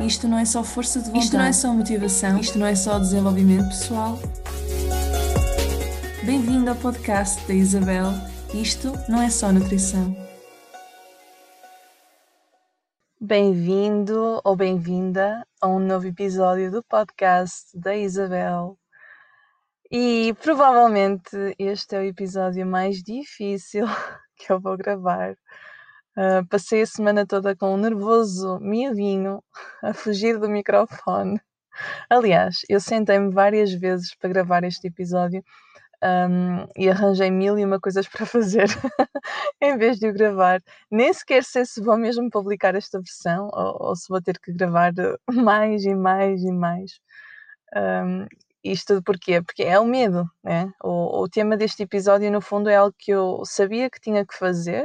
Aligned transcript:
Isto 0.00 0.28
não 0.28 0.38
é 0.38 0.44
só 0.44 0.62
força 0.62 1.00
de 1.00 1.06
vontade. 1.06 1.24
Isto 1.24 1.36
não 1.36 1.44
é 1.44 1.52
só 1.52 1.74
motivação. 1.74 2.38
Isto 2.38 2.58
não 2.58 2.66
é 2.66 2.74
só 2.76 2.98
desenvolvimento 3.00 3.68
pessoal. 3.68 4.16
Bem-vindo 6.24 6.70
ao 6.70 6.76
podcast 6.76 7.44
da 7.48 7.54
Isabel. 7.54 8.06
Isto 8.54 8.92
não 9.08 9.20
é 9.20 9.28
só 9.28 9.52
nutrição. 9.52 10.16
Bem-vindo 13.20 14.40
ou 14.44 14.54
bem-vinda 14.54 15.44
a 15.60 15.66
um 15.66 15.80
novo 15.80 16.06
episódio 16.06 16.70
do 16.70 16.80
podcast 16.84 17.76
da 17.76 17.96
Isabel. 17.96 18.78
E 19.90 20.32
provavelmente 20.40 21.56
este 21.58 21.96
é 21.96 21.98
o 21.98 22.04
episódio 22.04 22.64
mais 22.64 23.02
difícil 23.02 23.86
que 24.38 24.52
eu 24.52 24.60
vou 24.60 24.76
gravar 24.76 25.34
Uh, 26.18 26.44
passei 26.48 26.82
a 26.82 26.86
semana 26.86 27.24
toda 27.24 27.54
com 27.54 27.74
um 27.74 27.76
nervoso 27.76 28.58
miudinho 28.58 29.40
a 29.84 29.94
fugir 29.94 30.36
do 30.40 30.48
microfone. 30.48 31.40
Aliás, 32.10 32.62
eu 32.68 32.80
sentei-me 32.80 33.32
várias 33.32 33.72
vezes 33.72 34.16
para 34.16 34.30
gravar 34.30 34.64
este 34.64 34.88
episódio 34.88 35.44
um, 36.02 36.66
e 36.76 36.90
arranjei 36.90 37.30
mil 37.30 37.56
e 37.56 37.64
uma 37.64 37.78
coisas 37.78 38.08
para 38.08 38.26
fazer 38.26 38.66
em 39.62 39.78
vez 39.78 40.00
de 40.00 40.08
o 40.08 40.12
gravar. 40.12 40.60
Nem 40.90 41.12
sequer 41.12 41.44
sei 41.44 41.64
se 41.64 41.80
vou 41.80 41.96
mesmo 41.96 42.28
publicar 42.30 42.74
esta 42.74 42.98
versão 42.98 43.48
ou, 43.52 43.88
ou 43.90 43.94
se 43.94 44.08
vou 44.08 44.20
ter 44.20 44.40
que 44.40 44.52
gravar 44.52 44.92
mais 45.32 45.84
e 45.84 45.94
mais 45.94 46.42
e 46.42 46.50
mais. 46.50 46.98
Um, 47.76 48.26
isto 48.64 49.00
porquê? 49.04 49.40
Porque 49.40 49.62
é 49.62 49.78
o 49.78 49.84
medo, 49.84 50.28
né? 50.42 50.72
O, 50.82 51.22
o 51.22 51.28
tema 51.28 51.56
deste 51.56 51.84
episódio, 51.84 52.30
no 52.32 52.40
fundo, 52.40 52.68
é 52.68 52.74
algo 52.76 52.94
que 52.98 53.12
eu 53.12 53.42
sabia 53.44 53.88
que 53.88 54.00
tinha 54.00 54.26
que 54.26 54.36
fazer, 54.36 54.84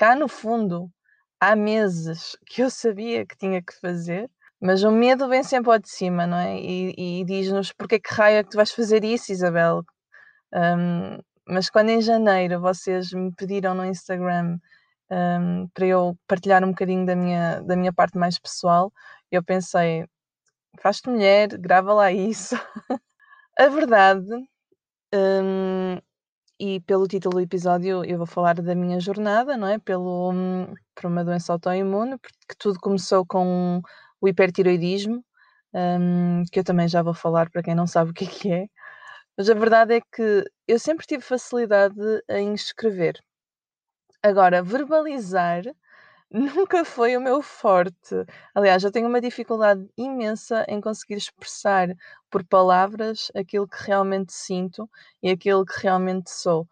cá 0.00 0.16
no 0.16 0.28
fundo 0.28 0.90
há 1.38 1.54
meses 1.54 2.34
que 2.46 2.62
eu 2.62 2.70
sabia 2.70 3.26
que 3.26 3.36
tinha 3.36 3.62
que 3.62 3.78
fazer, 3.80 4.30
mas 4.58 4.82
o 4.82 4.90
medo 4.90 5.28
vem 5.28 5.42
sempre 5.42 5.70
ao 5.72 5.78
de 5.78 5.90
cima, 5.90 6.26
não 6.26 6.38
é? 6.38 6.58
E, 6.58 7.20
e 7.20 7.24
diz-nos 7.26 7.70
porque 7.72 8.00
que 8.00 8.14
raio 8.14 8.38
é 8.38 8.42
que 8.42 8.48
tu 8.50 8.56
vais 8.56 8.72
fazer 8.72 9.04
isso, 9.04 9.30
Isabel? 9.30 9.84
Um, 10.54 11.18
mas 11.46 11.68
quando 11.70 11.90
em 11.90 12.00
janeiro 12.00 12.60
vocês 12.60 13.12
me 13.12 13.30
pediram 13.34 13.74
no 13.74 13.84
Instagram 13.84 14.58
um, 15.10 15.68
para 15.74 15.86
eu 15.86 16.16
partilhar 16.26 16.64
um 16.64 16.70
bocadinho 16.70 17.04
da 17.06 17.14
minha, 17.14 17.60
da 17.62 17.76
minha 17.76 17.92
parte 17.92 18.16
mais 18.18 18.38
pessoal, 18.38 18.90
eu 19.30 19.44
pensei, 19.44 20.06
faz-te 20.80 21.10
mulher, 21.10 21.48
grava 21.58 21.92
lá 21.94 22.12
isso. 22.12 22.56
A 23.58 23.68
verdade 23.68 24.26
um, 25.14 25.98
e 26.60 26.78
pelo 26.80 27.08
título 27.08 27.36
do 27.36 27.40
episódio 27.40 28.04
eu 28.04 28.18
vou 28.18 28.26
falar 28.26 28.54
da 28.60 28.74
minha 28.74 29.00
jornada, 29.00 29.56
não 29.56 29.66
é? 29.66 29.78
Pelo, 29.78 30.30
hum, 30.32 30.66
por 30.94 31.06
uma 31.06 31.24
doença 31.24 31.52
autoimune, 31.54 32.18
porque 32.18 32.54
tudo 32.58 32.78
começou 32.78 33.24
com 33.26 33.80
o 34.20 34.28
hipertiroidismo, 34.28 35.24
um, 35.74 36.44
que 36.52 36.60
eu 36.60 36.64
também 36.64 36.86
já 36.88 37.02
vou 37.02 37.14
falar 37.14 37.50
para 37.50 37.62
quem 37.62 37.74
não 37.74 37.86
sabe 37.86 38.10
o 38.10 38.14
que 38.14 38.24
é 38.24 38.28
que 38.28 38.52
é. 38.52 38.66
Mas 39.36 39.48
a 39.50 39.54
verdade 39.54 39.94
é 39.94 40.00
que 40.00 40.44
eu 40.68 40.78
sempre 40.78 41.06
tive 41.06 41.22
facilidade 41.22 41.96
em 42.28 42.54
escrever. 42.54 43.18
Agora, 44.22 44.62
verbalizar 44.62 45.62
nunca 46.30 46.84
foi 46.84 47.16
o 47.16 47.20
meu 47.20 47.42
forte. 47.42 48.14
Aliás, 48.54 48.84
eu 48.84 48.92
tenho 48.92 49.08
uma 49.08 49.20
dificuldade 49.20 49.86
imensa 49.96 50.64
em 50.68 50.80
conseguir 50.80 51.16
expressar 51.16 51.88
por 52.30 52.44
palavras 52.44 53.30
aquilo 53.34 53.66
que 53.68 53.82
realmente 53.84 54.32
sinto 54.32 54.88
e 55.22 55.30
aquilo 55.30 55.64
que 55.64 55.80
realmente 55.82 56.30
sou. 56.30 56.66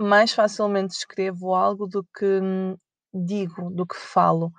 mais 0.00 0.32
facilmente 0.32 0.94
escrevo 0.94 1.54
algo 1.54 1.86
do 1.86 2.04
que 2.16 2.24
hum, 2.40 2.76
digo, 3.12 3.70
do 3.70 3.86
que 3.86 3.96
falo. 3.96 4.52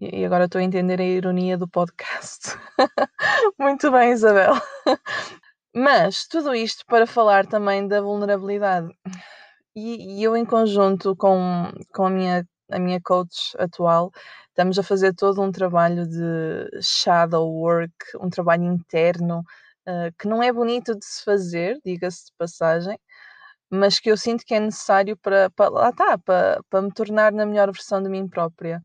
E 0.00 0.24
agora 0.24 0.44
estou 0.44 0.60
a 0.60 0.64
entender 0.64 1.00
a 1.00 1.04
ironia 1.04 1.58
do 1.58 1.68
podcast. 1.68 2.56
Muito 3.58 3.90
bem, 3.90 4.12
Isabel. 4.12 4.54
Mas 5.74 6.26
tudo 6.26 6.54
isto 6.54 6.84
para 6.86 7.06
falar 7.06 7.46
também 7.46 7.86
da 7.88 8.00
vulnerabilidade. 8.00 8.88
E, 9.74 10.20
e 10.20 10.22
eu, 10.24 10.36
em 10.36 10.44
conjunto 10.44 11.16
com, 11.16 11.72
com 11.92 12.06
a 12.06 12.10
minha 12.10 12.46
a 12.70 12.78
minha 12.78 13.00
coach 13.00 13.56
atual, 13.58 14.10
estamos 14.48 14.78
a 14.78 14.82
fazer 14.82 15.14
todo 15.14 15.40
um 15.42 15.52
trabalho 15.52 16.06
de 16.06 16.80
shadow 16.82 17.48
work, 17.50 17.94
um 18.20 18.28
trabalho 18.28 18.64
interno, 18.64 19.40
uh, 19.86 20.12
que 20.18 20.28
não 20.28 20.42
é 20.42 20.52
bonito 20.52 20.94
de 20.98 21.04
se 21.04 21.24
fazer, 21.24 21.80
diga-se 21.84 22.26
de 22.26 22.32
passagem, 22.36 22.98
mas 23.70 24.00
que 24.00 24.10
eu 24.10 24.16
sinto 24.16 24.44
que 24.44 24.54
é 24.54 24.60
necessário 24.60 25.16
para, 25.16 25.50
para 25.50 25.70
lá 25.70 25.90
está, 25.90 26.18
para, 26.18 26.60
para 26.70 26.82
me 26.82 26.92
tornar 26.92 27.32
na 27.32 27.46
melhor 27.46 27.70
versão 27.70 28.02
de 28.02 28.08
mim 28.08 28.26
própria. 28.28 28.82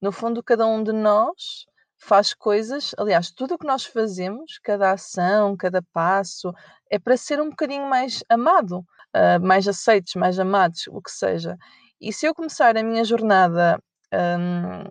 No 0.00 0.12
fundo, 0.12 0.42
cada 0.42 0.66
um 0.66 0.82
de 0.82 0.92
nós 0.92 1.66
faz 1.98 2.34
coisas, 2.34 2.94
aliás, 2.98 3.30
tudo 3.30 3.54
o 3.54 3.58
que 3.58 3.66
nós 3.66 3.84
fazemos, 3.84 4.58
cada 4.62 4.92
ação, 4.92 5.56
cada 5.56 5.82
passo, 5.92 6.52
é 6.90 6.98
para 6.98 7.16
ser 7.16 7.40
um 7.40 7.50
bocadinho 7.50 7.88
mais 7.88 8.22
amado, 8.28 8.78
uh, 9.14 9.40
mais 9.44 9.66
aceitos, 9.66 10.14
mais 10.14 10.38
amados, 10.38 10.86
o 10.88 11.00
que 11.00 11.10
seja. 11.10 11.56
E 12.00 12.12
se 12.12 12.26
eu 12.26 12.34
começar 12.34 12.76
a 12.76 12.82
minha 12.82 13.04
jornada, 13.04 13.78
hum, 14.12 14.90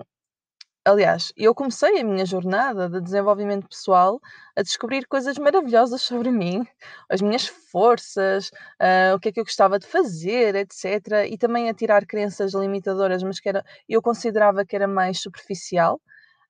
aliás, 0.85 1.31
eu 1.37 1.53
comecei 1.55 1.99
a 1.99 2.03
minha 2.03 2.25
jornada 2.25 2.89
de 2.89 3.01
desenvolvimento 3.01 3.67
pessoal 3.67 4.19
a 4.55 4.61
descobrir 4.63 5.05
coisas 5.07 5.37
maravilhosas 5.37 6.01
sobre 6.01 6.31
mim, 6.31 6.65
as 7.09 7.21
minhas 7.21 7.47
forças, 7.47 8.49
uh, 8.81 9.15
o 9.15 9.19
que 9.19 9.29
é 9.29 9.31
que 9.31 9.39
eu 9.39 9.43
gostava 9.45 9.79
de 9.79 9.87
fazer, 9.87 10.55
etc. 10.55 11.27
E 11.29 11.37
também 11.37 11.69
a 11.69 11.73
tirar 11.73 12.05
crenças 12.05 12.53
limitadoras, 12.53 13.23
mas 13.23 13.39
que 13.39 13.49
era, 13.49 13.63
eu 13.89 14.01
considerava 14.01 14.65
que 14.65 14.75
era 14.75 14.87
mais 14.87 15.21
superficial. 15.21 16.01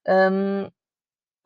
Um, 0.07 0.69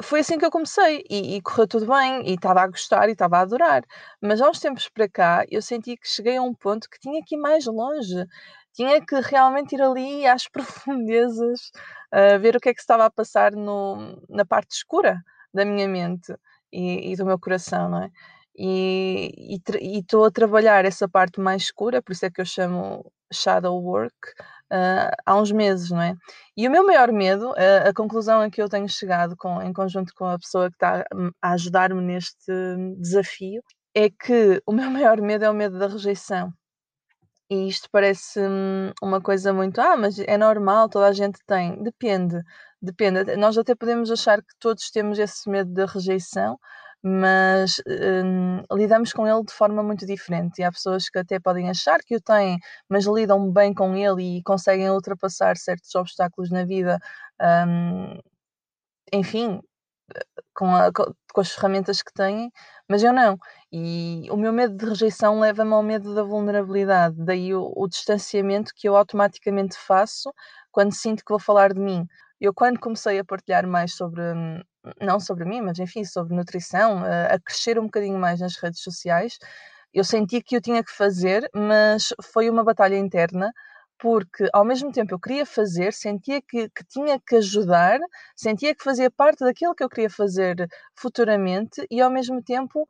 foi 0.01 0.21
assim 0.21 0.37
que 0.37 0.45
eu 0.45 0.51
comecei 0.51 1.03
e, 1.09 1.35
e 1.37 1.41
correu 1.41 1.67
tudo 1.67 1.85
bem 1.85 2.23
e 2.25 2.35
estava 2.35 2.61
a 2.61 2.67
gostar 2.67 3.09
e 3.09 3.11
estava 3.13 3.37
a 3.37 3.41
adorar. 3.41 3.83
Mas 4.21 4.41
há 4.41 4.49
uns 4.49 4.59
tempos 4.59 4.87
para 4.89 5.09
cá 5.09 5.45
eu 5.49 5.61
senti 5.61 5.97
que 5.97 6.07
cheguei 6.07 6.37
a 6.37 6.41
um 6.41 6.53
ponto 6.53 6.89
que 6.89 6.99
tinha 6.99 7.21
que 7.25 7.35
ir 7.35 7.39
mais 7.39 7.65
longe 7.65 8.25
tinha 8.73 9.03
que 9.05 9.15
realmente 9.21 9.75
ir 9.75 9.81
ali 9.81 10.25
às 10.27 10.47
profundezas, 10.47 11.71
uh, 12.13 12.39
ver 12.39 12.55
o 12.55 12.59
que 12.59 12.69
é 12.69 12.73
que 12.73 12.81
estava 12.81 13.05
a 13.05 13.11
passar 13.11 13.53
no, 13.53 14.21
na 14.29 14.45
parte 14.45 14.71
escura 14.75 15.21
da 15.53 15.65
minha 15.65 15.87
mente 15.87 16.33
e, 16.71 17.11
e 17.11 17.15
do 17.15 17.25
meu 17.25 17.39
coração, 17.39 17.89
não 17.89 18.03
é? 18.03 18.11
E 18.61 19.31
estou 19.97 20.25
a 20.25 20.31
trabalhar 20.31 20.83
essa 20.83 21.07
parte 21.07 21.39
mais 21.39 21.63
escura, 21.63 22.01
por 22.01 22.11
isso 22.11 22.25
é 22.25 22.29
que 22.29 22.41
eu 22.41 22.45
chamo 22.45 23.09
shadow 23.31 23.81
work, 23.81 24.15
uh, 24.71 25.11
há 25.25 25.35
uns 25.35 25.51
meses, 25.51 25.89
não 25.91 26.01
é? 26.01 26.15
E 26.57 26.67
o 26.67 26.71
meu 26.71 26.85
maior 26.85 27.11
medo, 27.11 27.51
uh, 27.51 27.89
a 27.89 27.93
conclusão 27.93 28.41
a 28.41 28.49
que 28.49 28.61
eu 28.61 28.69
tenho 28.69 28.87
chegado 28.89 29.35
com, 29.37 29.61
em 29.61 29.71
conjunto 29.73 30.13
com 30.15 30.25
a 30.25 30.37
pessoa 30.37 30.69
que 30.69 30.75
está 30.75 31.05
a 31.41 31.51
ajudar-me 31.53 32.01
neste 32.01 32.51
desafio, 32.97 33.61
é 33.95 34.09
que 34.09 34.61
o 34.65 34.71
meu 34.73 34.89
maior 34.91 35.21
medo 35.21 35.45
é 35.45 35.49
o 35.49 35.53
medo 35.53 35.79
da 35.79 35.87
rejeição. 35.87 36.53
E 37.51 37.67
isto 37.67 37.89
parece 37.91 38.39
uma 39.01 39.19
coisa 39.21 39.51
muito, 39.51 39.79
ah, 39.81 39.97
mas 39.97 40.19
é 40.19 40.37
normal, 40.37 40.87
toda 40.87 41.07
a 41.07 41.13
gente 41.13 41.39
tem. 41.47 41.81
Depende, 41.81 42.41
depende. 42.81 43.35
Nós 43.37 43.57
até 43.57 43.73
podemos 43.75 44.11
achar 44.11 44.39
que 44.41 44.53
todos 44.59 44.91
temos 44.91 45.17
esse 45.17 45.49
medo 45.49 45.71
da 45.73 45.85
rejeição, 45.87 46.59
mas 47.01 47.81
hum, 48.23 48.61
lidamos 48.71 49.11
com 49.13 49.27
ele 49.27 49.43
de 49.43 49.53
forma 49.53 49.81
muito 49.81 50.05
diferente. 50.05 50.59
E 50.59 50.63
há 50.63 50.71
pessoas 50.71 51.09
que 51.09 51.17
até 51.17 51.39
podem 51.39 51.69
achar 51.71 51.99
que 52.05 52.15
o 52.15 52.21
têm, 52.21 52.57
mas 52.87 53.05
lidam 53.07 53.51
bem 53.51 53.73
com 53.73 53.95
ele 53.95 54.37
e 54.37 54.43
conseguem 54.43 54.89
ultrapassar 54.91 55.57
certos 55.57 55.93
obstáculos 55.95 56.51
na 56.51 56.63
vida. 56.65 56.99
Hum, 57.41 58.19
enfim, 59.13 59.61
com, 60.53 60.73
a, 60.75 60.91
com 60.91 61.41
as 61.41 61.51
ferramentas 61.51 62.01
que 62.01 62.13
têm, 62.13 62.51
mas 62.87 63.03
eu 63.03 63.13
não. 63.13 63.37
E 63.71 64.27
o 64.31 64.37
meu 64.37 64.51
medo 64.51 64.75
de 64.75 64.85
rejeição 64.85 65.39
leva-me 65.39 65.73
ao 65.73 65.83
medo 65.83 66.13
da 66.13 66.23
vulnerabilidade, 66.23 67.15
daí 67.17 67.53
o, 67.53 67.71
o, 67.75 67.87
distanciamento 67.87 68.73
que 68.75 68.87
eu 68.89 68.95
automaticamente 68.95 69.77
faço 69.77 70.33
quando 70.71 70.93
sinto 70.93 71.23
que 71.23 71.31
vou 71.31 71.39
falar 71.39 71.73
de 71.73 71.79
mim. 71.79 72.05
Eu, 72.41 72.53
quando 72.53 72.79
comecei 72.79 73.19
a 73.19 73.25
partilhar 73.25 73.67
mais 73.67 73.93
sobre, 73.95 74.21
não 75.01 75.19
sobre 75.19 75.45
mim, 75.45 75.61
mas 75.61 75.79
enfim, 75.79 76.03
sobre 76.03 76.35
nutrição, 76.35 77.03
a, 77.03 77.35
a 77.35 77.39
crescer 77.39 77.79
um 77.79 77.83
bocadinho 77.85 78.17
mais 78.17 78.39
nas 78.39 78.55
redes 78.57 78.81
sociais, 78.81 79.37
eu 79.93 80.03
senti 80.03 80.41
que 80.41 80.55
eu 80.55 80.61
tinha 80.61 80.83
que 80.83 80.91
fazer, 80.91 81.49
mas 81.53 82.13
foi 82.21 82.49
uma 82.49 82.63
batalha 82.63 82.97
interna 82.97 83.51
porque 83.99 84.49
ao 84.53 84.65
mesmo 84.65 84.91
tempo 84.91 85.13
eu 85.13 85.19
queria 85.19 85.45
fazer, 85.45 85.93
sentia 85.93 86.41
que, 86.41 86.69
que, 86.69 86.83
tinha 86.87 87.19
que 87.19 87.35
ajudar, 87.35 87.99
sentia 88.35 88.73
que 88.73 88.83
fazia 88.83 89.11
parte 89.11 89.43
daquilo 89.43 89.75
que 89.75 89.83
eu 89.83 89.89
queria 89.89 90.09
fazer 90.09 90.67
futuramente 90.95 91.85
e 91.91 92.01
ao 92.01 92.09
mesmo 92.09 92.41
tempo 92.41 92.87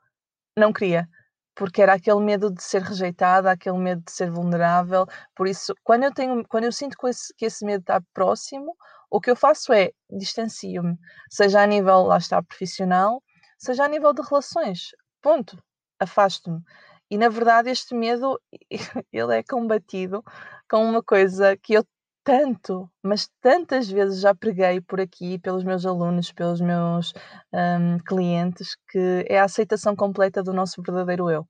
não 0.58 0.72
queria, 0.72 1.10
porque 1.56 1.82
era 1.82 1.94
aquele 1.94 2.20
medo 2.22 2.54
de 2.54 2.64
ser 2.64 2.84
rejeitada, 2.84 3.52
aquele 3.52 3.78
medo 3.80 4.04
de 4.06 4.12
ser 4.12 4.30
vulnerável. 4.30 5.06
Por 5.36 5.48
isso, 5.48 5.74
quando 5.84 6.04
eu 6.04 6.14
tenho, 6.14 6.44
quando 6.48 6.66
eu 6.66 6.72
sinto 6.72 6.98
que 6.98 7.08
esse, 7.08 7.34
que 7.36 7.46
esse 7.46 7.66
medo 7.66 7.82
está 7.82 8.02
próximo, 8.14 8.76
o 9.10 9.20
que 9.20 9.32
eu 9.32 9.36
faço 9.36 9.74
é 9.74 9.92
distancio-me, 10.12 10.96
seja 11.30 11.62
a 11.64 11.68
nível 11.68 12.04
lá 12.04 12.18
está 12.18 12.42
profissional, 12.44 13.24
seja 13.58 13.86
a 13.86 13.88
nível 13.88 14.14
de 14.14 14.22
relações. 14.22 14.90
Ponto. 15.22 15.58
Afasto-me. 16.00 16.62
E 17.12 17.18
na 17.18 17.30
verdade 17.30 17.70
este 17.70 17.96
medo 17.96 18.40
ele 19.12 19.38
é 19.38 19.44
combatido 19.44 20.24
com 20.70 20.84
uma 20.84 21.04
coisa 21.04 21.58
que 21.58 21.74
eu 21.74 21.84
tanto, 22.24 22.90
mas 23.02 23.28
tantas 23.42 23.90
vezes 23.90 24.22
já 24.22 24.36
preguei 24.36 24.82
por 24.82 25.02
aqui, 25.02 25.40
pelos 25.40 25.64
meus 25.64 25.86
alunos, 25.86 26.32
pelos 26.32 26.62
meus 26.62 27.14
um, 27.54 27.98
clientes, 28.00 28.76
que 28.90 29.26
é 29.28 29.40
a 29.40 29.46
aceitação 29.46 29.96
completa 29.96 30.44
do 30.44 30.54
nosso 30.54 30.82
verdadeiro 30.82 31.30
eu. 31.32 31.48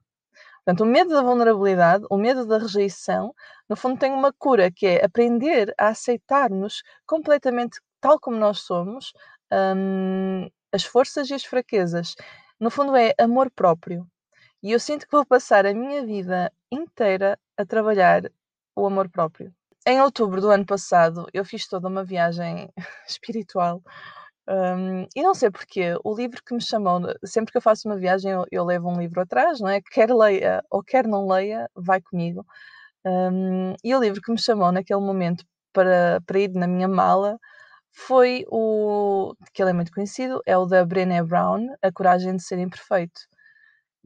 Portanto, 0.64 0.82
o 0.82 0.86
medo 0.86 1.10
da 1.14 1.22
vulnerabilidade, 1.22 2.06
o 2.10 2.18
medo 2.18 2.46
da 2.46 2.60
rejeição, 2.60 3.34
no 3.68 3.76
fundo 3.76 4.00
tem 4.00 4.12
uma 4.14 4.32
cura, 4.32 4.72
que 4.72 4.86
é 4.88 5.06
aprender 5.06 5.74
a 5.78 5.90
aceitar-nos 5.90 6.84
completamente 7.06 7.80
tal 8.00 8.20
como 8.20 8.38
nós 8.38 8.60
somos, 8.60 9.12
um, 9.52 10.48
as 10.72 10.84
forças 10.86 11.30
e 11.30 11.34
as 11.34 11.44
fraquezas. 11.44 12.16
No 12.60 12.70
fundo, 12.70 12.96
é 12.96 13.14
amor 13.20 13.52
próprio. 13.52 14.08
E 14.62 14.72
eu 14.72 14.80
sinto 14.80 15.06
que 15.06 15.12
vou 15.12 15.26
passar 15.26 15.66
a 15.66 15.74
minha 15.74 16.06
vida 16.06 16.52
inteira 16.72 17.40
a 17.58 17.66
trabalhar 17.66 18.24
o 18.76 18.86
amor 18.86 19.10
próprio. 19.10 19.54
Em 19.88 20.02
outubro 20.02 20.42
do 20.42 20.50
ano 20.50 20.66
passado, 20.66 21.26
eu 21.34 21.46
fiz 21.46 21.68
toda 21.68 21.88
uma 21.88 22.04
viagem 22.04 22.70
espiritual. 23.08 23.82
Um, 24.50 25.06
e 25.16 25.24
não 25.24 25.34
sei 25.34 25.50
porquê, 25.52 25.96
o 26.04 26.16
livro 26.16 26.42
que 26.44 26.54
me 26.54 26.62
chamou, 26.62 27.02
sempre 27.24 27.52
que 27.52 27.58
eu 27.58 27.62
faço 27.62 27.88
uma 27.88 27.98
viagem, 27.98 28.32
eu, 28.32 28.46
eu 28.52 28.66
levo 28.66 28.90
um 28.90 29.00
livro 29.00 29.22
atrás, 29.22 29.60
não 29.60 29.70
é? 29.70 29.80
Quer 29.82 30.12
leia 30.14 30.64
ou 30.70 30.84
quer 30.84 31.08
não 31.08 31.28
leia, 31.28 31.70
vai 31.76 32.02
comigo. 32.02 32.46
Um, 33.06 33.76
e 33.84 33.96
o 33.96 34.00
livro 34.02 34.22
que 34.22 34.32
me 34.32 34.40
chamou 34.42 34.72
naquele 34.72 35.00
momento 35.02 35.46
para, 35.74 36.22
para 36.26 36.40
ir 36.40 36.50
na 36.54 36.68
minha 36.68 36.88
mala 36.88 37.40
foi 37.92 38.46
o 38.50 39.34
que 39.54 39.62
ele 39.62 39.72
é 39.72 39.74
muito 39.74 39.92
conhecido, 39.92 40.42
é 40.46 40.58
o 40.58 40.66
da 40.66 40.86
Brené 40.86 41.24
Brown, 41.24 41.68
A 41.82 41.92
Coragem 41.92 42.36
de 42.36 42.44
Ser 42.44 42.60
Imperfeito. 42.60 43.22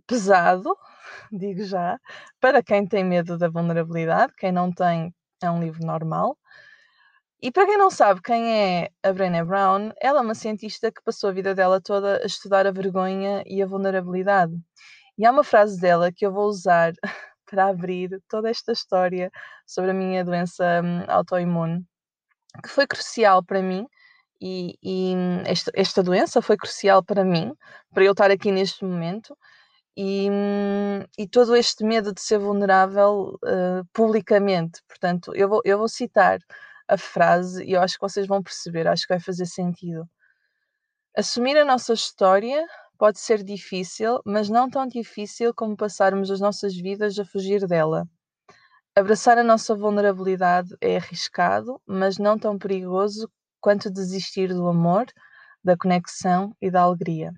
Pesado, 0.07 0.77
digo 1.31 1.63
já, 1.63 1.97
para 2.39 2.61
quem 2.63 2.87
tem 2.87 3.03
medo 3.03 3.37
da 3.37 3.49
vulnerabilidade, 3.49 4.33
quem 4.37 4.51
não 4.51 4.71
tem, 4.71 5.13
é 5.41 5.49
um 5.49 5.59
livro 5.59 5.85
normal. 5.85 6.37
E 7.41 7.51
para 7.51 7.65
quem 7.65 7.77
não 7.77 7.89
sabe 7.91 8.21
quem 8.21 8.57
é 8.57 8.89
a 9.03 9.11
Brené 9.11 9.43
Brown, 9.43 9.91
ela 10.01 10.19
é 10.19 10.21
uma 10.21 10.33
cientista 10.33 10.89
que 10.89 11.03
passou 11.03 11.29
a 11.29 11.33
vida 11.33 11.53
dela 11.53 11.81
toda 11.81 12.21
a 12.23 12.25
estudar 12.25 12.65
a 12.65 12.71
vergonha 12.71 13.43
e 13.45 13.61
a 13.61 13.65
vulnerabilidade. 13.65 14.53
E 15.17 15.25
há 15.25 15.31
uma 15.31 15.43
frase 15.43 15.79
dela 15.79 16.11
que 16.11 16.25
eu 16.25 16.31
vou 16.31 16.47
usar 16.47 16.93
para 17.45 17.67
abrir 17.67 18.21
toda 18.29 18.49
esta 18.49 18.71
história 18.71 19.29
sobre 19.67 19.91
a 19.91 19.93
minha 19.93 20.23
doença 20.23 20.81
hum, 20.81 21.03
autoimune, 21.07 21.85
que 22.63 22.69
foi 22.69 22.87
crucial 22.87 23.43
para 23.43 23.61
mim. 23.61 23.85
E, 24.41 24.77
e 24.83 25.13
esta, 25.45 25.71
esta 25.75 26.03
doença 26.03 26.41
foi 26.41 26.57
crucial 26.57 27.03
para 27.03 27.25
mim, 27.25 27.53
para 27.93 28.05
eu 28.05 28.13
estar 28.13 28.31
aqui 28.31 28.51
neste 28.51 28.85
momento, 28.85 29.37
e, 29.95 30.27
e, 31.17 31.27
todo 31.27 31.55
este 31.55 31.83
medo 31.83 32.13
de 32.13 32.21
ser 32.21 32.39
vulnerável 32.39 33.39
uh, 33.43 33.85
publicamente. 33.93 34.81
Portanto, 34.87 35.33
eu 35.35 35.47
vou, 35.47 35.61
eu 35.63 35.77
vou 35.77 35.87
citar 35.87 36.39
a 36.87 36.97
frase 36.97 37.63
e 37.63 37.73
eu 37.73 37.81
acho 37.81 37.95
que 37.95 38.01
vocês 38.01 38.27
vão 38.27 38.41
perceber, 38.41 38.87
acho 38.87 39.07
que 39.07 39.13
vai 39.13 39.19
fazer 39.19 39.45
sentido. 39.45 40.07
Assumir 41.15 41.57
a 41.57 41.65
nossa 41.65 41.93
história 41.93 42.65
pode 42.97 43.19
ser 43.19 43.43
difícil, 43.43 44.19
mas 44.25 44.49
não 44.49 44.69
tão 44.69 44.87
difícil 44.87 45.53
como 45.53 45.77
passarmos 45.77 46.31
as 46.31 46.39
nossas 46.39 46.75
vidas 46.75 47.19
a 47.19 47.25
fugir 47.25 47.67
dela. 47.67 48.07
Abraçar 48.95 49.37
a 49.37 49.43
nossa 49.43 49.75
vulnerabilidade 49.75 50.75
é 50.79 50.97
arriscado, 50.97 51.81
mas 51.85 52.17
não 52.17 52.37
tão 52.37 52.57
perigoso 52.57 53.29
quanto 53.59 53.91
desistir 53.91 54.53
do 54.53 54.67
amor, 54.67 55.05
da 55.63 55.77
conexão 55.77 56.55
e 56.61 56.69
da 56.69 56.81
alegria. 56.81 57.31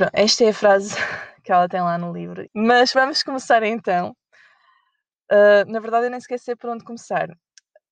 Pronto, 0.00 0.10
esta 0.14 0.44
é 0.44 0.48
a 0.48 0.54
frase 0.54 0.94
que 1.44 1.52
ela 1.52 1.68
tem 1.68 1.82
lá 1.82 1.98
no 1.98 2.10
livro. 2.10 2.48
Mas 2.54 2.90
vamos 2.90 3.22
começar 3.22 3.62
então. 3.62 4.16
Uh, 5.30 5.70
na 5.70 5.78
verdade, 5.78 6.06
eu 6.06 6.10
nem 6.10 6.20
sei 6.20 6.56
por 6.56 6.70
onde 6.70 6.84
começar. 6.84 7.28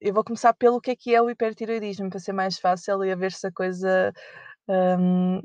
Eu 0.00 0.14
vou 0.14 0.24
começar 0.24 0.54
pelo 0.54 0.80
que 0.80 0.92
é 0.92 0.96
que 0.96 1.14
é 1.14 1.20
o 1.20 1.28
hipertiroidismo, 1.28 2.08
para 2.08 2.18
ser 2.18 2.32
mais 2.32 2.58
fácil 2.58 3.04
e 3.04 3.12
a 3.12 3.16
ver 3.16 3.30
se 3.32 3.46
a 3.46 3.52
coisa 3.52 4.10
um, 4.66 5.42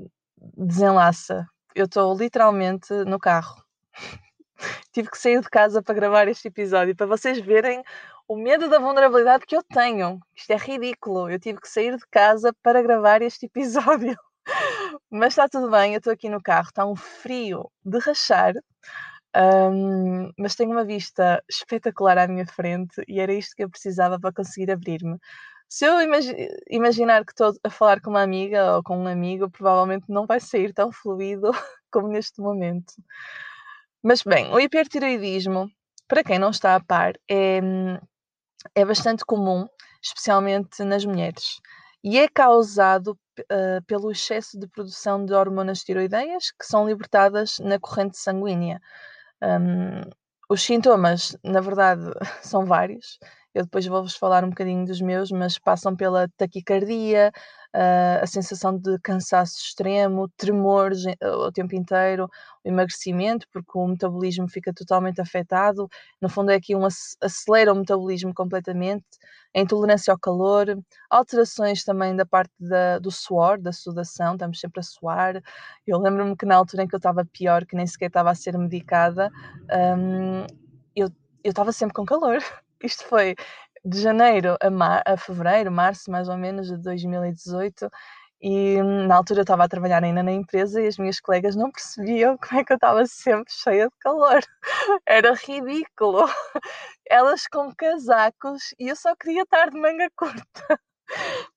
desenlaça. 0.55 1.45
Eu 1.75 1.83
estou 1.83 2.15
literalmente 2.15 2.93
no 3.05 3.19
carro. 3.19 3.61
Tive 4.93 5.09
que 5.11 5.17
sair 5.17 5.41
de 5.41 5.49
casa 5.49 5.83
para 5.83 5.95
gravar 5.95 6.29
este 6.29 6.47
episódio, 6.47 6.95
para 6.95 7.07
vocês 7.07 7.41
verem 7.41 7.83
o 8.25 8.37
medo 8.37 8.69
da 8.69 8.79
vulnerabilidade 8.79 9.45
que 9.45 9.55
eu 9.57 9.63
tenho. 9.63 10.17
Isto 10.33 10.51
é 10.51 10.57
ridículo. 10.57 11.29
Eu 11.29 11.37
tive 11.37 11.59
que 11.59 11.67
sair 11.67 11.97
de 11.97 12.07
casa 12.09 12.53
para 12.63 12.81
gravar 12.81 13.21
este 13.21 13.47
episódio. 13.47 14.17
Mas 15.15 15.33
está 15.33 15.47
tudo 15.47 15.69
bem, 15.69 15.93
eu 15.93 15.99
estou 15.99 16.11
aqui 16.11 16.27
no 16.27 16.41
carro, 16.41 16.69
está 16.69 16.83
um 16.87 16.95
frio 16.95 17.69
de 17.85 17.99
rachar, 17.99 18.55
um, 19.35 20.31
mas 20.39 20.55
tenho 20.55 20.71
uma 20.71 20.83
vista 20.83 21.39
espetacular 21.47 22.17
à 22.17 22.27
minha 22.27 22.47
frente 22.47 22.99
e 23.07 23.19
era 23.19 23.31
isto 23.31 23.55
que 23.55 23.63
eu 23.63 23.69
precisava 23.69 24.19
para 24.19 24.33
conseguir 24.33 24.71
abrir-me. 24.71 25.19
Se 25.69 25.85
eu 25.85 26.01
imagi 26.01 26.35
imaginar 26.67 27.23
que 27.23 27.31
estou 27.31 27.53
a 27.63 27.69
falar 27.69 28.01
com 28.01 28.09
uma 28.09 28.23
amiga 28.23 28.77
ou 28.77 28.81
com 28.81 28.97
um 28.97 29.07
amigo, 29.07 29.51
provavelmente 29.51 30.05
não 30.09 30.25
vai 30.25 30.39
sair 30.39 30.73
tão 30.73 30.91
fluido 30.91 31.51
como 31.93 32.07
neste 32.07 32.41
momento. 32.41 32.93
Mas 34.01 34.23
bem, 34.23 34.51
o 34.51 34.59
hipertiroidismo, 34.59 35.69
para 36.07 36.23
quem 36.23 36.39
não 36.39 36.49
está 36.49 36.75
a 36.75 36.83
par, 36.83 37.13
é, 37.29 37.61
é 38.73 38.83
bastante 38.83 39.23
comum, 39.23 39.67
especialmente 40.01 40.83
nas 40.83 41.05
mulheres, 41.05 41.61
e 42.03 42.17
é 42.19 42.27
causado 42.27 43.17
uh, 43.39 43.83
pelo 43.87 44.11
excesso 44.11 44.59
de 44.59 44.67
produção 44.67 45.25
de 45.25 45.33
hormonas 45.33 45.83
tiroideias 45.83 46.51
que 46.51 46.65
são 46.65 46.87
libertadas 46.87 47.59
na 47.59 47.79
corrente 47.79 48.17
sanguínea. 48.17 48.79
Um, 49.41 50.01
os 50.49 50.61
sintomas, 50.63 51.37
na 51.43 51.61
verdade, 51.61 52.03
são 52.41 52.65
vários. 52.65 53.17
Eu 53.53 53.63
depois 53.63 53.85
vou-vos 53.85 54.15
falar 54.15 54.43
um 54.43 54.49
bocadinho 54.49 54.85
dos 54.85 54.99
meus, 54.99 55.31
mas 55.31 55.59
passam 55.59 55.95
pela 55.95 56.27
taquicardia, 56.37 57.31
uh, 57.75 58.23
a 58.23 58.27
sensação 58.27 58.77
de 58.77 58.97
cansaço 58.99 59.57
extremo, 59.57 60.27
tremores 60.37 61.03
o 61.21 61.51
tempo 61.51 61.75
inteiro, 61.75 62.27
o 62.63 62.69
emagrecimento, 62.69 63.47
porque 63.51 63.77
o 63.77 63.87
metabolismo 63.87 64.49
fica 64.49 64.73
totalmente 64.73 65.21
afetado. 65.21 65.87
No 66.21 66.29
fundo, 66.29 66.51
é 66.51 66.55
aqui 66.55 66.75
um 66.75 66.85
acelera 67.21 67.71
o 67.73 67.75
metabolismo 67.75 68.33
completamente, 68.33 69.05
a 69.55 69.59
intolerância 69.59 70.11
ao 70.11 70.17
calor, 70.17 70.77
alterações 71.09 71.83
também 71.83 72.15
da 72.15 72.25
parte 72.25 72.51
da, 72.59 72.99
do 72.99 73.11
suor, 73.11 73.59
da 73.59 73.71
sudação, 73.71 74.33
estamos 74.33 74.59
sempre 74.59 74.79
a 74.79 74.83
suar. 74.83 75.41
Eu 75.85 75.99
lembro-me 75.99 76.35
que 76.35 76.45
na 76.45 76.55
altura 76.55 76.83
em 76.83 76.87
que 76.87 76.95
eu 76.95 76.97
estava 76.97 77.23
pior, 77.25 77.65
que 77.65 77.75
nem 77.75 77.85
sequer 77.85 78.07
estava 78.07 78.31
a 78.31 78.35
ser 78.35 78.57
medicada, 78.57 79.31
um, 79.97 80.45
eu 80.95 81.09
estava 81.43 81.71
sempre 81.71 81.93
com 81.93 82.05
calor. 82.05 82.39
Isto 82.83 83.05
foi 83.05 83.35
de 83.85 84.01
janeiro 84.01 84.57
a, 84.61 84.69
mar, 84.69 85.03
a 85.05 85.17
fevereiro, 85.17 85.71
março 85.71 86.09
mais 86.09 86.29
ou 86.29 86.37
menos 86.37 86.67
de 86.67 86.77
2018 86.77 87.89
e 88.43 88.83
na 88.83 89.15
altura 89.15 89.39
eu 89.39 89.43
estava 89.43 89.63
a 89.63 89.69
trabalhar 89.69 90.03
ainda 90.03 90.21
na 90.21 90.33
empresa 90.33 90.81
e 90.81 90.87
as 90.87 90.97
minhas 90.97 91.21
colegas 91.21 91.55
não 91.55 91.71
percebiam 91.71 92.37
como 92.37 92.59
é 92.59 92.63
que 92.65 92.73
eu 92.73 92.75
estava 92.75 93.05
sempre 93.05 93.53
cheia 93.53 93.87
de 93.87 93.95
calor. 94.01 94.41
Era 95.05 95.33
ridículo. 95.33 96.25
Elas 97.09 97.47
com 97.47 97.73
casacos 97.73 98.75
e 98.77 98.89
eu 98.89 98.97
só 98.97 99.15
queria 99.15 99.43
estar 99.43 99.69
de 99.69 99.79
manga 99.79 100.09
curta. 100.17 100.79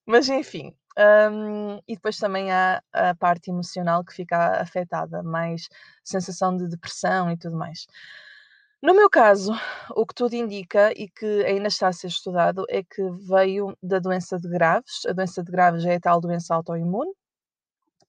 Mas 0.05 0.29
enfim. 0.29 0.73
Um, 0.97 1.77
e 1.87 1.95
depois 1.95 2.17
também 2.17 2.51
há 2.51 2.81
a 2.93 3.13
parte 3.15 3.51
emocional 3.51 4.03
que 4.03 4.13
fica 4.13 4.61
afetada, 4.61 5.21
mais 5.21 5.67
sensação 6.03 6.55
de 6.55 6.67
depressão 6.69 7.29
e 7.29 7.37
tudo 7.37 7.57
mais. 7.57 7.85
No 8.81 8.93
meu 8.93 9.09
caso, 9.09 9.53
o 9.95 10.05
que 10.05 10.13
tudo 10.13 10.35
indica 10.35 10.91
e 10.91 11.09
que 11.09 11.43
ainda 11.45 11.67
está 11.67 11.87
a 11.87 11.93
ser 11.93 12.07
estudado 12.07 12.63
é 12.69 12.83
que 12.83 13.01
veio 13.27 13.75
da 13.81 13.97
doença 13.97 14.37
de 14.37 14.47
Graves. 14.47 15.03
A 15.07 15.13
doença 15.13 15.43
de 15.43 15.51
Graves 15.51 15.83
é 15.83 15.95
a 15.95 15.99
tal 15.99 16.21
doença 16.21 16.53
autoimune. 16.53 17.11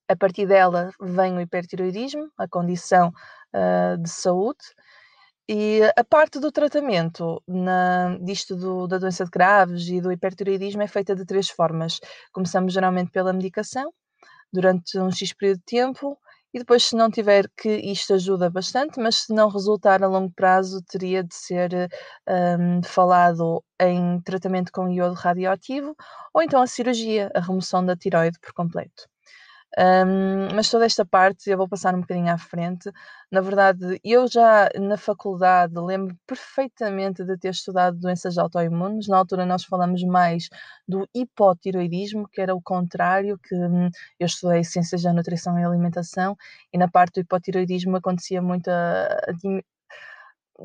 A 0.07 0.15
partir 0.15 0.47
dela 0.47 0.91
vem 1.01 1.37
o 1.37 1.41
hipertiroidismo, 1.41 2.31
a 2.37 2.47
condição 2.47 3.09
uh, 3.55 3.97
de 3.97 4.11
saúde. 4.11 4.59
E 5.49 5.81
a 5.97 6.05
parte 6.05 6.39
do 6.39 6.53
tratamento 6.53 7.43
na, 7.49 8.19
disto 8.21 8.55
do, 8.55 8.87
da 8.87 8.99
doença 8.99 9.25
de 9.25 9.31
Graves 9.31 9.89
e 9.89 10.03
do 10.03 10.13
hipertiroidismo 10.13 10.83
é 10.83 10.87
feita 10.87 11.17
de 11.17 11.25
três 11.25 11.49
formas. 11.49 11.99
Começamos 12.31 12.75
geralmente 12.75 13.11
pela 13.11 13.33
medicação, 13.33 13.91
durante 14.53 14.99
um 14.99 15.11
X 15.11 15.33
período 15.33 15.59
de 15.59 15.65
tempo, 15.65 16.19
e 16.59 16.61
depois, 16.61 16.83
se 16.85 16.97
não 16.97 17.09
tiver 17.09 17.49
que, 17.57 17.69
isto 17.69 18.15
ajuda 18.15 18.51
bastante, 18.51 18.99
mas 18.99 19.27
se 19.27 19.33
não 19.33 19.49
resultar 19.49 20.03
a 20.03 20.09
longo 20.09 20.33
prazo, 20.35 20.83
teria 20.83 21.23
de 21.23 21.33
ser 21.33 21.89
um, 22.29 22.83
falado 22.83 23.63
em 23.81 24.21
tratamento 24.23 24.73
com 24.73 24.89
iodo 24.89 25.15
radioativo 25.15 25.95
ou 26.35 26.43
então 26.43 26.61
a 26.61 26.67
cirurgia, 26.67 27.31
a 27.33 27.41
remoção 27.41 27.85
da 27.87 27.97
tiroide 27.97 28.39
por 28.41 28.53
completo. 28.53 29.09
Um, 29.77 30.55
mas 30.55 30.71
toda 30.71 30.87
esta 30.87 31.05
parte 31.05 31.51
eu 31.51 31.59
vou 31.59 31.69
passar 31.69 31.95
um 31.95 32.01
bocadinho 32.01 32.33
à 32.33 32.39
frente. 32.39 32.91
Na 33.31 33.41
verdade, 33.41 34.01
eu 34.03 34.27
já 34.27 34.69
na 34.81 34.97
faculdade 34.97 35.75
lembro 35.79 36.17
perfeitamente 36.27 37.23
de 37.25 37.37
ter 37.37 37.51
estudado 37.51 37.99
doenças 37.99 38.39
autoimunes. 38.39 39.07
Na 39.09 39.19
altura, 39.19 39.45
nós 39.45 39.65
falamos 39.65 40.03
mais 40.05 40.49
do 40.87 41.07
hipotiroidismo, 41.15 42.27
que 42.29 42.41
era 42.41 42.55
o 42.55 42.63
contrário, 42.63 43.39
que 43.39 43.55
hum, 43.55 43.91
eu 44.19 44.27
estudei 44.27 44.65
ciências 44.65 45.03
da 45.03 45.13
nutrição 45.13 45.59
e 45.59 45.65
alimentação, 45.65 46.37
e 46.73 46.79
na 46.79 46.89
parte 46.89 47.15
do 47.15 47.21
hipotiroidismo 47.21 47.97
acontecia 47.97 48.41
muito 48.41 48.69
a, 48.69 49.05
a 49.29 49.33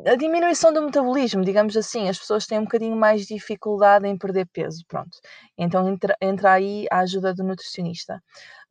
a 0.07 0.15
diminuição 0.15 0.73
do 0.73 0.81
metabolismo, 0.81 1.45
digamos 1.45 1.77
assim, 1.77 2.09
as 2.09 2.17
pessoas 2.17 2.47
têm 2.47 2.57
um 2.57 2.63
bocadinho 2.63 2.95
mais 2.95 3.27
dificuldade 3.27 4.07
em 4.07 4.17
perder 4.17 4.47
peso, 4.47 4.83
pronto. 4.87 5.19
Então 5.57 5.87
entra, 5.87 6.17
entra 6.19 6.53
aí 6.53 6.87
a 6.91 6.99
ajuda 6.99 7.33
do 7.33 7.43
nutricionista. 7.43 8.21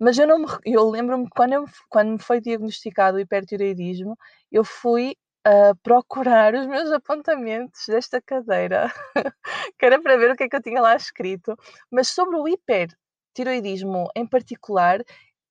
Mas 0.00 0.18
eu 0.18 0.26
não 0.26 0.40
me, 0.40 0.46
eu 0.64 0.90
lembro-me 0.90 1.28
quando, 1.30 1.52
eu, 1.52 1.64
quando 1.88 2.12
me 2.12 2.18
foi 2.18 2.40
diagnosticado 2.40 3.16
o 3.16 3.20
hipertireoidismo, 3.20 4.16
eu 4.50 4.64
fui 4.64 5.16
uh, 5.46 5.76
procurar 5.82 6.54
os 6.54 6.66
meus 6.66 6.90
apontamentos 6.90 7.84
desta 7.86 8.20
cadeira, 8.20 8.92
que 9.78 9.86
era 9.86 10.02
para 10.02 10.16
ver 10.16 10.32
o 10.32 10.36
que 10.36 10.44
é 10.44 10.48
que 10.48 10.56
eu 10.56 10.62
tinha 10.62 10.80
lá 10.80 10.96
escrito, 10.96 11.56
mas 11.90 12.08
sobre 12.08 12.36
o 12.36 12.48
hipertireoidismo 12.48 14.08
em 14.16 14.26
particular, 14.26 15.00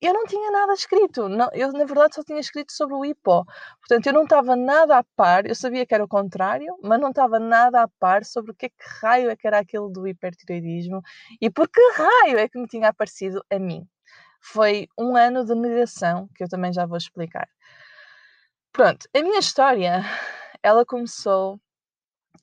eu 0.02 0.14
não 0.14 0.26
tinha 0.26 0.52
nada 0.52 0.74
escrito. 0.74 1.30
Não, 1.30 1.50
eu, 1.54 1.72
na 1.72 1.86
verdade, 1.86 2.16
só 2.16 2.24
tinha 2.24 2.40
escrito 2.40 2.72
sobre 2.72 2.96
o 2.96 3.06
hipo. 3.06 3.46
Portanto, 3.80 4.08
eu 4.08 4.14
não 4.14 4.24
estava 4.24 4.56
nada 4.56 4.98
a 4.98 5.04
par. 5.16 5.46
Eu 5.46 5.56
sabia 5.56 5.86
que 5.86 5.94
era 5.94 6.04
o 6.04 6.08
contrário, 6.08 6.76
mas 6.84 7.00
não 7.00 7.10
estava 7.10 7.40
nada 7.40 7.84
a 7.84 7.88
par 8.00 8.26
sobre 8.26 8.52
o 8.52 8.56
que, 8.56 8.66
é 8.68 8.70
que 8.70 8.76
raio 9.02 9.30
é 9.30 9.36
que 9.36 9.48
era 9.48 9.60
aquilo 9.60 9.90
do 9.90 10.08
hipertireoidismo 10.08 11.02
e 11.40 11.50
por 11.50 11.70
que 11.70 11.82
raio 11.96 12.38
é 12.40 12.50
que 12.50 12.60
me 12.60 12.68
tinha 12.68 12.90
aparecido 12.90 13.44
a 13.52 13.60
mim. 13.60 13.88
Foi 14.42 14.88
um 14.98 15.16
ano 15.16 15.46
de 15.46 15.54
negação, 15.54 16.28
que 16.36 16.44
eu 16.44 16.50
também 16.50 16.74
já 16.74 16.86
vou 16.86 16.98
explicar. 16.98 17.48
Pronto, 18.74 19.08
a 19.16 19.22
minha 19.22 19.40
história, 19.40 20.02
ela 20.64 20.86
começou 20.86 21.60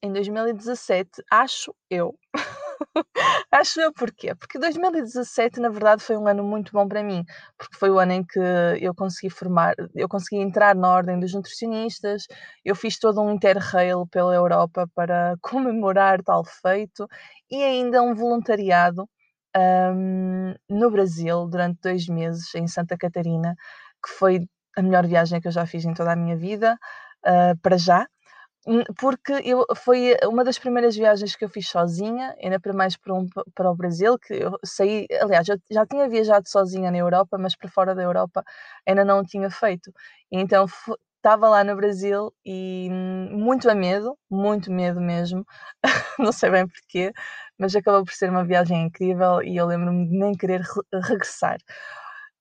em 0.03 0.13
2017, 0.13 1.11
acho 1.31 1.75
eu. 1.91 2.17
Acho 3.61 3.81
eu 3.81 3.93
porquê? 3.93 4.35
Porque 4.35 4.59
2017, 4.59 5.59
na 5.61 5.69
verdade, 5.71 6.03
foi 6.03 6.17
um 6.17 6.27
ano 6.29 6.45
muito 6.45 6.71
bom 6.73 6.87
para 6.87 7.03
mim, 7.03 7.25
porque 7.57 7.77
foi 7.77 7.91
o 7.91 7.99
ano 7.99 8.13
em 8.13 8.25
que 8.25 8.39
eu 8.81 8.95
consegui 8.95 9.31
formar, 9.31 9.75
eu 9.95 10.09
consegui 10.09 10.37
entrar 10.43 10.75
na 10.77 10.89
ordem 10.93 11.19
dos 11.19 11.33
nutricionistas, 11.35 12.25
eu 12.65 12.75
fiz 12.77 12.99
todo 12.99 13.21
um 13.23 13.33
interrail 13.33 14.07
pela 14.09 14.35
Europa 14.35 14.87
para 14.95 15.35
comemorar 15.43 16.23
tal 16.23 16.45
feito 16.45 17.07
e 17.51 17.63
ainda 17.63 18.03
um 18.03 18.15
voluntariado 18.15 19.09
um, 19.57 20.55
no 20.69 20.91
Brasil 20.91 21.47
durante 21.49 21.81
dois 21.83 22.07
meses, 22.09 22.55
em 22.55 22.67
Santa 22.69 22.97
Catarina, 22.97 23.55
que 24.05 24.11
foi 24.13 24.47
a 24.77 24.83
melhor 24.83 25.07
viagem 25.07 25.41
que 25.41 25.49
eu 25.49 25.53
já 25.53 25.67
fiz 25.67 25.85
em 25.85 25.95
toda 25.95 26.13
a 26.13 26.17
minha 26.17 26.37
vida, 26.37 26.79
uh, 27.27 27.59
para 27.63 27.77
já. 27.79 28.07
Hum, 28.69 28.83
porque 29.01 29.33
eu, 29.45 29.65
foi 29.77 30.15
uma 30.25 30.45
das 30.45 30.59
primeiras 30.59 30.95
viagens 30.95 31.35
que 31.35 31.43
eu 31.45 31.49
fiz 31.49 31.69
sozinha, 31.71 32.37
ainda 32.43 32.61
para 32.61 32.75
mais 32.75 32.97
para, 32.99 33.15
um, 33.15 33.27
para 33.55 33.71
o 33.71 33.75
Brasil, 33.75 34.19
que 34.19 34.35
eu 34.35 34.59
saí, 34.65 35.07
aliás, 35.23 35.49
eu 35.49 35.57
já 35.71 35.87
tinha 35.87 36.07
viajado 36.09 36.47
sozinha 36.49 36.91
na 36.91 36.99
Europa, 36.99 37.39
mas 37.39 37.57
para 37.57 37.71
fora 37.71 37.95
da 37.95 38.03
Europa 38.03 38.45
ainda 38.87 39.05
não 39.07 39.25
tinha 39.25 39.51
feito. 39.51 39.91
Então 40.31 40.67
estava 41.17 41.49
lá 41.49 41.65
no 41.65 41.75
Brasil 41.77 42.31
e 42.45 42.89
hum, 42.93 43.31
muito 43.39 43.71
a 43.71 43.75
medo, 43.75 44.19
muito 44.31 44.71
medo 44.71 45.01
mesmo, 45.01 45.47
não 46.19 46.33
sei 46.33 46.51
bem 46.51 46.67
porquê, 46.69 47.13
mas 47.59 47.75
acabou 47.77 48.05
por 48.05 48.13
ser 48.15 48.31
uma 48.31 48.45
viagem 48.45 48.85
incrível 48.87 49.43
e 49.43 49.57
eu 49.57 49.67
lembro-me 49.67 50.09
de 50.09 50.19
nem 50.19 50.35
querer 50.37 50.61
re 50.63 51.01
regressar. 51.03 51.59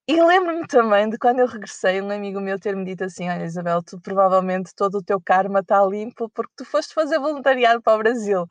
E 0.10 0.22
lembro-me 0.24 0.66
também 0.68 1.10
de 1.10 1.18
quando 1.18 1.40
eu 1.40 1.48
regressei, 1.48 2.02
um 2.02 2.10
amigo 2.12 2.40
meu 2.40 2.58
ter-me 2.58 2.86
dito 2.86 3.04
assim: 3.04 3.30
Olha, 3.30 3.44
Isabel, 3.44 3.84
tu 3.84 4.00
provavelmente 4.00 4.74
todo 4.74 5.00
o 5.00 5.04
teu 5.04 5.20
karma 5.22 5.60
está 5.60 5.84
limpo 5.86 6.30
porque 6.30 6.54
tu 6.56 6.64
foste 6.66 6.94
fazer 6.94 7.20
voluntariado 7.20 7.82
para 7.82 7.96
o 7.96 7.98
Brasil. 7.98 8.46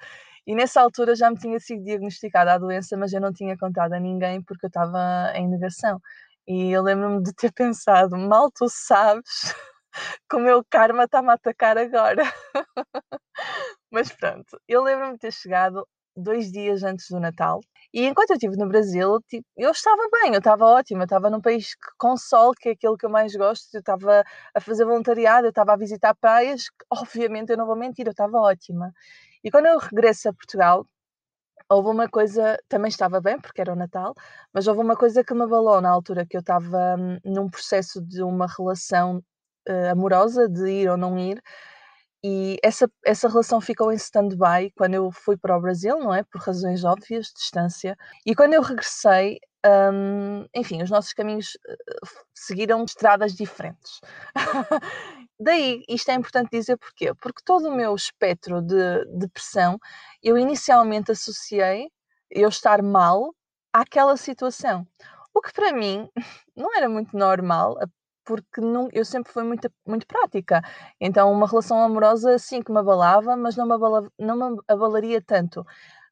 E 0.46 0.54
nessa 0.54 0.82
altura 0.82 1.14
já 1.16 1.30
me 1.30 1.38
tinha 1.38 1.58
sido 1.58 1.82
diagnosticada 1.82 2.52
a 2.52 2.58
doença, 2.58 2.94
mas 2.96 3.12
eu 3.14 3.20
não 3.22 3.32
tinha 3.32 3.56
contado 3.56 3.94
a 3.94 4.00
ninguém 4.00 4.42
porque 4.42 4.66
eu 4.66 4.68
estava 4.68 5.32
em 5.34 5.48
negação. 5.48 5.98
E 6.46 6.70
eu 6.70 6.82
lembro-me 6.82 7.22
de 7.22 7.32
ter 7.34 7.50
pensado: 7.56 8.16
mal 8.18 8.50
tu 8.50 8.66
sabes 8.68 9.54
que 10.30 10.36
o 10.36 10.40
meu 10.40 10.64
karma 10.70 11.04
está-me 11.04 11.30
a 11.30 11.34
atacar 11.34 11.78
agora. 11.78 12.22
mas 13.92 14.12
pronto, 14.12 14.60
eu 14.68 14.82
lembro-me 14.82 15.14
de 15.14 15.20
ter 15.20 15.32
chegado 15.32 15.86
dois 16.16 16.52
dias 16.52 16.82
antes 16.82 17.06
do 17.10 17.20
Natal 17.20 17.60
e 17.96 18.06
enquanto 18.06 18.28
eu 18.30 18.34
estive 18.36 18.56
no 18.58 18.68
Brasil, 18.68 19.18
tipo, 19.26 19.46
eu 19.56 19.70
estava 19.70 20.02
bem, 20.20 20.34
eu 20.34 20.38
estava 20.38 20.66
ótima, 20.66 21.00
eu 21.02 21.04
estava 21.04 21.30
num 21.30 21.40
país 21.40 21.74
com 21.96 22.14
sol, 22.14 22.52
que 22.52 22.68
é 22.68 22.72
aquilo 22.72 22.94
que 22.94 23.06
eu 23.06 23.10
mais 23.10 23.34
gosto, 23.34 23.74
eu 23.74 23.80
estava 23.80 24.22
a 24.54 24.60
fazer 24.60 24.84
voluntariado, 24.84 25.46
eu 25.46 25.48
estava 25.48 25.72
a 25.72 25.76
visitar 25.78 26.14
praias, 26.14 26.64
obviamente 26.92 27.50
eu 27.52 27.56
não 27.56 27.64
vou 27.64 27.74
mentir, 27.74 28.06
eu 28.06 28.10
estava 28.10 28.38
ótima. 28.38 28.92
E 29.42 29.50
quando 29.50 29.64
eu 29.64 29.78
regresso 29.78 30.28
a 30.28 30.34
Portugal, 30.34 30.86
houve 31.70 31.88
uma 31.88 32.06
coisa, 32.06 32.58
também 32.68 32.90
estava 32.90 33.18
bem, 33.18 33.40
porque 33.40 33.62
era 33.62 33.72
o 33.72 33.76
Natal, 33.76 34.14
mas 34.52 34.66
houve 34.66 34.82
uma 34.82 34.96
coisa 34.96 35.24
que 35.24 35.32
me 35.32 35.44
abalou 35.44 35.80
na 35.80 35.88
altura 35.90 36.26
que 36.26 36.36
eu 36.36 36.40
estava 36.40 36.96
hum, 36.98 37.18
num 37.24 37.48
processo 37.48 38.02
de 38.02 38.22
uma 38.22 38.46
relação 38.46 39.22
uh, 39.68 39.90
amorosa, 39.92 40.48
de 40.50 40.68
ir 40.68 40.90
ou 40.90 40.98
não 40.98 41.18
ir, 41.18 41.42
e 42.28 42.58
essa, 42.60 42.90
essa 43.04 43.28
relação 43.28 43.60
ficou 43.60 43.92
em 43.92 43.94
stand-by 43.94 44.72
quando 44.76 44.94
eu 44.94 45.12
fui 45.12 45.36
para 45.36 45.56
o 45.56 45.60
Brasil, 45.60 45.96
não 46.00 46.12
é? 46.12 46.24
Por 46.24 46.40
razões 46.40 46.82
óbvias, 46.82 47.32
distância. 47.32 47.96
E 48.26 48.34
quando 48.34 48.54
eu 48.54 48.62
regressei, 48.62 49.38
um, 49.64 50.44
enfim, 50.52 50.82
os 50.82 50.90
nossos 50.90 51.12
caminhos 51.12 51.54
uh, 51.54 52.06
seguiram 52.34 52.82
estradas 52.82 53.32
diferentes. 53.32 54.00
Daí, 55.38 55.84
isto 55.88 56.10
é 56.10 56.14
importante 56.14 56.50
dizer 56.50 56.76
porquê? 56.78 57.14
Porque 57.14 57.42
todo 57.44 57.68
o 57.68 57.76
meu 57.76 57.94
espectro 57.94 58.60
de 58.60 59.04
depressão, 59.16 59.78
eu 60.20 60.36
inicialmente 60.36 61.12
associei 61.12 61.88
eu 62.28 62.48
estar 62.48 62.82
mal 62.82 63.32
àquela 63.72 64.16
situação. 64.16 64.84
O 65.32 65.40
que 65.40 65.52
para 65.52 65.72
mim 65.72 66.10
não 66.56 66.76
era 66.76 66.88
muito 66.88 67.16
normal, 67.16 67.78
porque 68.26 68.60
não, 68.60 68.88
eu 68.92 69.04
sempre 69.04 69.32
fui 69.32 69.44
muito, 69.44 69.70
muito 69.86 70.06
prática. 70.06 70.62
Então, 71.00 71.32
uma 71.32 71.46
relação 71.46 71.80
amorosa, 71.82 72.38
sim, 72.38 72.62
que 72.62 72.72
me 72.72 72.80
abalava, 72.80 73.36
mas 73.36 73.56
não 73.56 73.66
me, 73.66 73.74
abala, 73.74 74.10
não 74.18 74.36
me 74.36 74.60
abalaria 74.68 75.22
tanto. 75.22 75.64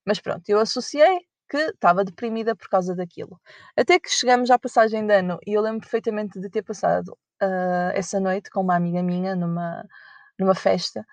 Mas 0.06 0.21
pronto, 0.21 0.49
eu 0.49 0.61
associei 0.61 1.21
que 1.49 1.59
estava 1.59 2.04
deprimida 2.04 2.56
por 2.56 2.68
causa 2.68 2.94
daquilo. 2.94 3.40
Até 3.76 3.99
que 4.00 4.11
chegamos 4.11 4.50
à 4.50 4.59
passagem 4.59 5.06
de 5.06 5.14
ano 5.14 5.38
e 5.47 5.52
eu 5.54 5.62
lembro 5.62 5.80
perfeitamente 5.80 6.40
de 6.40 6.49
ter 6.50 6.62
passado 6.62 7.11
uh, 7.42 7.90
essa 7.94 8.21
noite 8.21 8.50
com 8.50 8.61
uma 8.62 8.76
amiga 8.76 9.02
minha 9.02 9.37
numa, 9.37 9.85
numa 10.38 10.54
festa 10.54 11.04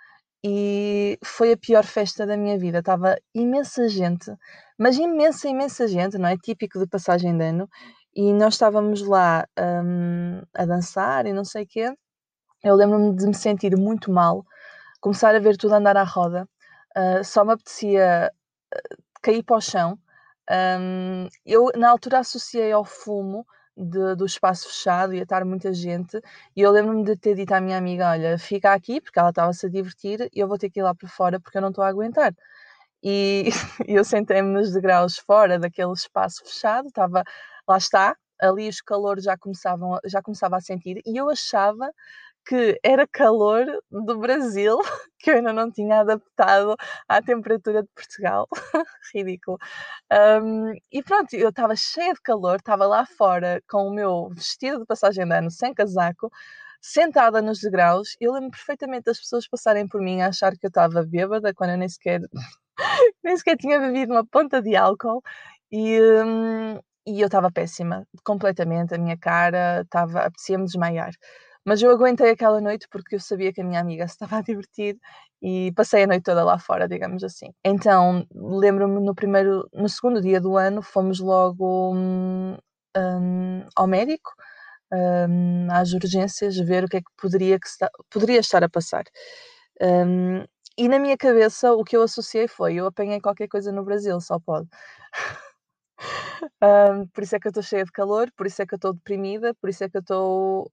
e 0.43 1.19
foi 1.23 1.53
a 1.53 1.57
pior 1.57 1.83
festa 1.85 2.25
da 2.25 2.37
minha 2.37 2.57
vida. 2.57 2.79
Estava 2.79 3.17
imensa 3.35 3.87
gente, 3.87 4.31
mas 4.77 4.97
imensa, 4.97 5.47
imensa 5.49 5.87
gente, 5.87 6.17
não 6.17 6.29
é? 6.29 6.37
Típico 6.37 6.79
de 6.79 6.87
passagem 6.87 7.37
de 7.37 7.43
ano 7.45 7.69
e 8.15 8.33
nós 8.33 8.55
estávamos 8.55 9.01
lá 9.05 9.45
um, 9.57 10.41
a 10.53 10.65
dançar 10.65 11.25
e 11.25 11.33
não 11.33 11.45
sei 11.45 11.63
o 11.63 11.67
quê. 11.67 11.93
Eu 12.63 12.75
lembro-me 12.75 13.15
de 13.15 13.25
me 13.27 13.33
sentir 13.33 13.75
muito 13.77 14.11
mal, 14.11 14.45
começar 14.99 15.35
a 15.35 15.39
ver 15.39 15.57
tudo 15.57 15.73
andar 15.75 15.97
à 15.97 16.03
roda, 16.03 16.47
uh, 16.97 17.23
só 17.23 17.43
me 17.45 17.53
apetecia 17.53 18.31
uh, 18.75 19.03
cair 19.21 19.43
para 19.43 19.57
o 19.57 19.61
chão. 19.61 19.97
Um, 20.49 21.27
eu, 21.45 21.71
na 21.75 21.89
altura, 21.89 22.19
associei 22.19 22.71
ao 22.71 22.83
fumo 22.83 23.45
de, 23.75 24.15
do 24.15 24.25
espaço 24.25 24.67
fechado, 24.67 25.13
ia 25.13 25.23
estar 25.23 25.45
muita 25.45 25.73
gente, 25.73 26.19
e 26.55 26.61
eu 26.61 26.71
lembro-me 26.71 27.03
de 27.03 27.15
ter 27.15 27.35
dito 27.35 27.53
à 27.53 27.61
minha 27.61 27.77
amiga: 27.77 28.11
Olha, 28.11 28.37
fica 28.37 28.73
aqui, 28.73 29.01
porque 29.01 29.19
ela 29.19 29.29
estava-se 29.29 29.65
a 29.65 29.69
divertir, 29.69 30.29
e 30.33 30.39
eu 30.39 30.47
vou 30.47 30.57
ter 30.57 30.69
que 30.69 30.79
ir 30.79 30.83
lá 30.83 30.93
para 30.93 31.07
fora 31.09 31.39
porque 31.39 31.57
eu 31.57 31.61
não 31.61 31.69
estou 31.69 31.83
a 31.83 31.87
aguentar. 31.87 32.33
E 33.03 33.49
eu 33.87 34.03
sentei-me 34.03 34.49
nos 34.49 34.73
degraus 34.73 35.17
fora 35.17 35.57
daquele 35.59 35.93
espaço 35.93 36.43
fechado, 36.45 36.87
estava 36.89 37.23
lá 37.67 37.77
está, 37.77 38.15
ali 38.41 38.67
os 38.69 38.81
calores 38.81 39.23
já 39.23 39.37
começavam, 39.37 39.99
já 40.05 40.21
começava 40.21 40.57
a 40.57 40.61
sentir 40.61 41.01
e 41.05 41.17
eu 41.17 41.29
achava 41.29 41.91
que 42.45 42.79
era 42.83 43.07
calor 43.07 43.65
do 43.91 44.17
Brasil, 44.19 44.77
que 45.19 45.29
eu 45.31 45.35
ainda 45.35 45.53
não 45.53 45.71
tinha 45.71 46.01
adaptado 46.01 46.75
à 47.07 47.21
temperatura 47.21 47.83
de 47.83 47.89
Portugal. 47.95 48.47
Ridículo. 49.13 49.57
Um, 50.11 50.73
e 50.91 51.03
pronto, 51.03 51.33
eu 51.35 51.49
estava 51.49 51.75
cheia 51.75 52.13
de 52.13 52.21
calor, 52.21 52.57
estava 52.57 52.85
lá 52.87 53.05
fora 53.05 53.61
com 53.69 53.87
o 53.87 53.93
meu 53.93 54.29
vestido 54.29 54.79
de 54.79 54.85
passagem 54.85 55.25
de 55.27 55.33
ano, 55.35 55.51
sem 55.51 55.73
casaco, 55.73 56.31
sentada 56.81 57.41
nos 57.41 57.59
degraus. 57.61 58.15
Eu 58.19 58.33
lembro 58.33 58.51
perfeitamente 58.51 59.03
das 59.05 59.19
pessoas 59.19 59.47
passarem 59.47 59.87
por 59.87 60.01
mim 60.01 60.21
a 60.21 60.29
achar 60.29 60.53
que 60.57 60.65
eu 60.65 60.69
estava 60.69 61.03
bêbada, 61.03 61.53
quando 61.53 61.71
eu 61.71 61.77
nem 61.77 61.89
sequer, 61.89 62.21
nem 63.23 63.37
sequer 63.37 63.57
tinha 63.57 63.79
bebido 63.79 64.13
uma 64.13 64.25
ponta 64.25 64.61
de 64.61 64.75
álcool. 64.75 65.21
E, 65.71 65.99
um, 66.25 66.79
e 67.11 67.21
eu 67.21 67.27
estava 67.27 67.51
péssima, 67.51 68.07
completamente, 68.23 68.93
a 68.95 68.97
minha 68.97 69.17
cara 69.17 69.81
estava, 69.81 70.21
apetecia-me 70.21 70.65
desmaiar. 70.65 71.11
Mas 71.65 71.81
eu 71.81 71.91
aguentei 71.91 72.31
aquela 72.31 72.59
noite 72.59 72.87
porque 72.89 73.15
eu 73.15 73.19
sabia 73.19 73.53
que 73.53 73.61
a 73.61 73.63
minha 73.63 73.79
amiga 73.79 74.07
se 74.07 74.13
estava 74.15 74.37
a 74.37 74.41
divertir 74.41 74.97
e 75.41 75.71
passei 75.75 76.03
a 76.03 76.07
noite 76.07 76.23
toda 76.23 76.43
lá 76.43 76.57
fora, 76.59 76.87
digamos 76.87 77.23
assim. 77.23 77.51
Então, 77.63 78.25
lembro-me 78.33 78.99
no 78.99 79.13
primeiro, 79.15 79.67
no 79.73 79.87
segundo 79.89 80.21
dia 80.21 80.41
do 80.41 80.57
ano, 80.57 80.81
fomos 80.81 81.19
logo 81.19 81.93
hum, 81.95 82.57
ao 83.75 83.87
médico, 83.87 84.31
hum, 84.93 85.67
às 85.71 85.93
urgências, 85.93 86.57
ver 86.57 86.83
o 86.85 86.87
que 86.87 86.97
é 86.97 87.01
que 87.01 87.11
poderia, 87.17 87.59
que 87.59 87.67
está, 87.67 87.89
poderia 88.09 88.39
estar 88.39 88.63
a 88.63 88.69
passar. 88.69 89.03
Hum, 89.81 90.45
e 90.77 90.87
na 90.87 90.99
minha 90.99 91.17
cabeça 91.17 91.73
o 91.73 91.83
que 91.83 91.95
eu 91.97 92.03
associei 92.03 92.47
foi: 92.47 92.75
eu 92.75 92.87
apanhei 92.87 93.19
qualquer 93.21 93.47
coisa 93.47 93.71
no 93.71 93.83
Brasil, 93.83 94.19
só 94.21 94.39
pode. 94.39 94.67
Um, 96.63 97.07
por 97.07 97.23
isso 97.23 97.35
é 97.35 97.39
que 97.39 97.47
eu 97.47 97.51
estou 97.51 97.63
cheia 97.63 97.83
de 97.85 97.91
calor, 97.91 98.31
por 98.35 98.47
isso 98.47 98.61
é 98.61 98.65
que 98.65 98.73
eu 98.73 98.77
estou 98.77 98.93
deprimida, 98.93 99.53
por 99.55 99.69
isso 99.69 99.83
é 99.83 99.89
que 99.89 99.97
eu 99.97 100.01
estou. 100.01 100.71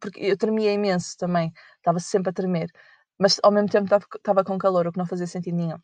Porque 0.00 0.20
eu 0.20 0.36
tremia 0.38 0.72
imenso 0.72 1.16
também, 1.18 1.52
estava 1.78 2.00
sempre 2.00 2.30
a 2.30 2.32
tremer. 2.32 2.70
mas 3.18 3.40
ao 3.42 3.52
mesmo 3.52 3.68
tempo 3.70 3.86
estava 4.16 4.44
com 4.44 4.58
calor, 4.58 4.86
o 4.86 4.92
que 4.92 4.98
não 4.98 5.06
fazia 5.06 5.26
sentido 5.26 5.56
nenhum. 5.56 5.78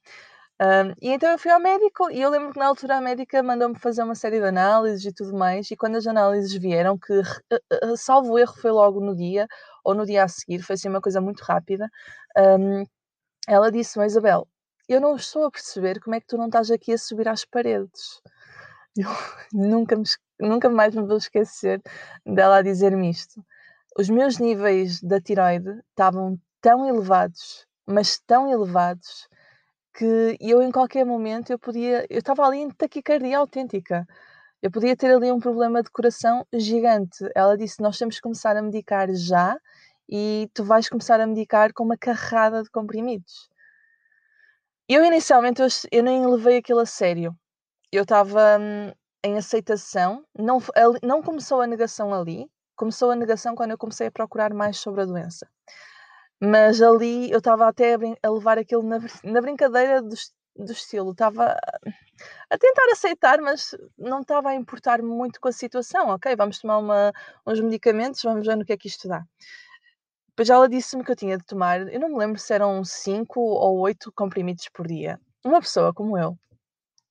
Um, 0.61 0.93
e 1.03 1.11
então 1.11 1.31
eu 1.33 1.39
fui 1.39 1.51
ao 1.51 1.61
médico 1.61 2.11
e 2.11 2.21
eu 2.23 2.31
lembro 2.31 2.53
que 2.53 2.59
na 2.59 2.67
altura 2.69 2.99
a 2.99 3.01
médica 3.01 3.43
mandou-me 3.43 3.79
fazer 3.79 4.03
uma 4.05 4.15
série 4.15 4.39
de 4.41 4.47
análises 4.47 5.05
e 5.07 5.13
tudo 5.13 5.35
mais. 5.37 5.71
E 5.71 5.77
quando 5.77 5.97
as 5.97 6.07
análises 6.07 6.55
vieram, 6.55 6.99
que 6.99 7.15
salvo 7.97 8.39
erro 8.39 8.55
foi 8.61 8.71
logo 8.71 9.01
no 9.01 9.17
dia 9.17 9.47
ou 9.85 9.95
no 9.95 10.07
dia 10.07 10.25
a 10.25 10.29
seguir, 10.29 10.63
foi 10.63 10.75
assim 10.75 10.89
uma 10.89 11.01
coisa 11.01 11.21
muito 11.21 11.41
rápida. 11.43 11.89
Um, 12.39 12.85
ela 13.49 13.71
disse-me, 13.73 14.07
Isabel, 14.07 14.49
eu 14.89 15.01
não 15.01 15.17
estou 15.17 15.45
a 15.47 15.51
perceber 15.51 16.01
como 16.01 16.17
é 16.17 16.21
que 16.21 16.27
tu 16.27 16.37
não 16.39 16.47
estás 16.47 16.71
aqui 16.71 16.93
a 16.93 16.99
subir 16.99 17.29
às 17.29 17.45
paredes. 17.45 18.21
Eu 18.97 19.09
nunca, 19.53 19.97
me, 19.97 20.05
nunca 20.41 20.69
mais 20.69 20.95
me 20.95 21.03
vou 21.07 21.17
esquecer 21.17 21.81
dela 22.27 22.59
a 22.59 22.63
dizer-me 22.63 23.11
isto. 23.11 23.45
Os 23.99 24.09
meus 24.11 24.39
níveis 24.39 25.01
da 25.03 25.21
tiroide 25.21 25.81
estavam 25.91 26.39
tão 26.61 26.87
elevados, 26.87 27.67
mas 27.87 28.19
tão 28.27 28.51
elevados, 28.51 29.29
que 29.95 30.37
eu 30.41 30.63
em 30.63 30.73
qualquer 30.73 31.05
momento 31.05 31.53
eu 31.53 31.59
podia, 31.59 32.07
eu 32.11 32.19
estava 32.21 32.45
ali 32.47 32.59
em 32.59 32.71
taquicardia 32.71 33.39
autêntica. 33.39 34.07
Eu 34.63 34.71
podia 34.71 34.97
ter 34.97 35.13
ali 35.15 35.31
um 35.33 35.41
problema 35.41 35.83
de 35.83 35.91
coração 35.91 36.47
gigante. 36.55 37.29
Ela 37.35 37.57
disse: 37.57 37.83
Nós 37.83 37.99
temos 37.99 38.17
que 38.17 38.23
começar 38.23 38.57
a 38.57 38.63
medicar 38.63 39.09
já 39.15 39.57
e 40.09 40.51
tu 40.55 40.65
vais 40.65 40.89
começar 40.89 41.21
a 41.21 41.27
medicar 41.27 41.73
com 41.75 41.85
uma 41.85 41.97
carrada 41.99 42.63
de 42.63 42.71
comprimidos. 42.71 43.49
Eu 44.89 45.05
inicialmente 45.05 45.63
eu, 45.63 45.69
eu 45.91 46.03
nem 46.03 46.27
levei 46.27 46.59
aquilo 46.59 46.81
a 46.81 46.87
sério. 46.87 47.37
Eu 47.93 48.05
estava 48.05 48.59
hum, 48.59 48.91
em 49.23 49.37
aceitação, 49.37 50.25
não, 50.37 50.59
não 51.03 51.23
começou 51.23 51.61
a 51.61 51.67
negação 51.67 52.13
ali, 52.15 52.51
começou 52.75 53.11
a 53.11 53.17
negação 53.17 53.55
quando 53.55 53.73
eu 53.73 53.79
comecei 53.79 54.07
a 54.07 54.11
procurar 54.11 54.55
mais 54.55 54.79
sobre 54.79 55.03
a 55.03 55.05
doença. 55.05 55.47
Mas 56.41 56.83
ali 56.83 57.31
eu 57.31 57.39
estava 57.39 57.69
até 57.69 57.95
a, 57.95 57.99
a, 58.23 58.31
levar 58.31 58.59
aquilo 58.59 58.83
na, 58.83 58.99
na 59.23 59.41
brincadeira 59.41 60.03
do, 60.03 60.17
do 60.57 60.73
estilo, 60.73 61.13
estava 61.13 61.57
a 62.51 62.59
tentar 62.59 62.91
aceitar, 62.91 63.41
mas 63.41 63.77
não 63.97 64.23
estava 64.23 64.51
a 64.51 64.55
importar 64.55 65.03
muito 65.03 65.41
com 65.41 65.49
a 65.49 65.53
situação. 65.53 66.09
Ok, 66.09 66.35
vamos 66.35 66.59
tomar 66.59 66.79
uma, 66.79 67.13
uns 67.47 67.61
medicamentos, 67.61 68.23
vamos 68.23 68.47
ver 68.47 68.57
no 68.57 68.65
que 68.65 68.73
é 68.73 68.77
que 68.77 68.89
isto 68.89 69.07
dá. 69.07 69.23
Depois 70.31 70.49
ela 70.49 70.69
disse-me 70.69 71.05
que 71.05 71.13
eu 71.13 71.17
tinha 71.17 71.37
de 71.37 71.45
tomar, 71.45 71.87
eu 71.93 72.01
não 72.01 72.09
me 72.09 72.19
lembro 72.19 72.39
se 72.39 72.55
eram 72.55 72.83
5 72.83 73.39
ou 73.39 73.81
8 73.81 74.11
comprimidos 74.13 74.67
por 74.73 74.87
dia. 74.87 75.21
Uma 75.45 75.61
pessoa 75.61 75.93
como 75.93 76.17
eu, 76.17 76.39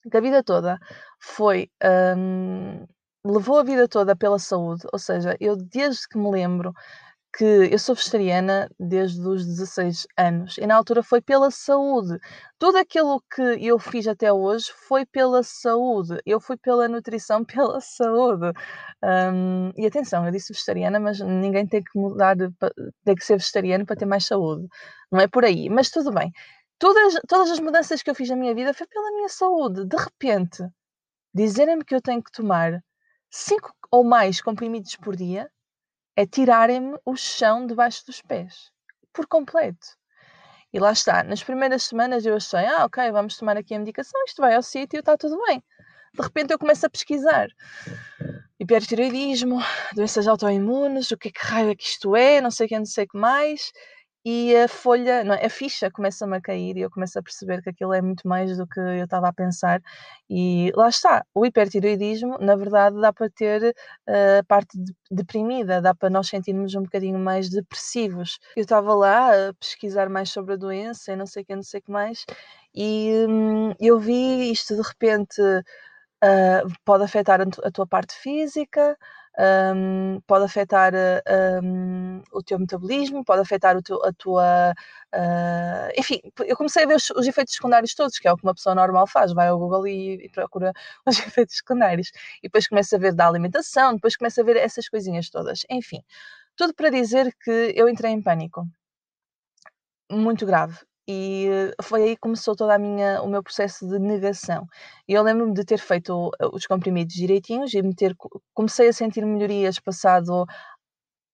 que 0.10 0.18
a 0.18 0.22
vida 0.22 0.44
toda 0.44 0.80
foi. 1.20 1.70
Hum, 2.18 2.86
levou 3.26 3.60
a 3.60 3.64
vida 3.64 3.88
toda 3.88 4.16
pela 4.16 4.40
saúde, 4.40 4.88
ou 4.92 5.00
seja, 5.00 5.36
eu 5.40 5.56
desde 5.56 6.08
que 6.08 6.18
me 6.18 6.30
lembro 6.32 6.74
que 7.34 7.46
eu 7.46 7.80
sou 7.80 7.96
vegetariana 7.96 8.70
desde 8.80 9.22
os 9.22 9.46
16 9.46 10.06
anos 10.18 10.58
e 10.58 10.68
na 10.68 10.76
altura 10.76 11.02
foi 11.02 11.22
pela 11.22 11.50
saúde. 11.50 12.20
Tudo 12.60 12.78
aquilo 12.78 13.22
que 13.34 13.42
eu 13.66 13.80
fiz 13.80 14.06
até 14.08 14.32
hoje 14.34 14.66
foi 14.88 15.06
pela 15.06 15.42
saúde. 15.44 16.20
Eu 16.26 16.42
fui 16.42 16.58
pela 16.58 16.88
nutrição, 16.90 17.44
pela 17.46 17.80
saúde. 17.80 18.52
Um, 19.04 19.72
e 19.78 19.86
atenção, 19.86 20.26
eu 20.26 20.32
disse 20.32 20.52
vegetariana, 20.54 21.00
mas 21.00 21.20
ninguém 21.22 21.66
tem 21.66 21.82
que 21.82 21.98
mudar, 21.98 22.36
tem 23.06 23.16
que 23.16 23.24
ser 23.26 23.38
vegetariano 23.38 23.86
para 23.86 23.96
ter 23.96 24.06
mais 24.06 24.26
saúde. 24.26 24.68
Não 25.12 25.20
é 25.22 25.28
por 25.28 25.46
aí. 25.46 25.70
Mas 25.70 25.90
tudo 25.90 26.12
bem. 26.12 26.32
Todas, 26.82 27.14
todas 27.28 27.52
as 27.52 27.60
mudanças 27.60 28.02
que 28.02 28.10
eu 28.10 28.16
fiz 28.16 28.28
na 28.28 28.36
minha 28.36 28.56
vida 28.56 28.74
foi 28.74 28.88
pela 28.88 29.12
minha 29.12 29.30
saúde. 29.30 29.86
De 29.86 29.96
repente, 29.96 30.68
dizerem-me 31.32 31.86
que 31.86 31.94
eu 31.94 32.02
tenho 32.02 32.24
que 32.24 32.32
tomar 32.32 32.84
5 33.30 33.72
ou 33.92 34.04
mais 34.04 34.42
comprimidos 34.42 34.96
por 34.96 35.16
dia 35.16 35.48
é 36.16 36.26
tirarem-me 36.26 36.98
o 37.06 37.16
chão 37.16 37.68
debaixo 37.68 38.04
dos 38.08 38.20
pés, 38.24 38.72
por 39.14 39.28
completo. 39.28 39.96
E 40.74 40.80
lá 40.80 40.92
está, 40.92 41.24
nas 41.24 41.44
primeiras 41.44 41.84
semanas 41.84 42.26
eu 42.26 42.36
achei, 42.36 42.66
ah, 42.66 42.86
ok, 42.86 43.12
vamos 43.12 43.38
tomar 43.38 43.58
aqui 43.58 43.76
a 43.76 43.80
medicação, 43.80 44.20
isto 44.26 44.42
vai 44.42 44.56
ao 44.56 44.64
sítio, 44.64 45.02
está 45.02 45.16
tudo 45.16 45.40
bem. 45.46 45.64
De 46.16 46.22
repente 46.24 46.52
eu 46.52 46.58
começo 46.58 46.84
a 46.84 46.90
pesquisar 46.90 47.48
hipertiroidismo, 48.60 49.60
doenças 49.94 50.28
autoimunes, 50.28 51.12
o 51.12 51.18
que 51.18 51.28
é 51.28 51.32
que 51.32 51.46
raio 51.46 51.70
é 51.70 51.76
que 51.76 51.84
isto 51.84 52.16
é, 52.16 52.42
não 52.42 52.50
sei 52.50 52.66
o 52.66 52.70
que, 52.70 52.78
não 52.78 52.86
sei 52.86 53.04
o 53.06 53.08
que 53.08 53.18
mais 53.18 53.72
e 54.24 54.56
a 54.56 54.68
folha, 54.68 55.24
não, 55.24 55.34
é, 55.34 55.46
a 55.46 55.50
ficha 55.50 55.90
começa-me 55.90 56.38
a 56.38 56.42
cair 56.42 56.78
e 56.78 56.82
eu 56.82 56.92
começo 56.92 57.18
a 57.18 57.24
perceber 57.24 57.62
que 57.62 57.70
aquilo 57.70 57.94
é 57.94 58.02
muito 58.02 58.28
mais 58.28 58.56
do 58.58 58.68
que 58.68 58.80
eu 58.80 59.04
estava 59.06 59.28
a 59.30 59.34
pensar. 59.34 59.82
E 60.30 60.72
lá 60.76 60.90
está, 60.90 61.26
o 61.34 61.46
hipertiroidismo, 61.46 62.38
na 62.40 62.56
verdade, 62.56 63.00
dá 63.02 63.12
para 63.12 63.30
ter 63.30 63.76
uh, 64.08 64.40
a 64.40 64.44
parte 64.44 64.78
de, 64.78 64.94
deprimida, 65.10 65.82
dá 65.82 65.96
para 65.96 66.10
nós 66.10 66.28
sentirmos 66.28 66.76
um 66.76 66.84
bocadinho 66.84 67.18
mais 67.20 67.50
depressivos. 67.50 68.38
Eu 68.56 68.62
estava 68.62 68.94
lá 68.94 69.50
a 69.50 69.54
pesquisar 69.56 70.08
mais 70.10 70.30
sobre 70.30 70.54
a 70.54 70.58
doença 70.58 71.12
e 71.14 71.16
não 71.16 71.26
sei 71.26 71.42
o 71.44 71.46
que, 71.46 71.56
não 71.56 71.64
sei 71.64 71.80
o 71.80 71.84
que 71.84 71.92
mais, 71.92 72.26
e 72.76 73.26
hum, 73.28 73.74
eu 73.80 74.00
vi 74.00 74.52
isto 74.52 74.76
de 74.76 74.82
repente. 74.82 75.42
Uh, 76.24 76.70
pode 76.86 77.04
afetar 77.04 77.42
a, 77.42 77.46
a 77.64 77.72
tua 77.72 77.88
parte 77.88 78.14
física, 78.14 78.96
um, 79.40 80.22
pode 80.28 80.46
afetar 80.46 80.94
um, 81.64 82.22
o 82.32 82.44
teu 82.44 82.60
metabolismo, 82.60 83.24
pode 83.24 83.42
afetar 83.42 83.82
teu, 83.82 84.04
a 84.04 84.12
tua. 84.14 84.74
Uh, 85.14 85.92
enfim, 85.98 86.22
eu 86.46 86.56
comecei 86.56 86.84
a 86.84 86.88
ver 86.88 86.96
os, 86.96 87.10
os, 87.12 87.28
efeitos 87.28 87.54
secundários 87.54 87.94
todos, 87.96 88.18
que 88.18 88.28
é 88.28 88.32
o 88.32 88.38
que 88.38 88.44
uma 88.44 88.54
pessoa 88.54 88.76
normal 88.76 89.08
faz, 89.08 89.34
vai 89.34 89.48
ao 89.48 89.60
Google 89.60 89.88
e, 89.88 90.26
e 90.26 90.30
procura 90.30 90.74
os 91.06 91.20
efeitos 91.20 91.58
secundários. 91.58 92.12
E 92.40 92.44
depois 92.44 92.68
começa 92.68 92.96
a 92.96 93.00
ver 93.00 93.14
da 93.14 93.28
alimentação, 93.28 93.96
depois 93.96 94.16
começa 94.16 94.42
a 94.42 94.44
ver 94.44 94.58
essas 94.58 94.90
coisinhas 94.90 95.30
todas. 95.30 95.66
Enfim, 95.70 96.04
tudo 96.56 96.74
para 96.74 96.90
dizer 96.90 97.36
que 97.44 97.74
eu 97.76 97.90
entrei 97.90 98.12
em 98.12 98.22
pânico. 98.22 98.68
Muito 100.12 100.46
grave 100.46 100.78
e 101.08 101.48
foi 101.82 102.04
aí 102.04 102.16
que 102.16 102.22
começou 102.22 102.56
toda 102.56 102.76
a 102.76 102.80
minha, 102.80 103.22
o 103.22 103.28
meu 103.28 103.44
processo 103.44 103.88
de 103.88 104.00
negação. 104.00 104.68
E 105.08 105.14
eu 105.14 105.24
lembro-me 105.24 105.54
de 105.54 105.66
ter 105.66 105.80
feito 105.80 106.32
os 106.54 106.66
comprimidos 106.68 107.14
direitinhos 107.14 107.74
e 107.74 107.82
me 107.82 107.96
ter, 107.96 108.16
comecei 108.54 108.88
a 108.90 108.94
sentir 108.94 109.26
melhorias 109.26 109.80
passado 109.80 110.46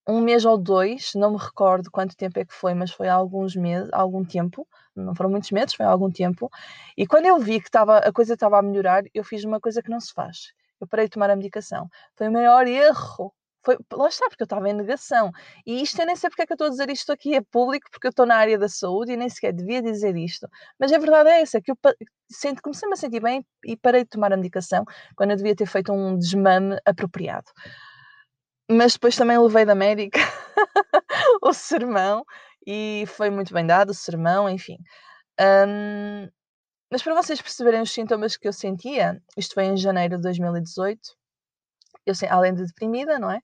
um 0.08 0.21
mês 0.21 0.45
ou 0.45 0.58
dois, 0.58 1.12
não 1.15 1.32
me 1.32 1.38
recordo 1.38 1.91
quanto 1.91 2.15
tempo 2.15 2.39
é 2.39 2.45
que 2.45 2.53
foi, 2.53 2.73
mas 2.73 2.91
foi 2.91 3.10
há 3.10 3.13
alguns 3.13 3.56
meses, 3.56 3.89
algum 3.91 4.23
tempo, 4.23 4.65
não 4.95 5.13
foram 5.13 5.30
muitos 5.30 5.51
meses, 5.51 5.75
foi 5.75 5.86
algum 5.86 6.10
tempo. 6.10 6.49
E 6.97 7.06
quando 7.06 7.25
eu 7.25 7.38
vi 7.39 7.60
que 7.60 7.67
estava, 7.67 7.97
a 7.99 8.12
coisa 8.13 8.34
estava 8.36 8.58
a 8.58 8.62
melhorar, 8.62 9.03
eu 9.13 9.23
fiz 9.23 9.43
uma 9.43 9.60
coisa 9.60 9.82
que 9.84 9.89
não 9.89 9.99
se 9.99 10.13
faz. 10.13 10.53
Eu 10.80 10.88
parei 10.88 11.06
de 11.08 11.12
tomar 11.12 11.30
a 11.30 11.36
medicação. 11.36 11.89
Foi 12.15 12.30
o 12.30 12.32
maior 12.32 12.67
erro 12.67 13.34
foi, 13.67 13.77
lá 13.91 14.08
está, 14.08 14.30
porque 14.30 14.43
eu 14.43 14.45
estava 14.45 14.69
em 14.69 14.73
negação. 14.73 15.30
E 15.65 15.82
isto 15.82 15.99
eu 15.99 16.06
nem 16.06 16.15
sei 16.15 16.30
porque 16.30 16.43
é 16.43 16.45
que 16.45 16.53
eu 16.53 16.56
estou 16.56 16.67
a 16.67 16.69
dizer 16.69 16.89
isto 16.89 17.12
aqui 17.12 17.36
é 17.36 17.41
público, 17.41 17.89
porque 17.91 18.08
eu 18.08 18.12
estou 18.12 18.25
na 18.25 18.38
área 18.38 18.58
da 18.58 18.69
saúde 18.69 19.12
e 19.12 19.17
nem 19.17 19.27
sequer 19.27 19.51
devia 19.51 19.82
dizer 19.82 20.15
isto. 20.15 20.47
Mas 20.80 20.93
a 20.93 20.97
verdade 20.97 21.30
é 21.30 21.41
essa, 21.41 21.62
que 21.62 21.71
eu 21.71 21.77
sinto, 22.32 22.62
comecei-me 22.62 22.93
a 22.93 22.95
sentir 22.95 23.21
bem 23.21 23.45
e 23.65 23.75
parei 23.75 24.03
de 24.03 24.10
tomar 24.10 24.32
a 24.32 24.38
medicação 24.38 24.86
quando 25.17 25.32
eu 25.32 25.36
devia 25.36 25.53
ter 25.53 25.65
feito 25.65 25.91
um 25.91 26.17
desmame 26.17 26.77
apropriado. 26.86 27.51
Mas 28.71 28.93
depois 28.93 29.17
também 29.17 29.38
levei 29.38 29.65
da 29.65 29.75
médica 29.75 30.19
o 31.43 31.51
sermão 31.51 32.23
e 32.65 33.03
foi 33.08 33.30
muito 33.30 33.53
bem 33.53 33.65
dado 33.65 33.89
o 33.89 33.93
sermão, 33.93 34.49
enfim. 34.49 34.77
Um, 35.39 36.30
mas 36.89 37.03
para 37.03 37.15
vocês 37.15 37.41
perceberem 37.41 37.82
os 37.82 37.91
sintomas 37.91 38.38
que 38.38 38.47
eu 38.47 38.53
sentia, 38.53 39.21
isto 39.36 39.53
foi 39.53 39.65
em 39.65 39.75
janeiro 39.75 40.15
de 40.15 40.23
2018, 40.23 41.17
eu, 42.08 42.13
além 42.30 42.54
de 42.54 42.65
deprimida, 42.65 43.20
não 43.20 43.30
é? 43.32 43.41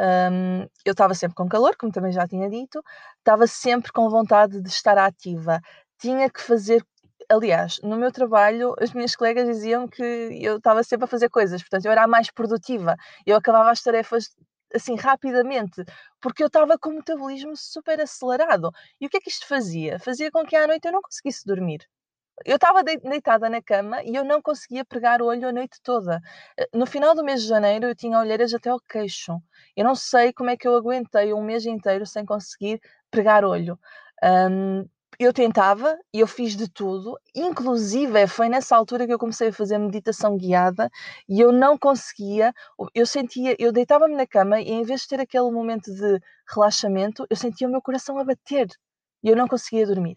Um, 0.00 0.62
eu 0.84 0.92
estava 0.92 1.14
sempre 1.14 1.34
com 1.36 1.48
calor, 1.48 1.76
como 1.76 1.92
também 1.92 2.12
já 2.12 2.26
tinha 2.26 2.48
dito, 2.48 2.82
estava 3.18 3.46
sempre 3.46 3.92
com 3.92 4.08
vontade 4.08 4.60
de 4.62 4.68
estar 4.68 4.96
ativa, 4.98 5.60
tinha 5.98 6.30
que 6.30 6.40
fazer. 6.40 6.84
Aliás, 7.28 7.78
no 7.82 7.96
meu 7.96 8.10
trabalho, 8.10 8.74
as 8.80 8.92
minhas 8.92 9.14
colegas 9.14 9.46
diziam 9.46 9.86
que 9.86 10.02
eu 10.42 10.56
estava 10.56 10.82
sempre 10.82 11.04
a 11.04 11.08
fazer 11.08 11.28
coisas, 11.28 11.62
portanto, 11.62 11.84
eu 11.84 11.92
era 11.92 12.04
a 12.04 12.08
mais 12.08 12.30
produtiva, 12.30 12.96
eu 13.26 13.36
acabava 13.36 13.70
as 13.70 13.82
tarefas 13.82 14.30
assim 14.74 14.96
rapidamente, 14.96 15.84
porque 16.20 16.42
eu 16.42 16.46
estava 16.48 16.78
com 16.78 16.90
o 16.90 16.94
metabolismo 16.94 17.56
super 17.56 18.00
acelerado. 18.00 18.70
E 19.00 19.06
o 19.06 19.10
que 19.10 19.18
é 19.18 19.20
que 19.20 19.30
isto 19.30 19.46
fazia? 19.46 19.98
Fazia 19.98 20.30
com 20.30 20.44
que 20.44 20.56
à 20.56 20.66
noite 20.66 20.86
eu 20.86 20.92
não 20.92 21.02
conseguisse 21.02 21.44
dormir 21.46 21.86
eu 22.44 22.56
estava 22.56 22.82
deitada 22.82 23.48
na 23.50 23.62
cama 23.62 24.02
e 24.04 24.14
eu 24.14 24.24
não 24.24 24.40
conseguia 24.42 24.84
pregar 24.84 25.22
o 25.22 25.26
olho 25.26 25.48
a 25.48 25.52
noite 25.52 25.78
toda. 25.82 26.20
Eh, 26.58 26.68
no 26.74 26.86
final 26.86 27.14
do 27.14 27.24
mês 27.24 27.42
de 27.42 27.48
janeiro 27.48 27.86
eu 27.86 27.94
tinha 27.94 28.18
olheiras 28.18 28.54
até 28.54 28.70
ao 28.70 28.80
queixo. 28.80 29.40
Eu 29.76 29.84
não 29.84 29.94
sei 29.94 30.32
como 30.32 30.50
é 30.50 30.56
que 30.56 30.66
eu 30.68 30.74
aguentei 30.76 31.32
um 31.32 31.42
mês 31.42 31.66
inteiro 31.66 32.06
sem 32.06 32.24
conseguir 32.24 32.80
pregar 33.10 33.44
olho. 33.44 33.78
Um, 34.22 34.86
eu 35.18 35.32
tentava 35.34 35.98
e 36.14 36.20
eu 36.20 36.26
fiz 36.26 36.56
de 36.56 36.66
tudo, 36.68 37.18
inclusive 37.34 38.26
foi 38.26 38.48
nessa 38.48 38.74
altura 38.74 39.06
que 39.06 39.12
eu 39.12 39.18
comecei 39.18 39.48
a 39.48 39.52
fazer 39.52 39.76
meditação 39.78 40.36
guiada 40.36 40.90
e 41.28 41.40
eu 41.40 41.52
não 41.52 41.76
conseguia, 41.76 42.54
eu 42.94 43.04
sentia, 43.06 43.54
eu 43.58 43.70
deitava-me 43.70 44.16
na 44.16 44.26
cama 44.26 44.60
e 44.60 44.70
em 44.70 44.82
vez 44.82 45.02
de 45.02 45.08
ter 45.08 45.20
aquele 45.20 45.50
momento 45.50 45.92
de 45.92 46.18
relaxamento, 46.54 47.26
eu 47.28 47.36
sentia 47.36 47.68
o 47.68 47.70
meu 47.70 47.82
coração 47.82 48.18
a 48.18 48.24
bater 48.24 48.68
e 49.22 49.28
eu 49.28 49.36
não 49.36 49.46
conseguia 49.46 49.86
dormir. 49.86 50.16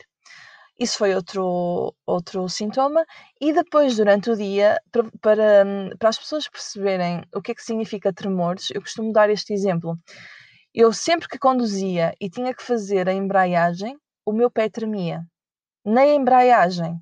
Isso 0.79 0.97
foi 0.97 1.13
outro, 1.15 1.95
outro 2.05 2.49
sintoma. 2.49 3.05
E 3.39 3.53
depois, 3.53 3.95
durante 3.95 4.31
o 4.31 4.35
dia, 4.35 4.79
para, 4.91 5.03
para, 5.21 5.65
para 5.99 6.09
as 6.09 6.17
pessoas 6.17 6.47
perceberem 6.47 7.23
o 7.33 7.41
que 7.41 7.51
é 7.51 7.55
que 7.55 7.63
significa 7.63 8.11
tremores, 8.13 8.69
eu 8.71 8.81
costumo 8.81 9.11
dar 9.13 9.29
este 9.29 9.53
exemplo. 9.53 9.97
Eu 10.73 10.91
sempre 10.91 11.27
que 11.27 11.37
conduzia 11.37 12.13
e 12.19 12.29
tinha 12.29 12.53
que 12.53 12.63
fazer 12.63 13.07
a 13.07 13.13
embreagem, 13.13 13.97
o 14.25 14.33
meu 14.33 14.49
pé 14.49 14.69
tremia. 14.69 15.23
Na 15.85 16.05
embreagem. 16.05 16.99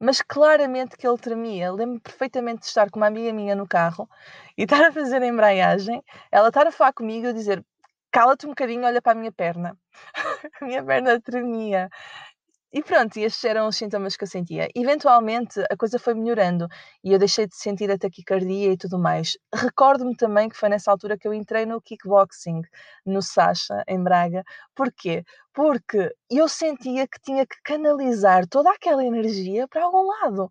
Mas 0.00 0.20
claramente 0.20 0.96
que 0.96 1.06
ele 1.06 1.18
tremia. 1.18 1.72
Lembro-me 1.72 2.00
perfeitamente 2.00 2.62
de 2.62 2.66
estar 2.66 2.90
com 2.90 2.98
uma 2.98 3.06
amiga 3.06 3.32
minha 3.32 3.54
no 3.54 3.68
carro 3.68 4.08
e 4.58 4.64
estar 4.64 4.82
a 4.84 4.92
fazer 4.92 5.22
a 5.22 5.26
embreagem, 5.26 6.02
ela 6.32 6.48
estar 6.48 6.66
a 6.66 6.72
falar 6.72 6.92
comigo 6.92 7.28
e 7.28 7.32
dizer: 7.32 7.64
cala-te 8.12 8.46
um 8.46 8.50
bocadinho, 8.50 8.84
olha 8.84 9.00
para 9.02 9.12
a 9.12 9.14
minha 9.14 9.32
perna. 9.32 9.78
a 10.60 10.64
minha 10.64 10.84
perna 10.84 11.20
tremia. 11.20 11.88
E 12.72 12.82
pronto, 12.82 13.18
estes 13.18 13.44
eram 13.44 13.68
os 13.68 13.76
sintomas 13.76 14.16
que 14.16 14.24
eu 14.24 14.28
sentia. 14.28 14.66
Eventualmente 14.74 15.60
a 15.70 15.76
coisa 15.76 15.98
foi 15.98 16.14
melhorando 16.14 16.66
e 17.04 17.12
eu 17.12 17.18
deixei 17.18 17.46
de 17.46 17.54
sentir 17.54 17.90
a 17.90 17.98
taquicardia 17.98 18.72
e 18.72 18.76
tudo 18.78 18.98
mais. 18.98 19.36
Recordo-me 19.54 20.16
também 20.16 20.48
que 20.48 20.56
foi 20.56 20.70
nessa 20.70 20.90
altura 20.90 21.18
que 21.18 21.28
eu 21.28 21.34
entrei 21.34 21.66
no 21.66 21.80
kickboxing, 21.82 22.62
no 23.04 23.20
Sasha, 23.20 23.82
em 23.86 24.02
Braga. 24.02 24.42
Porquê? 24.74 25.22
Porque 25.52 26.10
eu 26.30 26.48
sentia 26.48 27.06
que 27.06 27.20
tinha 27.20 27.46
que 27.46 27.56
canalizar 27.62 28.46
toda 28.48 28.70
aquela 28.70 29.04
energia 29.04 29.68
para 29.68 29.84
algum 29.84 30.06
lado. 30.06 30.50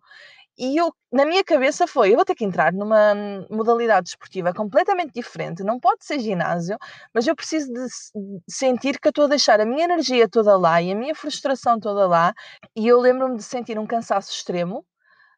E 0.58 0.76
eu, 0.78 0.92
na 1.10 1.24
minha 1.24 1.42
cabeça 1.42 1.86
foi, 1.86 2.10
eu 2.12 2.16
vou 2.16 2.24
ter 2.26 2.34
que 2.34 2.44
entrar 2.44 2.72
numa 2.74 3.14
modalidade 3.50 4.10
esportiva 4.10 4.52
completamente 4.52 5.12
diferente, 5.14 5.62
não 5.64 5.80
pode 5.80 6.04
ser 6.04 6.18
ginásio, 6.20 6.76
mas 7.14 7.26
eu 7.26 7.34
preciso 7.34 7.72
de 7.72 7.86
sentir 8.48 9.00
que 9.00 9.08
eu 9.08 9.10
estou 9.10 9.24
a 9.24 9.28
deixar 9.28 9.60
a 9.60 9.64
minha 9.64 9.84
energia 9.84 10.28
toda 10.28 10.56
lá 10.58 10.80
e 10.82 10.92
a 10.92 10.94
minha 10.94 11.14
frustração 11.14 11.80
toda 11.80 12.06
lá, 12.06 12.34
e 12.76 12.86
eu 12.86 13.00
lembro-me 13.00 13.36
de 13.36 13.42
sentir 13.42 13.78
um 13.78 13.86
cansaço 13.86 14.30
extremo, 14.30 14.84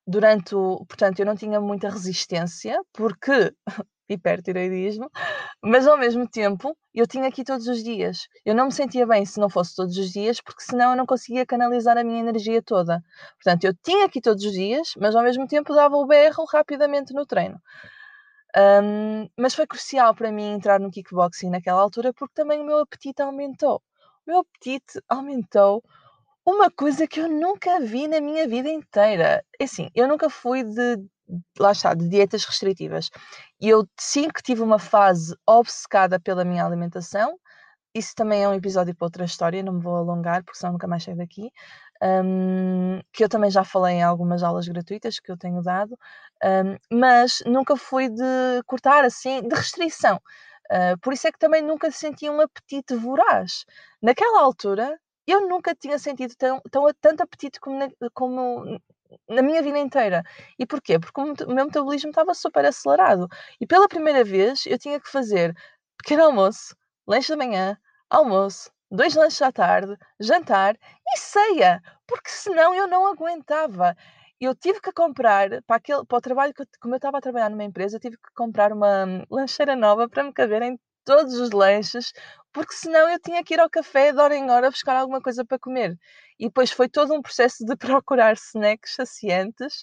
durante 0.07 0.55
o, 0.55 0.85
portanto, 0.87 1.21
eu 1.21 1.27
não 1.27 1.37
tinha 1.37 1.61
muita 1.61 1.91
resistência, 1.91 2.81
porque 2.93 3.53
hipertireoidismo, 4.09 5.11
mas 5.63 5.87
ao 5.87 5.99
mesmo 5.99 6.29
tempo 6.29 6.77
eu 6.95 7.07
tinha 7.07 7.29
aqui 7.29 7.45
todos 7.45 7.67
os 7.67 7.83
dias. 7.83 8.29
Eu 8.45 8.55
não 8.55 8.67
me 8.67 8.73
sentia 8.73 9.07
bem 9.07 9.25
se 9.25 9.41
não 9.41 9.49
fosse 9.49 9.75
todos 9.75 9.97
os 9.97 10.11
dias, 10.11 10.41
porque 10.41 10.63
senão 10.63 10.91
eu 10.91 10.97
não 10.97 11.07
conseguia 11.07 11.47
canalizar 11.47 11.97
a 11.97 12.05
minha 12.05 12.21
energia 12.21 12.63
toda. 12.63 13.03
Portanto, 13.43 13.65
eu 13.65 13.75
tinha 13.83 14.07
aqui 14.07 14.21
todos 14.21 14.45
os 14.45 14.53
dias, 14.53 14.93
mas 14.99 15.17
ao 15.17 15.23
mesmo 15.23 15.47
tempo 15.47 15.75
dava 15.75 15.97
o 15.97 16.07
berro 16.07 16.45
rapidamente 16.45 17.13
no 17.15 17.27
treino. 17.27 17.61
Um, 18.57 19.29
mas 19.37 19.55
foi 19.55 19.67
crucial 19.67 20.15
para 20.15 20.31
mim 20.31 20.53
entrar 20.53 20.79
no 20.79 20.91
kickboxing 20.91 21.51
naquela 21.51 21.81
altura, 21.83 22.13
porque 22.13 22.35
também 22.35 22.61
o 22.61 22.65
meu 22.65 22.79
apetite 22.79 23.21
aumentou. 23.23 23.83
O 24.27 24.31
meu 24.31 24.41
apetite 24.41 25.03
aumentou 25.09 25.83
uma 26.47 26.71
coisa 26.71 27.07
que 27.07 27.21
eu 27.21 27.29
nunca 27.29 27.81
vi 27.81 28.07
na 28.07 28.21
minha 28.21 28.47
vida 28.47 28.69
inteira. 28.69 29.45
É 29.59 29.65
assim, 29.65 29.89
eu 29.95 30.07
nunca 30.07 30.31
fui 30.31 30.63
de 30.63 30.99
lá 31.59 31.73
está, 31.73 31.95
de 31.95 32.09
dietas 32.09 32.45
restritivas. 32.45 33.11
E 33.61 33.69
eu 33.69 33.89
sim 33.99 34.29
que 34.29 34.43
tive 34.43 34.63
uma 34.63 34.79
fase 34.79 35.35
obcecada 35.47 36.21
pela 36.21 36.45
minha 36.45 36.65
alimentação. 36.65 37.39
Isso 37.95 38.15
também 38.17 38.43
é 38.43 38.49
um 38.49 38.55
episódio 38.55 38.95
para 38.95 39.07
outra 39.07 39.25
história, 39.25 39.63
não 39.63 39.75
me 39.75 39.81
vou 39.83 39.97
alongar, 39.97 40.43
porque 40.45 40.59
senão 40.59 40.73
nunca 40.73 40.87
mais 40.87 41.05
saio 41.05 41.17
daqui. 41.17 41.51
Um, 42.03 43.01
que 43.13 43.25
eu 43.25 43.29
também 43.29 43.51
já 43.51 43.65
falei 43.65 43.97
em 43.97 44.03
algumas 44.03 44.43
aulas 44.43 44.67
gratuitas 44.69 45.21
que 45.21 45.31
eu 45.31 45.39
tenho 45.39 45.63
dado, 45.63 45.97
um, 46.45 46.99
mas 46.99 47.43
nunca 47.47 47.77
fui 47.77 48.09
de 48.09 48.63
cortar 48.67 49.05
assim, 49.05 49.41
de 49.47 49.55
restrição. 49.55 50.21
Uh, 50.71 50.99
por 51.01 51.13
isso 51.13 51.27
é 51.29 51.33
que 51.33 51.39
também 51.39 51.63
nunca 51.63 51.91
senti 51.91 52.29
um 52.29 52.41
apetite 52.41 52.95
voraz. 52.97 53.65
Naquela 54.03 54.41
altura, 54.41 54.99
eu 55.27 55.49
nunca 55.49 55.75
tinha 55.75 55.99
sentido 55.99 56.35
tão, 56.37 56.61
tão, 56.71 56.87
tanto 57.01 57.23
apetite 57.23 57.61
como, 57.61 57.79
como 58.13 58.81
na 59.29 59.43
minha 59.43 59.63
vida 59.63 59.79
inteira. 59.79 60.23
E 60.59 60.67
porquê? 60.67 60.99
Porque 60.99 61.21
o 61.21 61.55
meu 61.55 61.67
metabolismo 61.67 62.11
estava 62.11 62.35
super 62.35 62.65
acelerado. 62.65 63.29
E 63.61 63.67
pela 63.67 63.89
primeira 63.89 64.25
vez 64.25 64.65
eu 64.67 64.79
tinha 64.79 65.01
que 65.01 65.11
fazer 65.11 65.55
pequeno 65.99 66.25
almoço, 66.25 66.77
lanche 67.07 67.31
da 67.31 67.37
manhã, 67.37 67.79
almoço, 68.11 68.71
dois 68.91 69.15
lanches 69.15 69.43
à 69.43 69.53
tarde, 69.53 69.97
jantar 70.21 70.77
e 70.77 71.19
ceia, 71.19 71.81
porque 72.07 72.31
senão 72.31 72.75
eu 72.75 72.87
não 72.87 73.07
aguentava. 73.07 73.97
Eu 74.41 74.55
tive 74.55 74.81
que 74.81 74.93
comprar, 74.93 75.49
para, 75.67 75.77
aquele, 75.77 76.05
para 76.05 76.19
o 76.19 76.21
trabalho 76.21 76.55
que 76.55 76.63
eu, 76.63 76.67
como 76.81 76.95
eu 76.95 76.97
estava 76.97 77.19
a 77.19 77.21
trabalhar 77.21 77.51
numa 77.51 77.65
empresa, 77.65 77.97
eu 77.97 78.01
tive 78.01 78.17
que 78.17 78.33
comprar 78.35 78.73
uma 78.73 79.25
lancheira 79.31 79.75
nova 79.77 80.09
para 80.09 80.25
me 80.25 80.33
caber 80.33 80.63
em 80.63 80.79
todos 81.05 81.35
os 81.35 81.51
lanches, 81.51 82.13
porque 82.53 82.75
senão 82.75 83.09
eu 83.09 83.19
tinha 83.21 83.43
que 83.45 83.55
ir 83.55 83.61
ao 83.61 83.69
café 83.69 84.13
de 84.13 84.21
hora 84.21 84.37
em 84.37 84.51
hora 84.51 84.71
buscar 84.71 84.97
alguma 84.97 85.21
coisa 85.21 85.45
para 85.45 85.59
comer. 85.59 85.99
E 86.39 86.47
depois 86.47 86.71
foi 86.71 86.89
todo 86.89 87.15
um 87.15 87.23
processo 87.23 87.65
de 87.65 87.77
procurar 87.77 88.35
snacks 88.35 88.95
saciantes 88.95 89.83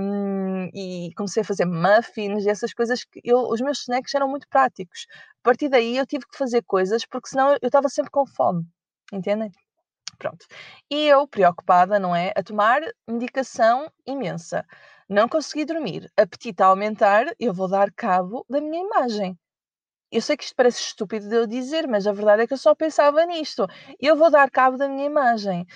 um, 0.00 0.68
e 0.74 1.10
comecei 1.16 1.42
a 1.42 1.44
fazer 1.44 1.64
muffins 1.64 2.44
e 2.44 2.50
essas 2.50 2.72
coisas 2.74 3.04
que 3.04 3.20
eu, 3.24 3.38
os 3.48 3.60
meus 3.60 3.80
snacks 3.80 4.14
eram 4.14 4.28
muito 4.28 4.48
práticos. 4.48 5.06
A 5.10 5.42
partir 5.42 5.68
daí 5.68 5.96
eu 5.96 6.06
tive 6.06 6.26
que 6.26 6.36
fazer 6.36 6.62
coisas 6.62 7.04
porque 7.06 7.28
senão 7.28 7.52
eu 7.60 7.68
estava 7.68 7.88
sempre 7.88 8.10
com 8.10 8.26
fome, 8.26 8.64
entendem? 9.12 9.50
Pronto. 10.18 10.46
E 10.90 11.06
eu, 11.08 11.26
preocupada, 11.26 11.98
não 11.98 12.14
é? 12.14 12.32
A 12.36 12.42
tomar 12.42 12.80
medicação 13.08 13.90
imensa. 14.06 14.64
Não 15.08 15.28
consegui 15.28 15.64
dormir. 15.64 16.10
Apetite 16.16 16.62
a 16.62 16.66
aumentar, 16.66 17.26
eu 17.38 17.52
vou 17.52 17.68
dar 17.68 17.92
cabo 17.92 18.46
da 18.48 18.60
minha 18.60 18.82
imagem. 18.82 19.36
Eu 20.12 20.20
sei 20.20 20.36
que 20.36 20.44
isto 20.44 20.54
parece 20.54 20.80
estúpido 20.80 21.28
de 21.28 21.36
eu 21.36 21.46
dizer, 21.46 21.88
mas 21.88 22.06
a 22.06 22.12
verdade 22.12 22.42
é 22.42 22.46
que 22.46 22.52
eu 22.52 22.58
só 22.58 22.74
pensava 22.74 23.24
nisto. 23.26 23.66
Eu 23.98 24.14
vou 24.16 24.30
dar 24.30 24.50
cabo 24.50 24.76
da 24.76 24.88
minha 24.88 25.06
imagem. 25.06 25.66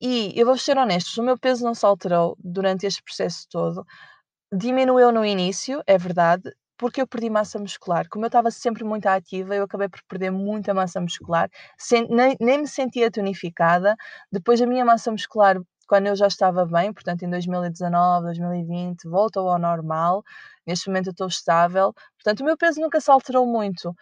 E 0.00 0.32
eu 0.38 0.46
vou 0.46 0.58
ser 0.58 0.78
honesto, 0.78 1.20
o 1.20 1.24
meu 1.24 1.38
peso 1.38 1.64
não 1.64 1.74
se 1.74 1.86
alterou 1.86 2.36
durante 2.38 2.86
este 2.86 3.02
processo 3.02 3.46
todo. 3.50 3.86
Diminuiu 4.52 5.12
no 5.12 5.24
início, 5.24 5.82
é 5.86 5.98
verdade, 5.98 6.52
porque 6.78 7.00
eu 7.02 7.06
perdi 7.06 7.30
massa 7.30 7.58
muscular. 7.58 8.08
Como 8.08 8.24
eu 8.24 8.28
estava 8.28 8.50
sempre 8.50 8.84
muito 8.84 9.06
ativa, 9.06 9.54
eu 9.56 9.64
acabei 9.64 9.88
por 9.88 10.02
perder 10.08 10.30
muita 10.30 10.74
massa 10.74 11.00
muscular, 11.00 11.50
sem, 11.78 12.06
nem, 12.08 12.36
nem, 12.40 12.58
me 12.58 12.68
sentia 12.68 13.10
tonificada. 13.10 13.96
Depois 14.32 14.62
a 14.62 14.66
minha 14.66 14.84
massa 14.84 15.10
muscular, 15.10 15.56
quando 15.88 16.06
eu 16.08 16.16
já 16.16 16.26
estava 16.28 16.66
bem, 16.66 16.92
portanto 16.92 17.22
em 17.24 17.30
2019, 17.30 18.26
2020, 18.26 19.08
voltou 19.08 19.48
ao 19.48 19.58
normal. 19.58 20.22
Neste 20.66 20.88
momento 20.88 21.08
eu 21.08 21.12
estou 21.12 21.28
estável. 21.28 21.94
Portanto, 22.16 22.40
o 22.40 22.44
meu 22.44 22.56
peso 22.56 22.80
nunca 22.80 23.00
se 23.00 23.10
alterou 23.10 23.46
muito. 23.46 23.94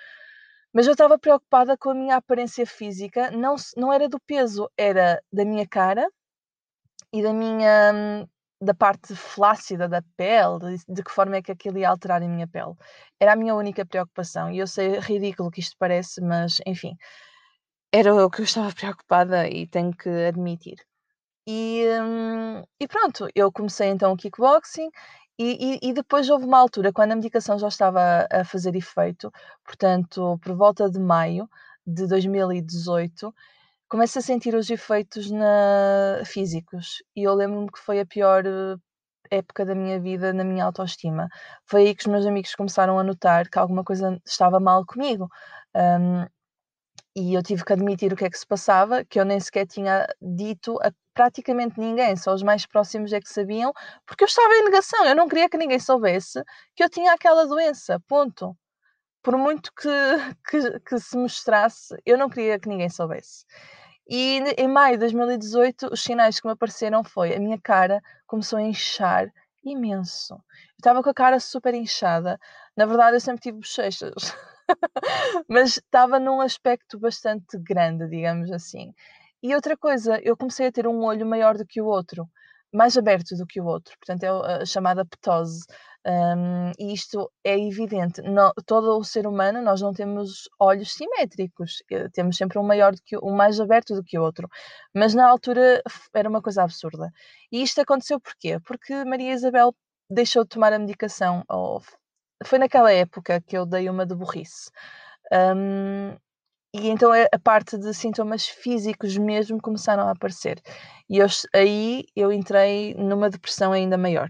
Mas 0.73 0.87
eu 0.87 0.93
estava 0.93 1.19
preocupada 1.19 1.77
com 1.79 1.91
a 1.91 1.95
minha 1.95 2.17
aparência 2.17 2.67
física. 2.67 3.31
Não, 3.31 3.57
não 3.77 3.93
era 3.93 4.09
do 4.09 4.21
peso, 4.21 4.69
era 4.77 5.23
da 5.33 5.45
minha 5.45 5.67
cara 5.67 6.07
e 7.13 7.23
da 7.23 7.33
minha 7.33 8.27
da 8.61 8.75
parte 8.75 9.15
flácida 9.15 9.89
da 9.89 10.03
pele, 10.17 10.79
de, 10.89 11.03
que 11.03 11.11
forma 11.11 11.37
é 11.37 11.43
que 11.43 11.53
aquilo 11.53 11.79
ia 11.79 11.91
alterar 11.91 12.23
a 12.23 12.29
minha 12.29 12.49
pele. 12.49 12.75
Era 13.21 13.35
a 13.35 13.37
minha 13.37 13.55
única 13.55 13.85
preocupação. 13.87 14.51
E 14.51 14.59
eu 14.59 14.67
sei 14.67 14.99
ridículo 14.99 15.51
que 15.51 15.61
isto 15.61 15.77
parece, 15.79 16.21
mas 16.23 16.59
enfim, 16.67 16.97
era 17.93 18.15
o 18.15 18.31
que 18.31 18.41
eu 18.41 18.45
estava 18.45 18.73
preocupada 18.75 19.49
e 19.49 19.67
tenho 19.67 19.93
que 19.97 20.09
admitir. 20.09 20.77
E, 21.47 21.87
hum, 22.01 22.63
e 22.81 22.89
pronto, 22.89 23.29
eu 23.35 23.53
comecei 23.53 23.89
então 23.89 24.13
o 24.13 24.17
kickboxing 24.17 24.91
e, 25.39 25.79
e, 25.85 25.91
e, 25.91 25.93
depois 25.93 26.29
houve 26.31 26.45
uma 26.47 26.59
altura, 26.59 26.93
quando 26.93 27.13
a 27.13 27.17
medicação 27.17 27.59
já 27.59 27.69
estava 27.69 28.27
a 28.31 28.45
fazer 28.45 28.75
efeito, 28.75 29.31
portanto, 29.65 30.39
por 30.43 30.57
volta 30.57 30.91
de 30.91 30.99
maio 30.99 31.49
de 31.87 32.07
2018, 32.07 33.35
começo 33.89 34.19
a 34.19 34.23
sentir 34.23 34.55
os 34.55 34.71
efeitos 34.71 35.31
na, 35.31 36.23
físicos. 36.25 37.03
E 37.15 37.23
eu 37.25 37.35
lembro-me 37.35 37.71
que 37.71 37.79
foi 37.79 38.01
a 38.01 38.07
pior 38.07 38.45
eh, 38.47 38.77
época 39.31 39.65
da 39.67 39.75
minha 39.75 40.01
vida 40.01 40.33
na 40.33 40.45
minha 40.45 40.65
autoestima. 40.65 41.29
Foi 41.67 41.83
aí 41.83 41.95
que 41.95 42.03
os 42.03 42.07
meus 42.13 42.27
amigos 42.27 42.55
começaram 42.55 42.99
a 42.99 43.05
notar 43.05 43.49
que 43.51 43.59
alguma 43.59 43.85
coisa 43.85 44.21
estava 44.27 44.61
mal 44.61 44.85
comigo. 44.87 45.29
Um, 45.75 46.27
e 47.17 47.35
eu 47.35 47.43
tive 47.43 47.65
que 47.65 47.73
admitir 47.73 48.13
o 48.13 48.17
que 48.17 48.25
é 48.27 48.31
que 48.31 48.39
se 48.39 48.47
passava, 48.47 49.05
que 49.05 49.19
eu 49.21 49.25
nem 49.25 49.41
sequer 49.41 49.67
tinha 49.67 50.07
dito 50.21 50.79
a 50.83 50.91
praticamente 51.17 51.81
ninguém, 51.81 52.15
só 52.15 52.35
os 52.35 52.43
mais 52.43 52.67
próximos 52.67 53.11
é 53.11 53.19
que 53.21 53.29
sabiam, 53.29 53.73
porque 54.07 54.23
eu 54.23 54.29
estava 54.29 54.55
em 54.55 54.65
negação, 54.65 55.03
eu 55.07 55.17
não 55.17 55.27
queria 55.27 55.49
que 55.49 55.57
ninguém 55.57 55.81
soubesse 55.81 56.45
que 56.75 56.85
eu 56.85 56.91
tinha 56.91 57.15
aquela 57.15 57.47
doença, 57.47 57.99
ponto. 58.07 58.55
Por 59.23 59.37
muito 59.39 59.73
que, 59.73 59.89
que, 60.51 60.81
que 60.81 60.99
se 61.01 61.17
mostrasse, 61.17 61.97
eu 62.05 62.19
não 62.19 62.29
queria 62.29 62.61
que 62.61 62.69
ninguém 62.69 62.91
soubesse. 62.91 63.47
E 64.09 64.41
em 64.59 64.69
maio 64.69 64.97
de 64.97 65.01
2018, 65.01 65.89
os 65.93 66.03
sinais 66.03 66.39
que 66.39 66.47
me 66.47 66.53
apareceram 66.53 67.03
foi 67.03 67.35
a 67.35 67.41
minha 67.41 67.59
cara 67.61 68.01
começou 68.27 68.59
a 68.59 68.63
inchar 68.63 69.33
imenso. 69.65 70.35
Eu 70.35 70.41
estava 70.79 71.03
com 71.03 71.11
a 71.11 71.15
cara 71.15 71.41
super 71.41 71.75
inchada. 71.75 72.39
Na 72.77 72.85
verdade, 72.87 73.17
eu 73.17 73.21
sempre 73.21 73.41
tive 73.41 73.59
bochechas. 73.59 74.13
mas 75.49 75.79
estava 75.79 76.21
num 76.21 76.41
aspecto 76.41 76.99
bastante 76.99 77.59
grande, 77.59 78.07
digamos 78.09 78.51
assim. 78.53 78.93
E 79.43 79.55
outra 79.55 79.77
coisa, 79.77 80.19
eu 80.23 80.37
comecei 80.37 80.67
a 80.67 80.73
ter 80.73 80.87
um 80.87 81.05
olho 81.05 81.27
maior 81.27 81.57
do 81.57 81.67
que 81.67 81.81
o 81.81 81.87
outro, 81.87 82.29
mais 82.73 82.97
aberto 82.97 83.37
do 83.37 83.47
que 83.47 83.61
o 83.61 83.65
outro, 83.67 83.97
portanto 83.99 84.23
é 84.25 84.63
a 84.63 84.67
chamada 84.67 85.05
ptose. 85.05 85.65
Um, 86.09 86.71
e 86.79 86.93
isto 86.95 87.31
é 87.43 87.59
evidente, 87.59 88.23
todo 88.65 88.97
o 88.97 89.03
ser 89.03 89.27
humano 89.27 89.61
nós 89.61 89.81
não 89.81 89.93
temos 89.93 90.49
olhos 90.59 90.93
simétricos, 90.93 91.83
eh, 91.91 92.09
temos 92.11 92.37
sempre 92.37 92.61
um 92.61 92.63
maior 92.63 92.95
do 92.95 93.03
que 93.05 93.19
um 93.19 93.33
mais 93.35 93.59
aberto 93.61 93.93
do 93.93 94.05
que 94.05 94.17
o 94.17 94.23
outro, 94.23 94.49
mas 94.95 95.15
na 95.15 95.27
altura 95.29 95.83
era 96.15 96.29
uma 96.29 96.41
coisa 96.41 96.63
absurda. 96.63 97.11
E 97.51 97.61
isto 97.61 97.81
aconteceu 97.81 98.21
porquê? 98.21 98.61
Porque 98.61 99.05
Maria 99.05 99.33
Isabel 99.33 99.75
deixou 100.09 100.45
de 100.45 100.51
tomar 100.51 100.73
a 100.73 100.79
medicação, 100.79 101.43
ou 101.49 101.83
foi 102.45 102.59
naquela 102.59 102.93
época 102.93 103.41
que 103.41 103.57
eu 103.59 103.67
dei 103.67 103.89
uma 103.89 104.07
de 104.07 104.15
burrice. 104.15 104.71
Um, 105.33 106.17
e 106.77 106.89
então 106.89 107.11
a 107.13 107.39
parte 107.39 107.79
de 107.79 107.93
sintomas 107.95 108.47
físicos 108.47 109.17
mesmo 109.17 109.61
começaram 109.61 110.07
a 110.07 110.13
aparecer. 110.13 110.61
E 111.09 111.19
eu, 111.19 111.27
aí 111.55 112.05
eu 112.15 112.33
entrei 112.33 112.95
numa 112.95 113.31
depressão 113.31 113.73
ainda 113.73 113.97
maior. 113.97 114.29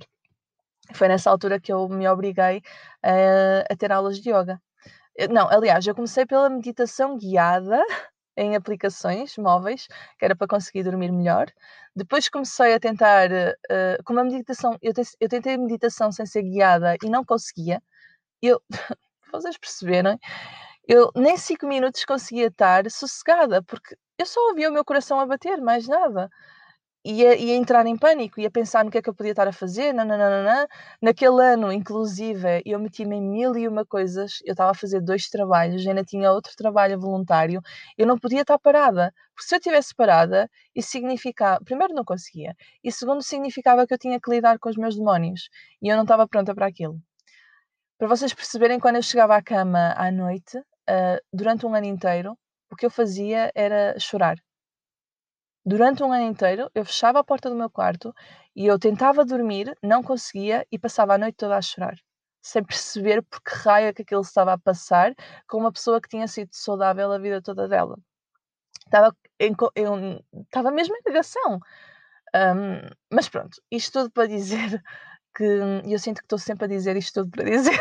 Foi 0.94 1.08
nessa 1.08 1.30
altura 1.30 1.60
que 1.60 1.72
eu 1.72 1.88
me 1.88 2.08
obriguei 2.08 2.62
a, 3.02 3.72
a 3.72 3.76
ter 3.76 3.90
aulas 3.92 4.18
de 4.20 4.30
yoga. 4.30 4.60
Não, 5.30 5.48
aliás, 5.48 5.86
eu 5.86 5.94
comecei 5.94 6.26
pela 6.26 6.48
meditação 6.48 7.16
guiada 7.16 7.82
em 8.36 8.54
aplicações 8.54 9.36
móveis, 9.38 9.88
que 10.18 10.24
era 10.24 10.36
para 10.36 10.46
conseguir 10.46 10.84
dormir 10.84 11.10
melhor. 11.10 11.46
Depois 11.96 12.28
comecei 12.28 12.74
a 12.74 12.80
tentar, 12.80 13.30
uh, 13.30 14.04
com 14.04 14.12
uma 14.12 14.24
meditação, 14.24 14.76
eu, 14.82 14.92
te, 14.92 15.02
eu 15.18 15.28
tentei 15.28 15.56
meditação 15.56 16.12
sem 16.12 16.26
ser 16.26 16.42
guiada 16.42 16.96
e 17.02 17.08
não 17.08 17.24
conseguia. 17.24 17.82
Eu, 18.42 18.60
vocês 19.32 19.56
perceberem, 19.58 20.18
eu 20.88 21.10
nem 21.16 21.36
cinco 21.36 21.66
minutos 21.66 22.04
conseguia 22.04 22.48
estar 22.48 22.90
sossegada, 22.90 23.62
porque 23.62 23.96
eu 24.18 24.26
só 24.26 24.40
ouvia 24.48 24.70
o 24.70 24.72
meu 24.72 24.84
coração 24.84 25.20
a 25.20 25.26
bater, 25.26 25.60
mais 25.60 25.86
nada 25.88 26.28
ia, 27.06 27.36
ia 27.36 27.54
entrar 27.56 27.86
em 27.86 27.96
pânico, 27.96 28.40
ia 28.40 28.50
pensar 28.50 28.84
no 28.84 28.90
que 28.90 28.98
é 28.98 29.02
que 29.02 29.08
eu 29.08 29.14
podia 29.14 29.32
estar 29.32 29.46
a 29.46 29.52
fazer, 29.52 29.92
nananana. 29.92 30.66
naquele 31.00 31.40
ano, 31.42 31.72
inclusive, 31.72 32.62
eu 32.66 32.78
meti-me 32.80 33.16
em 33.16 33.22
mil 33.22 33.56
e 33.56 33.68
uma 33.68 33.84
coisas, 33.86 34.38
eu 34.44 34.52
estava 34.52 34.72
a 34.72 34.74
fazer 34.74 35.00
dois 35.00 35.28
trabalhos, 35.28 35.86
ainda 35.86 36.02
tinha 36.04 36.32
outro 36.32 36.52
trabalho 36.56 36.98
voluntário, 36.98 37.60
eu 37.96 38.06
não 38.06 38.18
podia 38.18 38.40
estar 38.42 38.58
parada, 38.58 39.12
porque 39.34 39.48
se 39.48 39.54
eu 39.54 39.58
estivesse 39.58 39.94
parada, 39.94 40.50
isso 40.74 40.90
significava, 40.90 41.62
primeiro 41.64 41.94
não 41.94 42.04
conseguia, 42.04 42.54
e 42.82 42.90
segundo 42.90 43.22
significava 43.22 43.86
que 43.86 43.94
eu 43.94 43.98
tinha 43.98 44.20
que 44.20 44.30
lidar 44.30 44.58
com 44.58 44.68
os 44.68 44.76
meus 44.76 44.96
demónios, 44.96 45.48
e 45.80 45.88
eu 45.88 45.96
não 45.96 46.02
estava 46.04 46.26
pronta 46.28 46.54
para 46.54 46.66
aquilo. 46.66 47.00
Para 47.98 48.08
vocês 48.08 48.34
perceberem, 48.34 48.80
quando 48.80 48.96
eu 48.96 49.02
chegava 49.02 49.36
à 49.36 49.42
cama 49.42 49.94
à 49.96 50.10
noite, 50.10 50.60
uh, 50.88 51.20
durante 51.32 51.66
um 51.66 51.74
ano 51.74 51.86
inteiro, 51.86 52.36
o 52.70 52.76
que 52.76 52.86
eu 52.86 52.90
fazia 52.90 53.50
era 53.54 53.98
chorar 53.98 54.36
Durante 55.68 56.00
um 56.04 56.12
ano 56.12 56.22
inteiro, 56.22 56.70
eu 56.76 56.84
fechava 56.84 57.18
a 57.18 57.24
porta 57.24 57.50
do 57.50 57.56
meu 57.56 57.68
quarto 57.68 58.14
e 58.54 58.66
eu 58.66 58.78
tentava 58.78 59.24
dormir, 59.24 59.76
não 59.82 60.00
conseguia 60.00 60.64
e 60.70 60.78
passava 60.78 61.14
a 61.14 61.18
noite 61.18 61.34
toda 61.38 61.56
a 61.56 61.60
chorar, 61.60 61.96
sem 62.40 62.62
perceber 62.64 63.20
por 63.22 63.42
que 63.42 63.52
raio 63.52 63.88
é 63.88 63.92
que 63.92 64.02
aquilo 64.02 64.20
estava 64.20 64.52
a 64.52 64.58
passar 64.58 65.12
com 65.48 65.58
uma 65.58 65.72
pessoa 65.72 66.00
que 66.00 66.08
tinha 66.08 66.28
sido 66.28 66.50
saudável 66.52 67.10
a 67.10 67.18
vida 67.18 67.42
toda 67.42 67.66
dela. 67.66 67.98
Estava, 68.86 69.12
em, 69.40 69.52
eu, 69.74 70.22
estava 70.44 70.70
mesmo 70.70 70.94
em 70.96 71.00
negação. 71.04 71.58
Um, 72.32 72.88
mas 73.12 73.28
pronto, 73.28 73.60
isto 73.68 73.92
tudo 73.92 74.12
para 74.12 74.28
dizer 74.28 74.80
que 75.34 75.44
eu 75.44 75.98
sinto 75.98 76.18
que 76.18 76.26
estou 76.26 76.38
sempre 76.38 76.66
a 76.66 76.68
dizer 76.68 76.96
isto 76.96 77.24
tudo 77.24 77.30
para 77.32 77.44
dizer. 77.44 77.80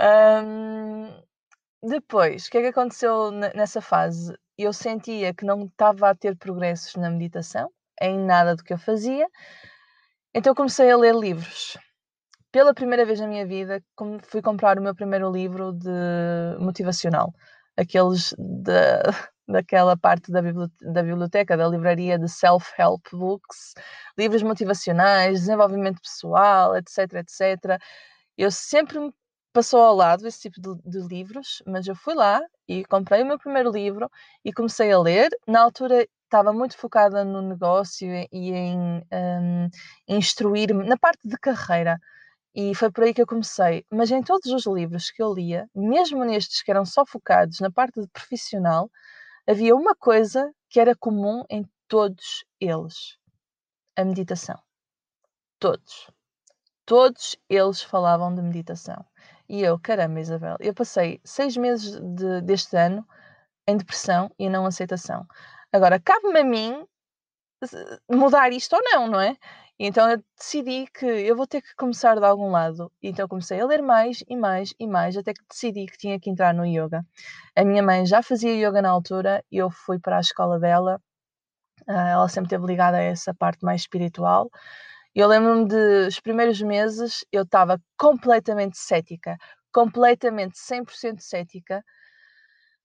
Um, 0.00 1.22
depois, 1.82 2.46
o 2.46 2.50
que 2.50 2.58
é 2.58 2.62
que 2.62 2.68
aconteceu 2.68 3.30
nessa 3.30 3.80
fase? 3.80 4.34
eu 4.58 4.72
sentia 4.72 5.34
que 5.34 5.44
não 5.44 5.64
estava 5.66 6.10
a 6.10 6.14
ter 6.14 6.36
progressos 6.36 6.94
na 6.96 7.10
meditação, 7.10 7.70
em 8.00 8.18
nada 8.18 8.56
do 8.56 8.64
que 8.64 8.72
eu 8.72 8.78
fazia, 8.78 9.26
então 10.34 10.54
comecei 10.54 10.90
a 10.90 10.96
ler 10.96 11.14
livros. 11.14 11.76
Pela 12.52 12.74
primeira 12.74 13.04
vez 13.04 13.20
na 13.20 13.26
minha 13.26 13.46
vida, 13.46 13.82
fui 14.24 14.40
comprar 14.40 14.78
o 14.78 14.82
meu 14.82 14.94
primeiro 14.94 15.30
livro 15.30 15.72
de 15.72 15.90
motivacional, 16.58 17.34
aqueles 17.76 18.34
de, 18.38 18.72
daquela 19.46 19.96
parte 19.96 20.32
da 20.32 20.40
biblioteca, 20.40 20.92
da 20.92 21.02
biblioteca, 21.02 21.56
da 21.56 21.68
livraria 21.68 22.18
de 22.18 22.28
self-help 22.28 23.02
books, 23.12 23.74
livros 24.18 24.42
motivacionais, 24.42 25.40
desenvolvimento 25.40 26.00
pessoal, 26.00 26.76
etc, 26.76 27.14
etc. 27.14 27.78
Eu 28.38 28.50
sempre 28.50 28.98
passou 29.56 29.80
ao 29.80 29.96
lado 29.96 30.28
esse 30.28 30.42
tipo 30.42 30.60
de, 30.60 30.82
de, 30.84 30.98
livros, 31.08 31.62
mas 31.66 31.86
eu 31.86 31.96
fui 31.96 32.14
lá 32.14 32.42
e 32.68 32.84
comprei 32.84 33.22
o 33.22 33.26
meu 33.26 33.38
primeiro 33.38 33.70
livro 33.70 34.10
e 34.44 34.52
comecei 34.52 34.92
a 34.92 34.98
ler. 34.98 35.30
Na 35.46 35.62
altura 35.62 36.06
estava 36.24 36.52
muito 36.52 36.76
focada 36.76 37.24
no 37.24 37.40
negócio 37.40 38.06
e 38.06 38.52
em 38.52 39.02
um, 39.10 39.70
instruir-me 40.06 40.84
na 40.86 40.98
parte 40.98 41.26
de 41.26 41.38
carreira. 41.38 41.98
E 42.54 42.74
foi 42.74 42.90
por 42.90 43.04
aí 43.04 43.14
que 43.14 43.22
eu 43.22 43.26
comecei. 43.26 43.86
Mas 43.90 44.10
em 44.10 44.22
todos 44.22 44.52
os 44.52 44.66
livros 44.66 45.10
que 45.10 45.22
eu 45.22 45.32
lia, 45.32 45.66
mesmo 45.74 46.22
nestes 46.22 46.62
que 46.62 46.70
eram 46.70 46.84
só 46.84 47.06
focados 47.06 47.58
na 47.58 47.70
parte 47.70 47.98
de 47.98 48.08
profissional, 48.08 48.90
havia 49.48 49.74
uma 49.74 49.94
coisa 49.94 50.52
que 50.68 50.78
era 50.78 50.94
comum 50.94 51.44
em 51.48 51.64
todos 51.88 52.44
eles: 52.60 53.16
a 53.96 54.04
meditação. 54.04 54.60
Todos. 55.58 56.10
Todos 56.84 57.36
eles 57.48 57.80
falavam 57.80 58.34
de 58.34 58.42
meditação. 58.42 59.02
E 59.48 59.62
eu, 59.62 59.78
caramba, 59.78 60.20
Isabel, 60.20 60.56
eu 60.60 60.74
passei 60.74 61.20
seis 61.24 61.56
meses 61.56 62.00
de, 62.00 62.40
deste 62.42 62.76
ano 62.76 63.06
em 63.66 63.76
depressão 63.76 64.30
e 64.38 64.48
não 64.48 64.66
aceitação. 64.66 65.26
Agora, 65.72 66.00
cabe-me 66.00 66.40
a 66.40 66.44
mim 66.44 66.86
mudar 68.10 68.52
isto 68.52 68.74
ou 68.76 68.82
não, 68.82 69.08
não 69.08 69.20
é? 69.20 69.36
Então 69.78 70.10
eu 70.10 70.22
decidi 70.38 70.86
que 70.86 71.04
eu 71.04 71.36
vou 71.36 71.46
ter 71.46 71.60
que 71.60 71.74
começar 71.76 72.16
de 72.16 72.24
algum 72.24 72.50
lado. 72.50 72.90
Então 73.02 73.28
comecei 73.28 73.60
a 73.60 73.66
ler 73.66 73.82
mais 73.82 74.22
e 74.28 74.36
mais 74.36 74.74
e 74.78 74.86
mais, 74.86 75.16
até 75.16 75.34
que 75.34 75.42
decidi 75.48 75.86
que 75.86 75.98
tinha 75.98 76.18
que 76.18 76.30
entrar 76.30 76.54
no 76.54 76.64
yoga. 76.64 77.04
A 77.54 77.64
minha 77.64 77.82
mãe 77.82 78.06
já 78.06 78.22
fazia 78.22 78.54
yoga 78.54 78.80
na 78.80 78.90
altura, 78.90 79.44
eu 79.52 79.70
fui 79.70 79.98
para 79.98 80.16
a 80.18 80.20
escola 80.20 80.58
dela. 80.58 81.00
Ah, 81.88 82.08
ela 82.10 82.28
sempre 82.28 82.46
esteve 82.48 82.66
ligada 82.66 82.96
a 82.98 83.02
essa 83.02 83.34
parte 83.34 83.64
mais 83.64 83.82
espiritual. 83.82 84.50
Eu 85.16 85.28
lembro-me 85.28 85.66
de 85.66 86.08
os 86.08 86.20
primeiros 86.20 86.60
meses 86.60 87.24
eu 87.32 87.42
estava 87.44 87.80
completamente 87.98 88.76
cética, 88.76 89.38
completamente 89.72 90.58
100% 90.58 91.20
cética. 91.20 91.82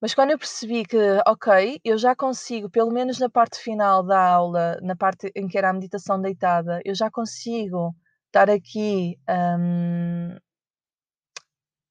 Mas 0.02 0.16
quando 0.16 0.32
eu 0.32 0.40
percebi 0.40 0.86
que, 0.86 0.98
ok, 1.28 1.82
eu 1.84 1.98
já 1.98 2.16
consigo, 2.16 2.70
pelo 2.70 2.90
menos 2.90 3.20
na 3.20 3.30
parte 3.30 3.60
final 3.60 4.02
da 4.02 4.18
aula, 4.18 4.78
na 4.82 4.96
parte 4.96 5.30
em 5.36 5.46
que 5.46 5.58
era 5.58 5.70
a 5.72 5.74
meditação 5.74 6.22
deitada, 6.22 6.80
eu 6.86 6.96
já 6.96 7.12
consigo 7.12 7.94
estar 8.28 8.50
aqui 8.50 9.20
um, 9.60 10.38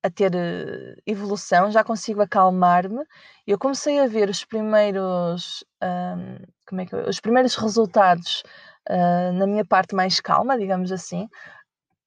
a 0.02 0.10
ter 0.10 0.34
eh, 0.34 0.96
evolução, 1.06 1.70
já 1.70 1.84
consigo 1.84 2.22
acalmar-me. 2.22 3.04
Eu 3.46 3.58
comecei 3.58 4.00
a 4.00 4.06
ver 4.06 4.30
os 4.30 4.44
primeiros, 4.44 5.62
um, 5.82 6.38
como 6.66 6.80
é 6.80 6.86
que, 6.86 6.96
os 6.96 7.20
primeiros 7.20 7.54
resultados 7.56 8.42
uh, 8.88 9.32
na 9.32 9.46
minha 9.46 9.64
parte 9.64 9.94
mais 9.94 10.20
calma, 10.20 10.58
digamos 10.58 10.92
assim, 10.92 11.28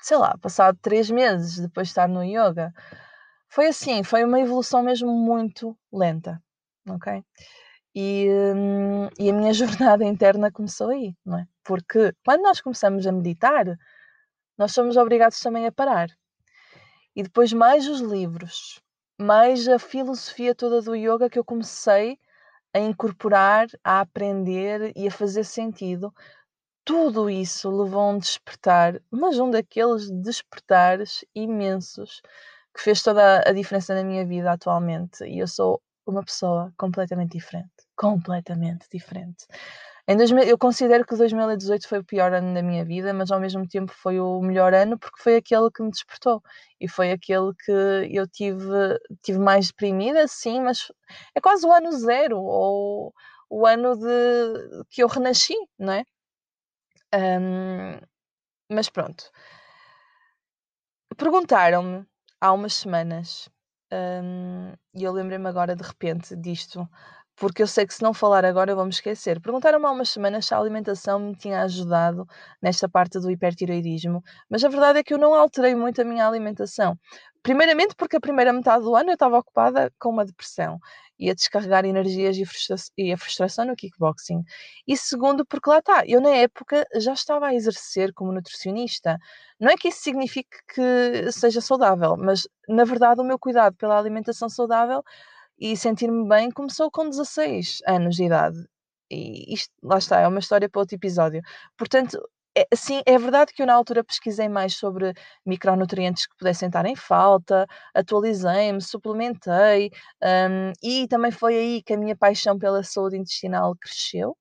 sei 0.01 0.17
lá, 0.17 0.37
passado 0.37 0.77
três 0.81 1.09
meses 1.09 1.59
depois 1.59 1.87
de 1.87 1.91
estar 1.91 2.07
no 2.07 2.23
yoga, 2.23 2.73
foi 3.49 3.67
assim, 3.67 4.03
foi 4.03 4.23
uma 4.23 4.39
evolução 4.39 4.83
mesmo 4.83 5.11
muito 5.11 5.77
lenta, 5.91 6.41
ok? 6.89 7.23
E, 7.95 8.27
hum, 8.55 9.07
e 9.19 9.29
a 9.29 9.33
minha 9.33 9.53
jornada 9.53 10.03
interna 10.03 10.51
começou 10.51 10.89
aí, 10.89 11.15
não 11.25 11.37
é? 11.37 11.47
Porque 11.63 12.13
quando 12.25 12.41
nós 12.41 12.59
começamos 12.59 13.05
a 13.05 13.11
meditar, 13.11 13.65
nós 14.57 14.73
somos 14.73 14.97
obrigados 14.97 15.39
também 15.39 15.65
a 15.67 15.71
parar. 15.71 16.09
E 17.15 17.23
depois 17.23 17.53
mais 17.53 17.87
os 17.87 18.01
livros, 18.01 18.81
mais 19.19 19.67
a 19.67 19.77
filosofia 19.77 20.55
toda 20.55 20.81
do 20.81 20.95
yoga 20.95 21.29
que 21.29 21.37
eu 21.37 21.45
comecei 21.45 22.17
a 22.73 22.79
incorporar, 22.79 23.67
a 23.83 23.99
aprender 23.99 24.91
e 24.95 25.07
a 25.07 25.11
fazer 25.11 25.43
sentido 25.43 26.11
tudo 26.85 27.29
isso 27.29 27.69
levou 27.69 28.01
a 28.01 28.09
um 28.09 28.17
despertar, 28.19 29.01
mas 29.11 29.39
um 29.39 29.49
daqueles 29.49 30.09
despertares 30.11 31.23
imensos 31.35 32.21
que 32.75 32.81
fez 32.81 33.01
toda 33.03 33.39
a 33.47 33.51
diferença 33.53 33.93
na 33.95 34.03
minha 34.03 34.25
vida 34.25 34.51
atualmente. 34.51 35.23
E 35.25 35.39
eu 35.39 35.47
sou 35.47 35.81
uma 36.05 36.23
pessoa 36.23 36.73
completamente 36.77 37.31
diferente. 37.37 37.69
Completamente 37.95 38.87
diferente. 38.91 39.45
Em 40.05 40.17
2000, 40.17 40.43
eu 40.43 40.57
considero 40.57 41.05
que 41.05 41.15
2018 41.15 41.87
foi 41.87 41.99
o 41.99 42.03
pior 42.03 42.33
ano 42.33 42.53
da 42.53 42.61
minha 42.61 42.83
vida, 42.83 43.13
mas 43.13 43.31
ao 43.31 43.39
mesmo 43.39 43.65
tempo 43.67 43.93
foi 43.93 44.19
o 44.19 44.41
melhor 44.41 44.73
ano 44.73 44.99
porque 44.99 45.21
foi 45.21 45.37
aquele 45.37 45.71
que 45.71 45.81
me 45.81 45.89
despertou 45.91 46.41
e 46.79 46.89
foi 46.89 47.11
aquele 47.11 47.53
que 47.63 47.71
eu 48.11 48.27
tive, 48.27 48.99
tive 49.23 49.39
mais 49.39 49.67
deprimida, 49.67 50.27
sim, 50.27 50.59
mas 50.61 50.91
é 51.33 51.39
quase 51.39 51.65
o 51.65 51.71
ano 51.71 51.91
zero 51.93 52.37
ou 52.41 53.13
o 53.49 53.65
ano 53.65 53.95
de 53.95 54.83
que 54.89 55.01
eu 55.03 55.07
renasci, 55.07 55.55
não 55.79 55.93
é? 55.93 56.03
Um, 57.13 57.99
mas 58.69 58.89
pronto. 58.89 59.31
Perguntaram-me 61.17 62.05
há 62.41 62.51
umas 62.51 62.73
semanas, 62.73 63.47
um, 63.91 64.73
e 64.95 65.03
eu 65.03 65.11
lembrei-me 65.11 65.47
agora 65.47 65.75
de 65.75 65.83
repente 65.83 66.35
disto, 66.35 66.87
porque 67.35 67.61
eu 67.61 67.67
sei 67.67 67.85
que 67.85 67.93
se 67.93 68.01
não 68.01 68.13
falar 68.13 68.45
agora 68.45 68.71
eu 68.71 68.75
vou 68.75 68.85
me 68.85 68.91
esquecer. 68.91 69.39
Perguntaram-me 69.39 69.85
há 69.85 69.91
umas 69.91 70.09
semanas 70.09 70.45
se 70.45 70.53
a 70.53 70.57
alimentação 70.57 71.19
me 71.19 71.35
tinha 71.35 71.61
ajudado 71.61 72.25
nesta 72.61 72.89
parte 72.89 73.19
do 73.19 73.29
hipertiroidismo, 73.29 74.23
mas 74.49 74.63
a 74.63 74.69
verdade 74.69 74.99
é 74.99 75.03
que 75.03 75.13
eu 75.13 75.17
não 75.19 75.33
alterei 75.35 75.75
muito 75.75 76.01
a 76.01 76.05
minha 76.05 76.27
alimentação. 76.27 76.97
Primeiramente 77.43 77.95
porque 77.95 78.17
a 78.17 78.21
primeira 78.21 78.53
metade 78.53 78.83
do 78.83 78.95
ano 78.95 79.09
eu 79.11 79.15
estava 79.15 79.37
ocupada 79.37 79.91
com 79.99 80.09
uma 80.09 80.25
depressão 80.25 80.79
e 81.23 81.29
a 81.29 81.33
descarregar 81.33 81.85
energias 81.85 82.37
e, 82.37 82.45
frustra 82.45 82.75
e 82.97 83.13
a 83.13 83.17
frustração 83.17 83.65
no 83.65 83.77
kickboxing. 83.77 84.43
E 84.85 84.97
segundo, 84.97 85.45
porque 85.45 85.69
lá 85.69 85.79
está, 85.79 86.03
eu 86.05 86.19
na 86.19 86.31
época 86.31 86.85
já 86.97 87.13
estava 87.13 87.47
a 87.47 87.55
exercer 87.55 88.13
como 88.13 88.33
nutricionista. 88.33 89.17
Não 89.57 89.69
é 89.69 89.77
que 89.77 89.87
isso 89.87 90.01
signifique 90.01 90.57
que 90.75 91.31
seja 91.31 91.61
saudável, 91.61 92.17
mas 92.17 92.45
na 92.67 92.83
verdade 92.83 93.21
o 93.21 93.23
meu 93.23 93.39
cuidado 93.39 93.73
pela 93.77 93.97
alimentação 93.97 94.49
saudável 94.49 95.01
e 95.57 95.77
sentir-me 95.77 96.27
bem 96.27 96.51
começou 96.51 96.91
com 96.91 97.09
16 97.09 97.79
anos 97.87 98.17
de 98.17 98.25
idade. 98.25 98.57
E 99.09 99.53
isto, 99.53 99.71
lá 99.81 99.97
está, 99.99 100.19
é 100.19 100.27
uma 100.27 100.39
história 100.39 100.67
para 100.67 100.81
outro 100.81 100.95
episódio. 100.95 101.41
Portanto, 101.77 102.19
é, 102.55 102.67
sim, 102.75 103.01
é 103.05 103.17
verdade 103.17 103.51
que 103.53 103.61
eu 103.61 103.65
na 103.65 103.73
altura 103.73 104.03
pesquisei 104.03 104.47
mais 104.47 104.75
sobre 104.75 105.13
micronutrientes 105.45 106.27
que 106.27 106.35
pudessem 106.37 106.67
estar 106.67 106.85
em 106.85 106.95
falta, 106.95 107.67
atualizei-me, 107.93 108.81
suplementei, 108.81 109.91
um, 110.23 110.71
e 110.83 111.07
também 111.07 111.31
foi 111.31 111.55
aí 111.57 111.83
que 111.83 111.93
a 111.93 111.97
minha 111.97 112.15
paixão 112.15 112.57
pela 112.57 112.83
saúde 112.83 113.17
intestinal 113.17 113.75
cresceu. 113.75 114.37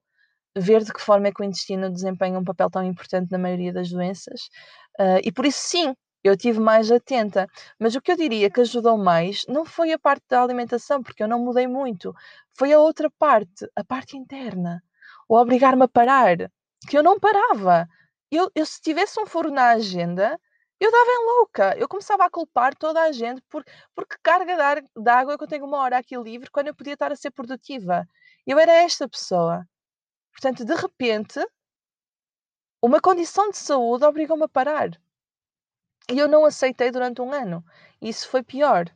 Ver 0.57 0.85
de 0.85 0.93
que 0.93 1.01
forma 1.01 1.29
é 1.29 1.33
que 1.33 1.43
o 1.43 1.45
intestino 1.45 1.91
desempenha 1.91 2.39
um 2.39 2.45
papel 2.45 2.71
tão 2.71 2.85
importante 2.85 3.31
na 3.33 3.39
maioria 3.39 3.73
das 3.73 3.91
doenças. 3.91 4.43
Uh, 5.01 5.21
e 5.25 5.33
por 5.33 5.47
isso, 5.47 5.61
sim, 5.61 5.95
eu 6.23 6.37
tive 6.37 6.61
mais 6.61 6.91
atenta. 6.91 7.49
Mas 7.79 7.95
o 7.95 8.01
que 8.03 8.13
eu 8.13 8.17
diria 8.17 8.51
que 8.51 8.61
ajudou 8.61 8.99
mais 8.99 9.45
não 9.49 9.65
foi 9.65 9.93
a 9.93 9.99
parte 9.99 10.25
da 10.29 10.43
alimentação, 10.43 11.03
porque 11.03 11.23
eu 11.23 11.29
não 11.29 11.39
mudei 11.41 11.67
muito. 11.67 12.15
Foi 12.59 12.73
a 12.73 12.79
outra 12.79 13.11
parte, 13.19 13.67
a 13.77 13.85
parte 13.85 14.17
interna. 14.17 14.83
O 15.29 15.37
obrigar-me 15.37 15.85
a 15.85 15.89
parar, 15.89 16.37
que 16.89 16.99
eu 16.99 17.03
não 17.03 17.19
parava 17.19 17.89
eu, 18.37 18.51
eu 18.55 18.67
se 18.67 18.81
tivesse 18.81 19.21
um 19.21 19.27
furo 19.27 19.51
na 19.51 19.71
agenda, 19.71 20.39
eu 20.81 20.91
dava 20.91 21.11
em 21.11 21.27
louca. 21.27 21.77
Eu 21.79 21.89
começava 21.89 22.25
a 22.25 22.31
culpar 22.31 22.75
toda 22.75 23.01
a 23.03 23.13
gente 23.13 23.43
por, 23.43 23.65
porque 23.95 24.17
carga 24.23 24.57
de, 24.57 24.61
ar, 24.61 24.83
de 24.83 25.11
água 25.11 25.39
que 25.39 25.45
eu 25.45 25.49
tenho 25.49 25.65
uma 25.65 25.79
hora 25.79 25.99
aqui 25.99 26.17
livre 26.17 26.51
quando 26.51 26.69
eu 26.69 26.75
podia 26.75 26.95
estar 26.95 27.13
a 27.13 27.17
ser 27.17 27.31
produtiva. 27.31 28.07
Eu 28.47 28.59
era 28.59 28.73
esta 28.73 29.09
pessoa. 29.09 29.65
Portanto, 30.33 30.65
de 30.65 30.75
repente, 30.75 31.41
uma 32.83 33.01
condição 33.01 33.51
de 33.51 33.59
saúde 33.59 34.05
obrigou-me 34.05 34.45
a 34.45 34.49
parar. 34.49 34.91
E 36.11 36.19
eu 36.19 36.27
não 36.27 36.45
aceitei 36.45 36.91
durante 36.91 37.23
um 37.23 37.33
ano. 37.33 37.65
Isso 38.01 38.29
foi 38.29 38.43
pior. 38.43 38.87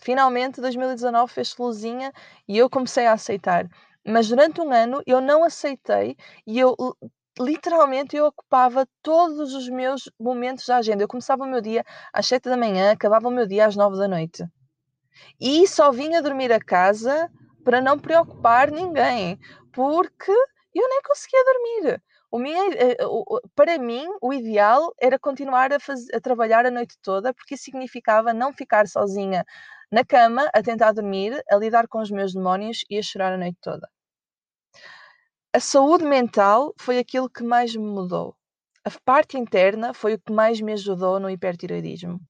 Finalmente, 0.00 0.60
2019 0.60 1.32
fez 1.32 1.56
luzinha 1.56 2.12
e 2.48 2.58
eu 2.58 2.68
comecei 2.68 3.06
a 3.06 3.12
aceitar. 3.12 3.68
Mas 4.04 4.28
durante 4.28 4.60
um 4.60 4.72
ano 4.72 5.02
eu 5.06 5.20
não 5.20 5.44
aceitei 5.44 6.16
e 6.46 6.58
eu 6.58 6.74
literalmente 7.40 8.16
eu 8.16 8.26
ocupava 8.26 8.86
todos 9.02 9.54
os 9.54 9.68
meus 9.68 10.10
momentos 10.18 10.66
da 10.66 10.76
agenda. 10.76 11.02
Eu 11.02 11.08
começava 11.08 11.44
o 11.44 11.46
meu 11.46 11.60
dia 11.60 11.84
às 12.12 12.26
7 12.26 12.48
da 12.48 12.56
manhã, 12.56 12.92
acabava 12.92 13.28
o 13.28 13.30
meu 13.30 13.46
dia 13.46 13.66
às 13.66 13.76
9 13.76 13.96
da 13.96 14.08
noite. 14.08 14.44
E 15.40 15.66
só 15.66 15.90
vinha 15.90 16.22
dormir 16.22 16.52
a 16.52 16.60
casa 16.60 17.30
para 17.64 17.80
não 17.80 17.98
preocupar 17.98 18.70
ninguém, 18.70 19.38
porque 19.72 20.32
eu 20.32 20.88
nem 20.88 21.02
conseguia 21.02 21.44
dormir. 21.44 22.02
Minha, 22.32 22.74
eh, 22.74 22.96
para 23.54 23.78
mim, 23.78 24.06
o 24.20 24.32
ideal 24.32 24.92
era 25.00 25.18
continuar 25.18 25.72
a, 25.72 25.80
fazer, 25.80 26.14
a 26.14 26.20
trabalhar 26.20 26.66
a 26.66 26.70
noite 26.70 26.96
toda, 27.02 27.32
porque 27.32 27.54
isso 27.54 27.64
significava 27.64 28.34
não 28.34 28.52
ficar 28.52 28.86
sozinha 28.86 29.44
na 29.90 30.04
cama, 30.04 30.48
a 30.52 30.62
tentar 30.62 30.92
dormir, 30.92 31.42
a 31.50 31.56
lidar 31.56 31.88
com 31.88 32.00
os 32.00 32.10
meus 32.10 32.34
demónios 32.34 32.84
e 32.90 32.98
a 32.98 33.02
chorar 33.02 33.32
a 33.32 33.38
noite 33.38 33.58
toda 33.62 33.88
a 35.52 35.60
saúde 35.60 36.04
mental 36.04 36.74
foi 36.78 36.98
aquilo 36.98 37.30
que 37.30 37.42
mais 37.42 37.74
me 37.74 37.84
mudou. 37.84 38.36
A 38.84 38.90
parte 39.04 39.36
interna 39.38 39.94
foi 39.94 40.14
o 40.14 40.18
que 40.18 40.32
mais 40.32 40.60
me 40.60 40.72
ajudou 40.72 41.18
no 41.18 41.30
hipertiroidismo. 41.30 42.20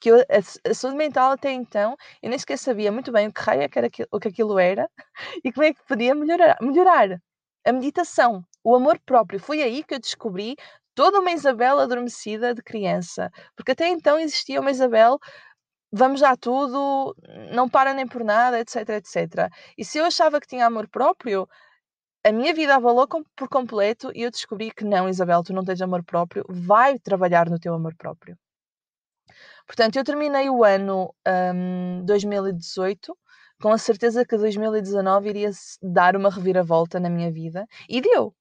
Que 0.00 0.10
eu, 0.10 0.20
a, 0.20 0.70
a, 0.70 0.74
saúde 0.74 0.96
mental 0.96 1.32
até 1.32 1.52
então, 1.52 1.96
eu 2.22 2.30
nem 2.30 2.38
sequer 2.38 2.58
sabia 2.58 2.90
muito 2.92 3.12
bem 3.12 3.28
o 3.28 3.32
que 3.32 3.40
raio 3.40 3.62
é 3.62 3.68
era 3.74 3.86
aquilo, 3.86 4.08
o 4.10 4.18
que 4.20 4.28
aquilo 4.28 4.58
era 4.58 4.88
e 5.44 5.52
como 5.52 5.64
é 5.64 5.74
que 5.74 5.82
podia 5.86 6.14
melhorar. 6.14 6.56
melhorar. 6.60 7.20
A 7.66 7.72
meditação, 7.72 8.44
o 8.64 8.74
amor 8.74 8.98
próprio, 9.04 9.38
foi 9.38 9.62
aí 9.62 9.84
que 9.84 9.94
eu 9.94 10.00
descobri 10.00 10.56
toda 10.94 11.20
uma 11.20 11.32
Isabel 11.32 11.78
adormecida 11.78 12.54
de 12.54 12.62
criança. 12.62 13.30
Porque 13.56 13.72
até 13.72 13.88
então 13.88 14.18
existia 14.18 14.60
uma 14.60 14.70
Isabel 14.70 15.18
vamos 15.92 16.20
dar 16.20 16.36
tudo, 16.36 17.14
não 17.52 17.68
para 17.68 17.92
nem 17.92 18.06
por 18.06 18.22
nada, 18.24 18.60
etc, 18.60 18.88
etc. 18.90 19.50
E 19.76 19.84
se 19.84 19.98
eu 19.98 20.04
achava 20.04 20.40
que 20.40 20.46
tinha 20.46 20.66
amor 20.66 20.88
próprio, 20.88 21.48
a 22.24 22.32
minha 22.32 22.52
vida 22.54 22.74
abalou 22.74 23.06
por 23.36 23.48
completo 23.48 24.10
e 24.14 24.22
eu 24.22 24.30
descobri 24.30 24.70
que 24.70 24.84
não, 24.84 25.08
Isabel, 25.08 25.42
tu 25.42 25.52
não 25.52 25.64
tens 25.64 25.80
amor 25.80 26.04
próprio, 26.04 26.44
vai 26.48 26.98
trabalhar 26.98 27.48
no 27.48 27.58
teu 27.58 27.74
amor 27.74 27.94
próprio. 27.96 28.36
Portanto, 29.66 29.96
eu 29.96 30.04
terminei 30.04 30.50
o 30.50 30.64
ano 30.64 31.14
um, 31.54 32.04
2018 32.04 33.16
com 33.62 33.72
a 33.72 33.78
certeza 33.78 34.24
que 34.24 34.36
2019 34.36 35.28
iria 35.28 35.50
dar 35.82 36.16
uma 36.16 36.30
reviravolta 36.30 36.98
na 36.98 37.10
minha 37.10 37.30
vida 37.30 37.66
e 37.88 38.00
deu. 38.00 38.34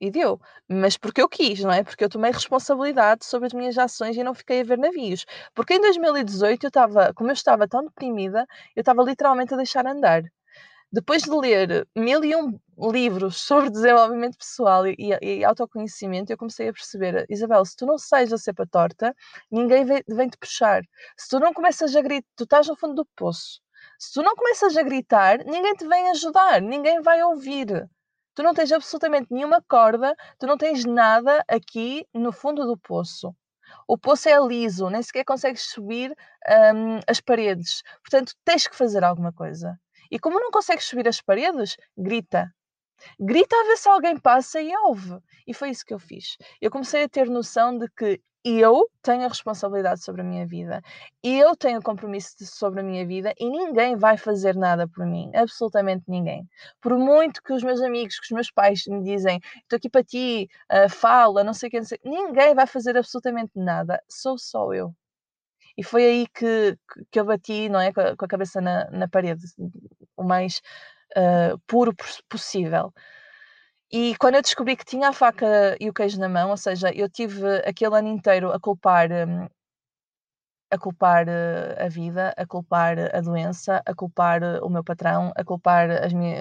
E 0.00 0.10
deu, 0.10 0.40
mas 0.68 0.96
porque 0.96 1.20
eu 1.20 1.28
quis, 1.28 1.60
não 1.60 1.72
é? 1.72 1.82
Porque 1.82 2.04
eu 2.04 2.08
tomei 2.08 2.30
responsabilidade 2.30 3.24
sobre 3.24 3.48
as 3.48 3.52
minhas 3.52 3.76
ações 3.76 4.16
e 4.16 4.22
não 4.22 4.32
fiquei 4.34 4.60
a 4.60 4.64
ver 4.64 4.78
navios. 4.78 5.26
Porque 5.54 5.74
em 5.74 5.80
2018 5.80 6.64
eu 6.64 6.68
estava, 6.68 7.12
como 7.14 7.30
eu 7.30 7.34
estava 7.34 7.66
tão 7.66 7.84
deprimida, 7.84 8.46
eu 8.76 8.80
estava 8.80 9.02
literalmente 9.02 9.54
a 9.54 9.56
deixar 9.56 9.86
andar 9.86 10.22
depois 10.90 11.22
de 11.22 11.30
ler 11.30 11.86
mil 11.96 12.24
e 12.24 12.34
um 12.34 12.58
livros 12.90 13.36
sobre 13.42 13.70
desenvolvimento 13.70 14.38
pessoal 14.38 14.86
e, 14.86 14.96
e, 15.20 15.44
autoconhecimento, 15.44 16.32
eu 16.32 16.38
comecei 16.38 16.68
a 16.68 16.72
perceber, 16.72 17.26
Isabel, 17.28 17.64
se 17.64 17.76
tu 17.76 17.84
não 17.84 17.98
sais 17.98 18.30
da 18.30 18.38
cepa 18.38 18.66
torta, 18.66 19.14
ninguém 19.50 19.84
vem, 19.84 20.02
vem 20.08 20.28
te 20.28 20.38
puxar. 20.38 20.82
Se 21.16 21.28
tu 21.28 21.40
não 21.40 21.52
começas 21.52 21.94
a 21.94 22.00
gritar, 22.00 22.28
tu 22.36 22.44
estás 22.44 22.68
no 22.68 22.76
fundo 22.76 22.94
do 22.94 23.06
poço. 23.16 23.60
Se 23.98 24.14
tu 24.14 24.22
não 24.22 24.34
começas 24.34 24.76
a 24.76 24.82
gritar, 24.82 25.44
ninguém 25.44 25.74
te 25.74 25.86
vem 25.86 26.10
ajudar, 26.10 26.60
ninguém 26.62 27.00
vai 27.02 27.22
ouvir. 27.22 27.88
Tu 28.34 28.42
não 28.42 28.54
tens 28.54 28.70
absolutamente 28.72 29.32
nenhuma 29.32 29.62
corda, 29.68 30.14
tu 30.38 30.46
não 30.46 30.56
tens 30.56 30.84
nada 30.84 31.44
aqui 31.48 32.06
no 32.14 32.32
fundo 32.32 32.64
do 32.66 32.78
poço. 32.78 33.34
O 33.86 33.98
poço 33.98 34.28
é 34.28 34.38
liso, 34.46 34.88
nem 34.88 35.02
sequer 35.02 35.24
consegues 35.24 35.62
subir 35.70 36.16
um, 36.74 37.00
as 37.06 37.20
paredes. 37.20 37.82
Portanto, 38.02 38.32
tens 38.44 38.66
que 38.66 38.76
fazer 38.76 39.04
alguma 39.04 39.32
coisa. 39.32 39.78
E 40.10 40.18
como 40.18 40.40
não 40.40 40.50
consegues 40.50 40.84
subir 40.84 41.08
as 41.08 41.20
paredes, 41.20 41.76
grita. 41.96 42.52
Grita 43.18 43.56
a 43.56 43.64
ver 43.64 43.76
se 43.76 43.88
alguém 43.88 44.18
passa 44.18 44.60
e 44.60 44.74
ouve. 44.76 45.18
E 45.46 45.54
foi 45.54 45.70
isso 45.70 45.84
que 45.84 45.94
eu 45.94 45.98
fiz. 45.98 46.36
Eu 46.60 46.70
comecei 46.70 47.04
a 47.04 47.08
ter 47.08 47.28
noção 47.28 47.78
de 47.78 47.88
que 47.90 48.20
eu 48.44 48.88
tenho 49.02 49.24
a 49.24 49.28
responsabilidade 49.28 50.02
sobre 50.02 50.22
a 50.22 50.24
minha 50.24 50.46
vida, 50.46 50.80
eu 51.22 51.56
tenho 51.56 51.80
o 51.80 51.82
compromisso 51.82 52.34
sobre 52.46 52.80
a 52.80 52.82
minha 52.82 53.04
vida 53.06 53.34
e 53.38 53.50
ninguém 53.50 53.96
vai 53.96 54.16
fazer 54.16 54.54
nada 54.56 54.86
por 54.88 55.04
mim, 55.06 55.30
absolutamente 55.34 56.04
ninguém. 56.08 56.48
Por 56.80 56.96
muito 56.96 57.42
que 57.42 57.52
os 57.52 57.62
meus 57.62 57.80
amigos, 57.82 58.18
que 58.18 58.26
os 58.26 58.30
meus 58.30 58.50
pais 58.50 58.84
me 58.86 59.02
dizem, 59.02 59.40
estou 59.62 59.76
aqui 59.76 59.90
para 59.90 60.04
ti, 60.04 60.48
uh, 60.72 60.88
fala, 60.88 61.44
não 61.44 61.52
sei 61.52 61.68
o 61.68 61.70
que, 61.70 61.84
sei, 61.84 61.98
ninguém 62.04 62.54
vai 62.54 62.66
fazer 62.66 62.96
absolutamente 62.96 63.52
nada, 63.56 64.02
sou 64.08 64.38
só 64.38 64.72
eu. 64.72 64.94
E 65.78 65.84
foi 65.84 66.04
aí 66.04 66.26
que, 66.26 66.76
que 67.10 67.20
eu 67.20 67.24
bati, 67.24 67.68
não 67.68 67.80
é? 67.80 67.92
Com 67.92 68.00
a, 68.00 68.28
cabeça 68.28 68.60
na, 68.60 68.90
na 68.90 69.06
parede, 69.08 69.44
o 70.16 70.24
mais 70.24 70.60
uh, 71.16 71.56
puro 71.68 71.94
possível. 72.28 72.92
E 73.92 74.16
quando 74.16 74.34
eu 74.34 74.42
descobri 74.42 74.76
que 74.76 74.84
tinha 74.84 75.08
a 75.08 75.12
faca 75.12 75.76
e 75.80 75.88
o 75.88 75.94
queijo 75.94 76.18
na 76.18 76.28
mão, 76.28 76.50
ou 76.50 76.56
seja, 76.56 76.90
eu 76.92 77.08
tive 77.08 77.58
aquele 77.64 77.96
ano 77.96 78.08
inteiro 78.08 78.50
a 78.52 78.58
culpar, 78.58 79.08
um, 79.12 79.46
a 80.70 80.78
culpar 80.78 81.28
uh, 81.28 81.84
a 81.84 81.88
vida, 81.88 82.34
a 82.36 82.44
culpar 82.44 82.96
a 83.14 83.20
doença, 83.20 83.80
a 83.86 83.94
culpar 83.94 84.42
uh, 84.42 84.66
o 84.66 84.68
meu 84.68 84.82
patrão, 84.82 85.32
a 85.36 85.44
culpar 85.44 85.88
minha, 86.12 86.36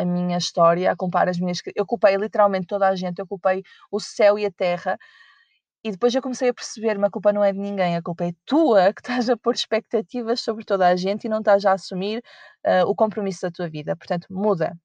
a 0.00 0.04
minha 0.06 0.38
história, 0.38 0.90
a 0.90 0.96
culpar 0.96 1.28
as 1.28 1.38
minhas. 1.38 1.60
Eu 1.76 1.84
culpei 1.84 2.16
literalmente 2.16 2.66
toda 2.66 2.88
a 2.88 2.96
gente, 2.96 3.18
eu 3.18 3.26
culpei 3.26 3.62
o 3.90 4.00
céu 4.00 4.38
e 4.38 4.46
a 4.46 4.50
terra 4.50 4.98
e 5.84 5.90
depois 5.90 6.14
eu 6.14 6.22
comecei 6.22 6.48
a 6.48 6.54
perceber-me, 6.54 7.06
a 7.06 7.10
culpa 7.10 7.32
não 7.32 7.44
é 7.44 7.52
de 7.52 7.58
ninguém, 7.58 7.96
a 7.96 8.02
culpa 8.02 8.24
é 8.26 8.32
tua 8.46 8.92
que 8.92 9.00
estás 9.00 9.28
a 9.30 9.36
pôr 9.36 9.54
expectativas 9.54 10.40
sobre 10.40 10.64
toda 10.64 10.86
a 10.88 10.96
gente 10.96 11.24
e 11.24 11.28
não 11.28 11.38
estás 11.40 11.64
a 11.64 11.72
assumir 11.72 12.22
uh, 12.66 12.86
o 12.88 12.94
compromisso 12.94 13.42
da 13.42 13.50
tua 13.50 13.68
vida. 13.68 13.96
Portanto, 13.96 14.26
muda. 14.30 14.76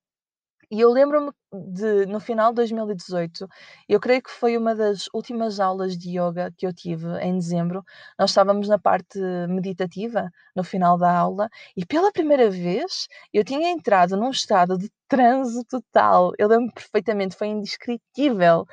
E 0.71 0.81
eu 0.81 0.91
lembro-me 0.91 1.31
de, 1.53 2.05
no 2.07 2.19
final 2.19 2.49
de 2.51 2.55
2018, 2.55 3.47
eu 3.87 4.01
creio 4.01 4.21
que 4.21 4.29
foi 4.29 4.57
uma 4.57 4.75
das 4.75 5.07
últimas 5.13 5.61
aulas 5.61 5.97
de 5.97 6.19
yoga 6.19 6.51
que 6.57 6.67
eu 6.67 6.73
tive 6.73 7.07
em 7.21 7.37
dezembro. 7.37 7.83
Nós 8.19 8.31
estávamos 8.31 8.67
na 8.67 8.77
parte 8.77 9.17
meditativa, 9.47 10.29
no 10.53 10.65
final 10.65 10.97
da 10.97 11.09
aula, 11.17 11.47
e 11.75 11.85
pela 11.85 12.11
primeira 12.11 12.49
vez 12.49 13.07
eu 13.33 13.45
tinha 13.45 13.69
entrado 13.69 14.17
num 14.17 14.29
estado 14.29 14.77
de 14.77 14.89
transe 15.07 15.63
total. 15.65 16.33
Eu 16.37 16.49
lembro 16.49 16.73
perfeitamente, 16.73 17.37
foi 17.37 17.47
indescritível. 17.47 18.65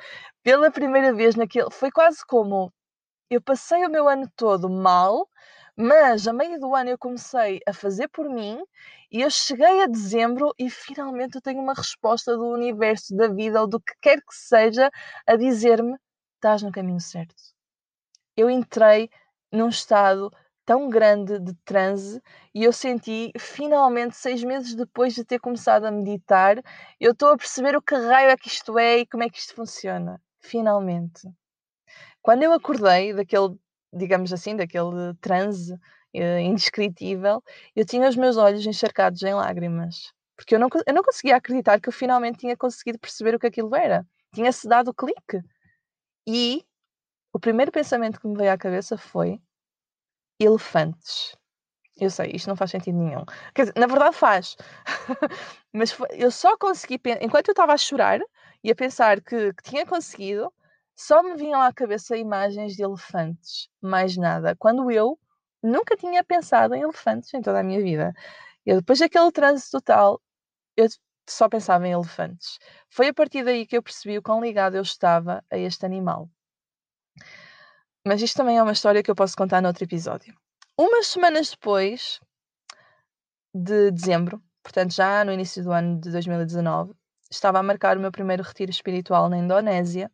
Pela 0.43 0.69
primeira 0.71 1.13
vez 1.13 1.35
naquele. 1.35 1.69
Foi 1.71 1.89
quase 1.91 2.19
como 2.27 2.73
eu 3.29 3.41
passei 3.41 3.85
o 3.85 3.89
meu 3.91 4.07
ano 4.09 4.29
todo 4.35 4.69
mal 4.69 5.27
mas 5.77 6.27
a 6.27 6.33
meio 6.33 6.59
do 6.59 6.73
ano 6.75 6.89
eu 6.91 6.97
comecei 6.97 7.59
a 7.67 7.73
fazer 7.73 8.07
por 8.09 8.29
mim 8.29 8.63
e 9.11 9.21
eu 9.21 9.29
cheguei 9.29 9.83
a 9.83 9.87
dezembro 9.87 10.53
e 10.57 10.69
finalmente 10.69 11.35
eu 11.35 11.41
tenho 11.41 11.61
uma 11.61 11.73
resposta 11.73 12.35
do 12.37 12.47
universo, 12.47 13.15
da 13.15 13.27
vida 13.27 13.61
ou 13.61 13.67
do 13.67 13.79
que 13.79 13.93
quer 14.01 14.17
que 14.19 14.33
seja 14.33 14.89
a 15.27 15.35
dizer-me: 15.35 15.97
estás 16.35 16.61
no 16.63 16.71
caminho 16.71 16.99
certo. 17.01 17.35
Eu 18.37 18.49
entrei 18.49 19.09
num 19.51 19.69
estado 19.69 20.31
tão 20.65 20.89
grande 20.89 21.39
de 21.39 21.53
transe 21.63 22.21
e 22.53 22.63
eu 22.63 22.73
senti 22.73 23.31
finalmente, 23.39 24.15
seis 24.17 24.43
meses 24.43 24.75
depois 24.75 25.13
de 25.13 25.23
ter 25.23 25.39
começado 25.39 25.85
a 25.85 25.91
meditar, 25.91 26.57
eu 26.99 27.11
estou 27.11 27.29
a 27.29 27.37
perceber 27.37 27.75
o 27.77 27.81
que 27.81 27.95
raio 27.95 28.31
é 28.31 28.37
que 28.37 28.47
isto 28.47 28.77
é 28.79 28.99
e 28.99 29.05
como 29.07 29.23
é 29.23 29.29
que 29.29 29.37
isto 29.39 29.53
funciona. 29.55 30.21
Finalmente. 30.41 31.29
Quando 32.21 32.43
eu 32.43 32.53
acordei 32.53 33.13
daquele 33.13 33.57
digamos 33.95 34.33
assim, 34.33 34.55
daquele 34.55 35.13
transe 35.21 35.73
uh, 35.73 36.39
indescritível, 36.39 37.43
eu 37.75 37.85
tinha 37.85 38.07
os 38.09 38.15
meus 38.15 38.37
olhos 38.37 38.65
encharcados 38.65 39.21
em 39.23 39.33
lágrimas. 39.33 40.13
Porque 40.35 40.55
eu 40.55 40.59
não, 40.59 40.67
eu 40.85 40.93
não 40.93 41.03
conseguia 41.03 41.35
acreditar 41.37 41.79
que 41.79 41.87
eu 41.87 41.93
finalmente 41.93 42.39
tinha 42.39 42.57
conseguido 42.57 42.99
perceber 42.99 43.35
o 43.35 43.39
que 43.39 43.47
aquilo 43.47 43.73
era. 43.75 44.05
Tinha-se 44.33 44.67
dado 44.67 44.89
o 44.89 44.93
clique. 44.93 45.41
E 46.27 46.65
o 47.33 47.39
primeiro 47.39 47.71
pensamento 47.71 48.19
que 48.19 48.27
me 48.27 48.35
veio 48.35 48.51
à 48.51 48.57
cabeça 48.57 48.97
foi 48.97 49.39
elefantes. 50.39 51.35
Eu 51.97 52.09
sei, 52.09 52.31
isto 52.33 52.47
não 52.47 52.57
faz 52.57 52.71
sentido 52.71 52.97
nenhum. 52.97 53.23
Quer 53.53 53.63
dizer, 53.63 53.79
na 53.79 53.87
verdade 53.87 54.15
faz. 54.15 54.57
Mas 55.71 55.91
foi, 55.91 56.07
eu 56.11 56.29
só 56.29 56.57
consegui, 56.57 56.99
enquanto 57.21 57.47
eu 57.47 57.53
estava 57.53 57.73
a 57.73 57.77
chorar 57.77 58.19
e 58.61 58.69
a 58.69 58.75
pensar 58.75 59.21
que, 59.21 59.53
que 59.53 59.63
tinha 59.63 59.85
conseguido, 59.85 60.51
só 60.95 61.21
me 61.21 61.35
vinham 61.35 61.61
à 61.61 61.73
cabeça 61.73 62.15
imagens 62.17 62.75
de 62.75 62.83
elefantes, 62.83 63.69
mais 63.81 64.15
nada. 64.15 64.55
Quando 64.55 64.89
eu 64.89 65.19
nunca 65.65 65.97
tinha 65.97 66.23
pensado 66.23 66.75
em 66.75 66.81
elefantes 66.81 67.33
em 67.33 67.41
toda 67.41 67.59
a 67.59 67.63
minha 67.63 67.81
vida. 67.81 68.13
Eu, 68.65 68.77
depois 68.77 68.99
daquele 68.99 69.31
trânsito 69.31 69.79
total, 69.79 70.21
eu 70.77 70.87
só 71.27 71.49
pensava 71.49 71.87
em 71.87 71.91
elefantes. 71.91 72.59
Foi 72.89 73.07
a 73.07 73.13
partir 73.13 73.43
daí 73.43 73.65
que 73.65 73.77
eu 73.77 73.83
percebi 73.83 74.17
o 74.17 74.21
quão 74.21 74.41
ligado 74.41 74.75
eu 74.75 74.81
estava 74.81 75.43
a 75.51 75.57
este 75.57 75.85
animal. 75.85 76.29
Mas 78.05 78.21
isto 78.21 78.37
também 78.37 78.57
é 78.57 78.63
uma 78.63 78.71
história 78.71 79.01
que 79.01 79.09
eu 79.09 79.15
posso 79.15 79.35
contar 79.35 79.61
noutro 79.61 79.83
episódio. 79.83 80.35
Umas 80.77 81.07
semanas 81.07 81.49
depois 81.49 82.19
de 83.53 83.91
dezembro, 83.91 84.41
portanto 84.61 84.93
já 84.93 85.23
no 85.23 85.31
início 85.31 85.63
do 85.63 85.71
ano 85.71 85.99
de 85.99 86.11
2019, 86.11 86.93
estava 87.31 87.59
a 87.59 87.63
marcar 87.63 87.97
o 87.97 87.99
meu 87.99 88.11
primeiro 88.11 88.43
retiro 88.43 88.69
espiritual 88.69 89.29
na 89.29 89.37
Indonésia 89.37 90.11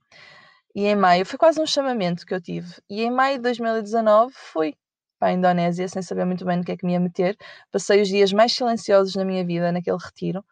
e 0.75 0.85
em 0.85 0.95
maio, 0.95 1.25
foi 1.25 1.37
quase 1.37 1.59
um 1.61 1.65
chamamento 1.65 2.25
que 2.25 2.33
eu 2.33 2.41
tive. 2.41 2.75
E 2.89 3.03
em 3.03 3.11
maio 3.11 3.37
de 3.37 3.43
2019 3.43 4.33
fui 4.35 4.75
para 5.19 5.29
a 5.29 5.33
Indonésia, 5.33 5.87
sem 5.87 6.01
saber 6.01 6.25
muito 6.25 6.45
bem 6.45 6.57
no 6.57 6.63
que 6.63 6.71
é 6.71 6.77
que 6.77 6.85
me 6.85 6.93
ia 6.93 6.99
meter. 6.99 7.37
Passei 7.71 8.01
os 8.01 8.07
dias 8.07 8.33
mais 8.33 8.53
silenciosos 8.53 9.15
na 9.15 9.25
minha 9.25 9.45
vida 9.45 9.71
naquele 9.71 9.97
retiro. 9.97 10.43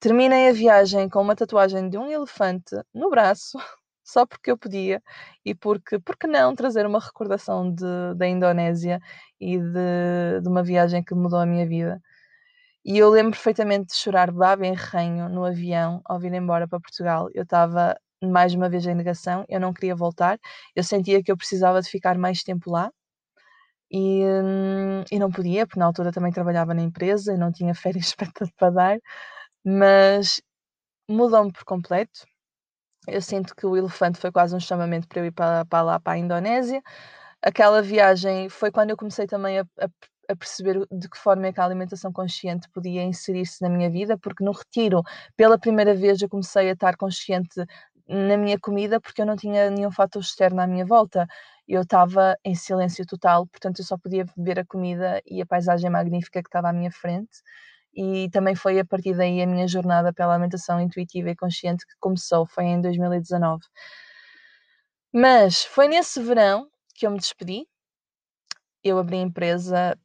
Terminei 0.00 0.48
a 0.50 0.52
viagem 0.52 1.08
com 1.08 1.22
uma 1.22 1.36
tatuagem 1.36 1.88
de 1.88 1.98
um 1.98 2.10
elefante 2.10 2.76
no 2.94 3.10
braço, 3.10 3.58
só 4.04 4.26
porque 4.26 4.50
eu 4.50 4.58
podia 4.58 5.02
e 5.44 5.54
porque, 5.54 5.98
porque 6.00 6.26
não, 6.26 6.54
trazer 6.54 6.86
uma 6.86 7.00
recordação 7.00 7.72
de, 7.72 8.14
da 8.16 8.28
Indonésia 8.28 9.00
e 9.40 9.58
de, 9.58 10.40
de 10.42 10.48
uma 10.48 10.62
viagem 10.62 11.02
que 11.04 11.14
mudou 11.14 11.38
a 11.40 11.46
minha 11.46 11.66
vida. 11.66 12.00
E 12.84 12.98
eu 12.98 13.10
lembro 13.10 13.32
perfeitamente 13.32 13.88
de 13.88 13.94
chorar 13.94 14.32
baba 14.32 14.66
em 14.66 14.74
ranho 14.74 15.28
no 15.28 15.44
avião 15.44 16.00
ao 16.04 16.18
vir 16.18 16.34
embora 16.34 16.66
para 16.68 16.80
Portugal. 16.80 17.28
Eu 17.34 17.44
estava 17.44 17.96
mais 18.22 18.54
uma 18.54 18.68
vez 18.70 18.86
em 18.86 18.94
negação, 18.94 19.44
eu 19.48 19.60
não 19.60 19.72
queria 19.72 19.94
voltar, 19.96 20.38
eu 20.76 20.84
sentia 20.84 21.22
que 21.22 21.30
eu 21.32 21.36
precisava 21.36 21.80
de 21.82 21.88
ficar 21.90 22.16
mais 22.18 22.42
tempo 22.42 22.70
lá 22.70 22.90
e, 23.90 24.24
hum, 24.24 25.04
e 25.10 25.18
não 25.18 25.30
podia, 25.30 25.66
porque 25.66 25.78
na 25.78 25.86
altura 25.86 26.12
também 26.12 26.32
trabalhava 26.32 26.74
na 26.74 26.82
empresa 26.82 27.34
e 27.34 27.38
não 27.38 27.52
tinha 27.52 27.74
férias 27.74 28.14
para 28.56 28.70
dar, 28.70 28.98
mas 29.64 30.40
mudou-me 31.10 31.52
por 31.52 31.64
completo. 31.64 32.26
Eu 33.08 33.22
sinto 33.22 33.54
que 33.56 33.66
o 33.66 33.76
elefante 33.76 34.18
foi 34.20 34.32
quase 34.32 34.54
um 34.56 34.60
chamamento 34.60 35.08
para 35.08 35.20
eu 35.20 35.26
ir 35.26 35.32
para, 35.32 35.64
para 35.66 35.82
lá, 35.82 36.00
para 36.00 36.14
a 36.14 36.18
Indonésia. 36.18 36.82
Aquela 37.42 37.82
viagem 37.82 38.48
foi 38.48 38.70
quando 38.72 38.90
eu 38.90 38.96
comecei 38.98 39.26
também 39.26 39.60
a, 39.60 39.64
a 39.80 39.88
a 40.30 40.36
perceber 40.36 40.86
de 40.90 41.08
que 41.08 41.18
forma 41.18 41.46
é 41.48 41.52
que 41.52 41.60
a 41.60 41.64
alimentação 41.64 42.12
consciente 42.12 42.68
podia 42.70 43.02
inserir-se 43.02 43.60
na 43.62 43.68
minha 43.68 43.90
vida, 43.90 44.16
porque 44.18 44.44
no 44.44 44.52
retiro, 44.52 45.02
pela 45.36 45.58
primeira 45.58 45.94
vez, 45.94 46.22
eu 46.22 46.28
comecei 46.28 46.70
a 46.70 46.72
estar 46.74 46.96
consciente 46.96 47.64
na 48.08 48.36
minha 48.36 48.58
comida 48.58 49.00
porque 49.00 49.22
eu 49.22 49.26
não 49.26 49.36
tinha 49.36 49.70
nenhum 49.70 49.90
fator 49.90 50.20
externo 50.22 50.60
à 50.60 50.66
minha 50.66 50.84
volta. 50.84 51.26
Eu 51.66 51.82
estava 51.82 52.36
em 52.44 52.54
silêncio 52.54 53.06
total, 53.06 53.46
portanto 53.46 53.80
eu 53.80 53.84
só 53.84 53.96
podia 53.96 54.24
ver 54.36 54.58
a 54.60 54.64
comida 54.64 55.20
e 55.26 55.40
a 55.40 55.46
paisagem 55.46 55.90
magnífica 55.90 56.42
que 56.42 56.48
estava 56.48 56.70
à 56.70 56.72
minha 56.72 56.90
frente. 56.90 57.42
E 57.94 58.28
também 58.30 58.54
foi 58.54 58.78
a 58.80 58.84
partir 58.84 59.14
daí 59.14 59.42
a 59.42 59.46
minha 59.46 59.68
jornada 59.68 60.12
pela 60.12 60.34
alimentação 60.34 60.80
intuitiva 60.80 61.30
e 61.30 61.36
consciente 61.36 61.86
que 61.86 61.94
começou, 62.00 62.46
foi 62.46 62.64
em 62.64 62.80
2019. 62.80 63.62
Mas 65.12 65.64
foi 65.64 65.88
nesse 65.88 66.22
verão 66.22 66.68
que 66.94 67.06
eu 67.06 67.10
me 67.10 67.18
despedi. 67.18 67.66
Eu 68.82 68.98
abri 68.98 69.16
a 69.18 69.20
empresa 69.20 69.98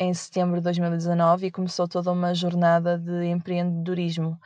em 0.00 0.14
setembro 0.14 0.56
de 0.58 0.64
2019 0.64 1.46
e 1.46 1.50
começou 1.50 1.88
toda 1.88 2.12
uma 2.12 2.34
jornada 2.34 2.96
de 2.98 3.26
empreendedorismo. 3.26 4.38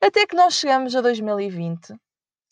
Até 0.00 0.26
que 0.26 0.36
nós 0.36 0.54
chegamos 0.54 0.94
a 0.94 1.00
2020 1.00 1.94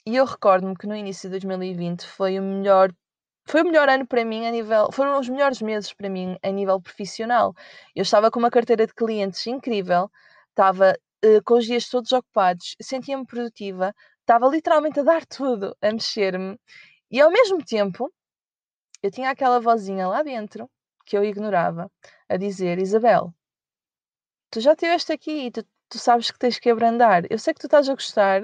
e 0.07 0.16
eu 0.16 0.24
recordo-me 0.24 0.76
que 0.76 0.86
no 0.86 0.94
início 0.94 1.28
de 1.28 1.38
2020 1.40 2.07
foi 2.07 2.38
o 2.38 2.42
melhor 2.42 2.92
foi 3.48 3.62
o 3.62 3.64
melhor 3.64 3.88
ano 3.88 4.07
para 4.07 4.24
mim 4.24 4.46
a 4.46 4.50
nível, 4.50 4.90
foram 4.92 5.18
os 5.20 5.28
melhores 5.28 5.62
meses 5.62 5.92
para 5.92 6.09
mim 6.09 6.36
a 6.42 6.50
nível 6.50 6.80
profissional. 6.80 7.54
Eu 7.94 8.02
estava 8.02 8.30
com 8.30 8.40
uma 8.40 8.50
carteira 8.50 8.86
de 8.86 8.94
clientes 8.94 9.46
incrível, 9.46 10.11
estava 10.50 10.96
uh, 11.24 11.42
com 11.44 11.54
os 11.54 11.64
dias 11.64 11.88
todos 11.88 12.11
ocupados, 12.12 12.74
sentia-me 12.82 13.24
produtiva, 13.24 13.94
estava 14.20 14.48
literalmente 14.48 14.98
a 15.00 15.04
dar 15.04 15.24
tudo, 15.26 15.76
a 15.80 15.92
mexer-me, 15.92 16.59
e 17.11 17.20
ao 17.20 17.30
mesmo 17.30 17.64
tempo 17.64 18.12
eu 19.02 19.11
tinha 19.11 19.30
aquela 19.30 19.61
vozinha 19.61 20.09
lá 20.09 20.22
dentro 20.22 20.68
que 21.04 21.16
eu 21.16 21.24
ignorava, 21.24 21.90
a 22.28 22.36
dizer: 22.36 22.78
Isabel, 22.80 23.32
tu 24.50 24.61
já 24.61 24.72
estiveste 24.72 25.12
aqui 25.12 25.46
e 25.46 25.50
tu, 25.52 25.64
tu 25.88 25.98
sabes 25.98 26.30
que 26.30 26.38
tens 26.38 26.59
que 26.59 26.70
abrandar. 26.70 27.24
Eu 27.30 27.38
sei 27.38 27.54
que 27.54 27.61
tu 27.61 27.66
estás 27.66 27.88
a 27.88 27.94
gostar, 27.94 28.42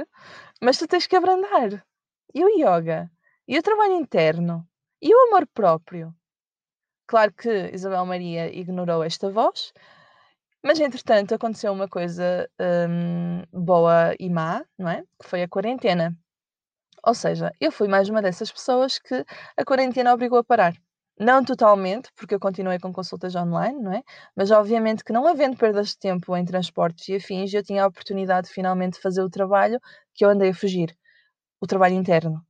mas 0.62 0.78
tu 0.78 0.86
tens 0.86 1.06
que 1.08 1.16
abrandar. 1.16 1.84
E 2.32 2.44
o 2.44 2.48
yoga? 2.48 3.10
E 3.48 3.58
o 3.58 3.62
trabalho 3.62 3.94
interno? 3.94 4.66
E 5.00 5.12
o 5.12 5.26
amor 5.26 5.46
próprio? 5.48 6.14
Claro 7.06 7.32
que 7.32 7.70
Isabel 7.74 8.06
Maria 8.06 8.46
ignorou 8.56 9.02
esta 9.02 9.28
voz, 9.28 9.72
mas 10.62 10.78
entretanto 10.78 11.34
aconteceu 11.34 11.72
uma 11.72 11.88
coisa 11.88 12.48
hum, 12.88 13.42
boa 13.52 14.14
e 14.20 14.30
má, 14.30 14.64
não 14.78 14.88
é? 14.88 15.02
Que 15.20 15.28
foi 15.28 15.42
a 15.42 15.48
quarentena. 15.48 16.16
Ou 17.04 17.14
seja, 17.14 17.52
eu 17.60 17.72
fui 17.72 17.88
mais 17.88 18.08
uma 18.08 18.22
dessas 18.22 18.52
pessoas 18.52 18.98
que 19.00 19.26
a 19.56 19.64
quarentena 19.64 20.14
obrigou 20.14 20.38
a 20.38 20.44
parar. 20.44 20.74
Não 21.22 21.44
totalmente, 21.44 22.10
porque 22.16 22.34
eu 22.34 22.40
continuei 22.40 22.78
com 22.78 22.92
consultas 22.92 23.34
online, 23.36 23.78
não 23.80 23.92
é? 23.92 24.02
Mas 24.34 24.50
obviamente 24.50 25.04
que 25.04 25.12
não 25.12 25.26
havendo 25.28 25.56
perdas 25.56 25.88
de 25.90 25.98
tempo 25.98 26.36
em 26.36 26.44
transportes 26.44 27.08
e 27.08 27.16
afins, 27.16 27.52
eu 27.54 27.62
tinha 27.62 27.84
a 27.84 27.86
oportunidade 27.86 28.48
de 28.48 28.52
finalmente 28.54 28.98
fazer 29.00 29.22
o 29.22 29.30
trabalho 29.30 29.78
que 30.14 30.24
eu 30.24 30.30
andei 30.30 30.50
a 30.50 30.54
fugir, 30.54 30.96
o 31.60 31.66
trabalho 31.66 31.94
interno. 31.96 32.42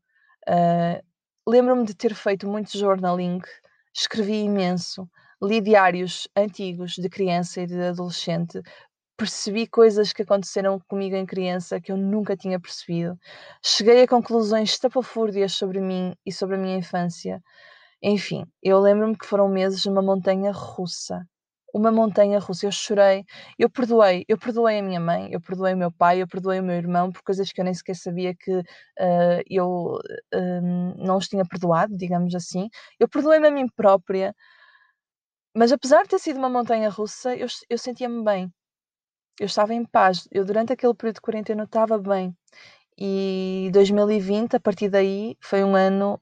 Uh, 0.48 1.02
Lembro-me 1.48 1.84
de 1.86 1.94
ter 1.94 2.14
feito 2.14 2.48
muito 2.48 2.76
journaling, 2.78 3.40
escrevi 3.94 4.44
imenso, 4.44 5.08
li 5.42 5.60
diários 5.60 6.28
antigos 6.36 6.94
de 6.94 7.08
criança 7.10 7.62
e 7.62 7.66
de 7.66 7.80
adolescente, 7.82 8.60
percebi 9.16 9.66
coisas 9.66 10.12
que 10.12 10.22
aconteceram 10.22 10.80
comigo 10.88 11.16
em 11.16 11.26
criança 11.26 11.80
que 11.80 11.92
eu 11.92 11.96
nunca 11.98 12.36
tinha 12.36 12.60
percebido. 12.60 13.18
Cheguei 13.64 14.02
a 14.02 14.08
conclusões 14.08 14.70
estapafúrdias 14.72 15.52
sobre 15.54 15.80
mim 15.80 16.14
e 16.26 16.32
sobre 16.32 16.56
a 16.56 16.58
minha 16.58 16.78
infância. 16.78 17.42
Enfim, 18.02 18.44
eu 18.62 18.80
lembro-me 18.80 19.16
que 19.16 19.26
foram 19.26 19.48
meses 19.48 19.80
de 19.80 19.88
uma 19.88 20.02
montanha 20.02 20.50
russa. 20.52 21.24
Uma 21.74 21.90
montanha 21.92 22.38
russa. 22.38 22.66
Eu 22.66 22.72
chorei, 22.72 23.24
eu 23.58 23.70
perdoei, 23.70 24.24
eu 24.28 24.36
perdoei 24.38 24.78
a 24.80 24.82
minha 24.82 25.00
mãe, 25.00 25.28
eu 25.32 25.40
perdoei 25.40 25.74
o 25.74 25.76
meu 25.76 25.90
pai, 25.92 26.20
eu 26.20 26.28
perdoei 26.28 26.60
o 26.60 26.62
meu 26.62 26.76
irmão 26.76 27.10
por 27.12 27.22
coisas 27.22 27.50
que 27.52 27.60
eu 27.60 27.64
nem 27.64 27.74
sequer 27.74 27.96
sabia 27.96 28.34
que 28.34 28.52
uh, 28.58 29.42
eu 29.48 29.98
uh, 30.34 30.96
não 30.98 31.16
os 31.16 31.28
tinha 31.28 31.44
perdoado, 31.46 31.96
digamos 31.96 32.34
assim. 32.34 32.68
Eu 32.98 33.08
perdoei-me 33.08 33.48
a 33.48 33.50
mim 33.50 33.66
própria, 33.68 34.34
mas 35.54 35.72
apesar 35.72 36.02
de 36.02 36.10
ter 36.10 36.18
sido 36.18 36.38
uma 36.38 36.50
montanha 36.50 36.88
russa, 36.90 37.34
eu, 37.36 37.46
eu 37.70 37.78
sentia-me 37.78 38.22
bem. 38.24 38.52
Eu 39.40 39.46
estava 39.46 39.74
em 39.74 39.84
paz. 39.84 40.28
Eu, 40.32 40.44
durante 40.44 40.72
aquele 40.72 40.94
período 40.94 41.16
de 41.16 41.20
quarentena, 41.22 41.64
estava 41.64 41.98
bem. 41.98 42.34
E 42.98 43.70
2020, 43.72 44.56
a 44.56 44.60
partir 44.60 44.88
daí, 44.90 45.36
foi 45.40 45.64
um 45.64 45.76
ano 45.76 46.20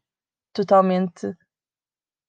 totalmente 0.55 1.35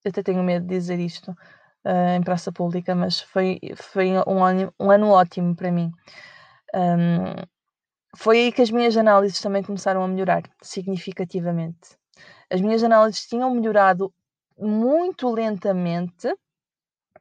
até 0.09 0.23
tenho 0.23 0.43
medo 0.43 0.65
de 0.65 0.75
dizer 0.75 0.99
isto 0.99 1.31
uh, 1.31 2.15
em 2.15 2.21
praça 2.21 2.51
pública, 2.51 2.95
mas 2.95 3.19
foi, 3.19 3.59
foi 3.75 4.11
um, 4.27 4.43
ano, 4.43 4.73
um 4.79 4.91
ano 4.91 5.09
ótimo 5.09 5.55
para 5.55 5.71
mim. 5.71 5.91
Um, 6.73 7.43
foi 8.15 8.39
aí 8.39 8.51
que 8.51 8.61
as 8.61 8.71
minhas 8.71 8.95
análises 8.97 9.39
também 9.39 9.63
começaram 9.63 10.03
a 10.03 10.07
melhorar 10.07 10.43
significativamente. 10.61 11.97
As 12.49 12.59
minhas 12.61 12.83
análises 12.83 13.25
tinham 13.25 13.53
melhorado 13.53 14.13
muito 14.57 15.29
lentamente 15.31 16.27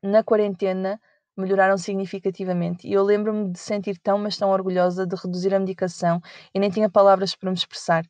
na 0.03 0.23
quarentena, 0.25 1.01
melhoraram 1.37 1.79
significativamente. 1.79 2.87
E 2.89 2.93
eu 2.93 3.03
lembro-me 3.03 3.53
de 3.53 3.59
sentir 3.59 3.99
tão, 3.99 4.19
mas 4.19 4.37
tão 4.37 4.51
orgulhosa 4.51 5.07
de 5.07 5.15
reduzir 5.17 5.55
a 5.55 5.61
medicação 5.61 6.21
e 6.55 6.59
nem 6.59 6.71
tinha 6.71 6.91
palavras 6.91 7.35
para 7.35 7.51
me 7.51 7.57
expressar. 7.57 8.05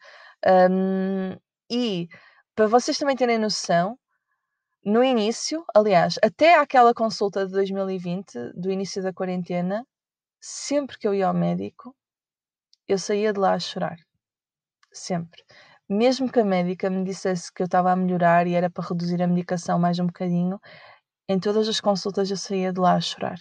Um, 0.71 1.37
e 1.71 2.09
para 2.55 2.66
vocês 2.66 2.99
também 2.99 3.16
terem 3.16 3.39
noção, 3.39 3.99
no 4.85 5.05
início, 5.05 5.64
aliás, 5.74 6.18
até 6.22 6.57
aquela 6.59 6.95
consulta 6.95 7.47
de 7.47 7.53
2020, 7.53 8.53
do 8.55 8.70
início 8.70 9.03
da 9.03 9.12
quarentena, 9.12 9.87
sempre 10.41 10.99
que 10.99 11.07
eu 11.07 11.14
ia 11.14 11.28
ao 11.28 11.35
médico, 11.35 11.95
eu 12.89 12.99
saía 12.99 13.33
de 13.33 13.41
lá 13.41 13.55
a 13.55 13.59
chorar. 13.61 13.97
Sempre. 14.93 15.43
mesmo 15.89 16.31
que 16.31 16.41
a 16.41 16.45
médica 16.45 16.89
me 16.91 17.05
dissesse 17.05 17.53
que 17.53 17.62
eu 17.62 17.66
estava 17.66 17.93
a 17.93 17.97
melhorar 17.97 18.47
e 18.47 18.55
era 18.55 18.70
para 18.70 18.87
reduzir 18.89 19.22
a 19.22 19.26
medicação 19.26 19.78
mais 19.78 19.99
um 19.99 20.07
bocadinho, 20.07 20.61
em 21.28 21.39
todas 21.41 21.68
as 21.68 21.81
consultas 21.81 22.31
eu 22.31 22.37
saía 22.37 22.72
de 22.72 22.81
lá 22.81 22.95
a 22.95 23.01
chorar. 23.01 23.39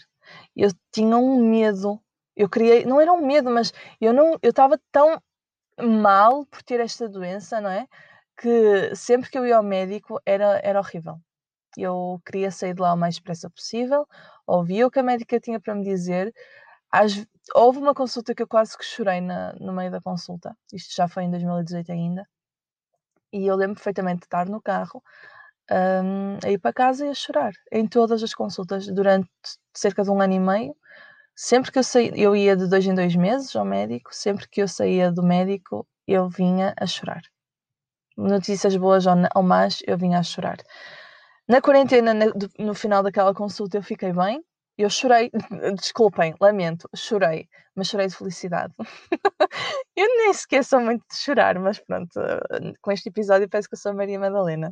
Eu 0.55 0.69
tinha 0.93 1.17
um 1.17 1.43
medo, 1.49 2.01
eu 2.35 2.49
criei, 2.49 2.85
não 2.85 3.01
era 3.01 3.13
um 3.13 3.25
medo, 3.25 3.49
mas 3.51 3.73
eu 4.01 4.13
não, 4.13 4.37
eu 4.41 4.51
estava 4.51 4.79
tão 4.91 5.21
mal 5.81 6.45
por 6.47 6.63
ter 6.63 6.79
esta 6.81 7.07
doença, 7.09 7.61
não 7.61 7.69
é? 7.71 7.87
Que 8.37 8.95
sempre 8.95 9.29
que 9.29 9.37
eu 9.37 9.45
ia 9.45 9.57
ao 9.57 9.63
médico 9.63 10.19
era, 10.25 10.59
era 10.63 10.79
horrível. 10.79 11.19
Eu 11.77 12.21
queria 12.25 12.51
sair 12.51 12.73
de 12.73 12.81
lá 12.81 12.93
o 12.93 12.97
mais 12.97 13.15
depressa 13.15 13.49
possível, 13.49 14.05
ouvia 14.45 14.87
o 14.87 14.91
que 14.91 14.99
a 14.99 15.03
médica 15.03 15.39
tinha 15.39 15.59
para 15.59 15.75
me 15.75 15.83
dizer. 15.83 16.33
Às, 16.91 17.25
houve 17.55 17.79
uma 17.79 17.93
consulta 17.93 18.33
que 18.35 18.43
eu 18.43 18.47
quase 18.47 18.77
que 18.77 18.85
chorei 18.85 19.21
na, 19.21 19.53
no 19.53 19.73
meio 19.73 19.91
da 19.91 20.01
consulta. 20.01 20.55
Isto 20.73 20.95
já 20.95 21.07
foi 21.07 21.23
em 21.23 21.31
2018 21.31 21.91
ainda. 21.91 22.27
E 23.31 23.45
eu 23.45 23.55
lembro 23.55 23.75
perfeitamente 23.75 24.21
de 24.21 24.25
estar 24.25 24.47
no 24.47 24.61
carro, 24.61 25.03
um, 25.71 26.37
a 26.43 26.49
ir 26.49 26.57
para 26.57 26.73
casa 26.73 27.05
e 27.05 27.09
a 27.09 27.13
chorar. 27.13 27.53
Em 27.71 27.87
todas 27.87 28.23
as 28.23 28.33
consultas, 28.33 28.87
durante 28.87 29.29
cerca 29.73 30.03
de 30.03 30.09
um 30.09 30.19
ano 30.21 30.33
e 30.33 30.39
meio. 30.39 30.75
Sempre 31.35 31.71
que 31.71 31.79
eu 31.79 31.83
saía, 31.83 32.11
eu 32.17 32.35
ia 32.35 32.55
de 32.55 32.67
dois 32.67 32.85
em 32.85 32.93
dois 32.93 33.15
meses 33.15 33.55
ao 33.55 33.63
médico, 33.63 34.13
sempre 34.13 34.47
que 34.49 34.61
eu 34.61 34.67
saía 34.67 35.11
do 35.11 35.23
médico, 35.23 35.87
eu 36.07 36.27
vinha 36.27 36.73
a 36.77 36.85
chorar. 36.85 37.21
Notícias 38.17 38.75
boas 38.75 39.05
ou 39.07 39.43
más, 39.43 39.81
eu 39.87 39.97
vinha 39.97 40.19
a 40.19 40.23
chorar. 40.23 40.57
Na 41.49 41.61
quarentena, 41.61 42.13
no 42.59 42.75
final 42.75 43.01
daquela 43.01 43.33
consulta, 43.33 43.75
eu 43.77 43.81
fiquei 43.81 44.13
bem. 44.13 44.39
Eu 44.77 44.87
chorei, 44.87 45.31
desculpem, 45.81 46.35
lamento, 46.39 46.87
chorei, 46.95 47.49
mas 47.75 47.87
chorei 47.87 48.05
de 48.05 48.15
felicidade. 48.15 48.71
eu 49.95 50.05
nem 50.05 50.63
sou 50.63 50.79
muito 50.79 51.03
de 51.09 51.17
chorar, 51.17 51.57
mas 51.57 51.79
pronto, 51.79 52.11
com 52.81 52.91
este 52.91 53.09
episódio 53.09 53.49
parece 53.49 53.67
que 53.67 53.73
eu 53.73 53.79
sou 53.79 53.95
Maria 53.95 54.19
Madalena. 54.19 54.71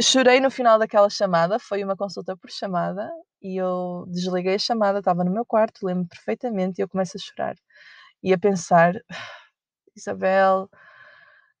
Chorei 0.00 0.38
no 0.38 0.48
final 0.50 0.78
daquela 0.78 1.10
chamada, 1.10 1.58
foi 1.58 1.82
uma 1.82 1.96
consulta 1.96 2.36
por 2.36 2.50
chamada, 2.50 3.10
e 3.42 3.56
eu 3.60 4.04
desliguei 4.06 4.54
a 4.54 4.58
chamada, 4.58 5.00
estava 5.00 5.24
no 5.24 5.32
meu 5.32 5.44
quarto, 5.44 5.84
lembro 5.84 6.06
perfeitamente, 6.08 6.80
e 6.80 6.84
eu 6.84 6.88
começo 6.88 7.16
a 7.16 7.20
chorar. 7.20 7.56
E 8.22 8.32
a 8.32 8.38
pensar, 8.38 8.94
Isabel, 9.96 10.70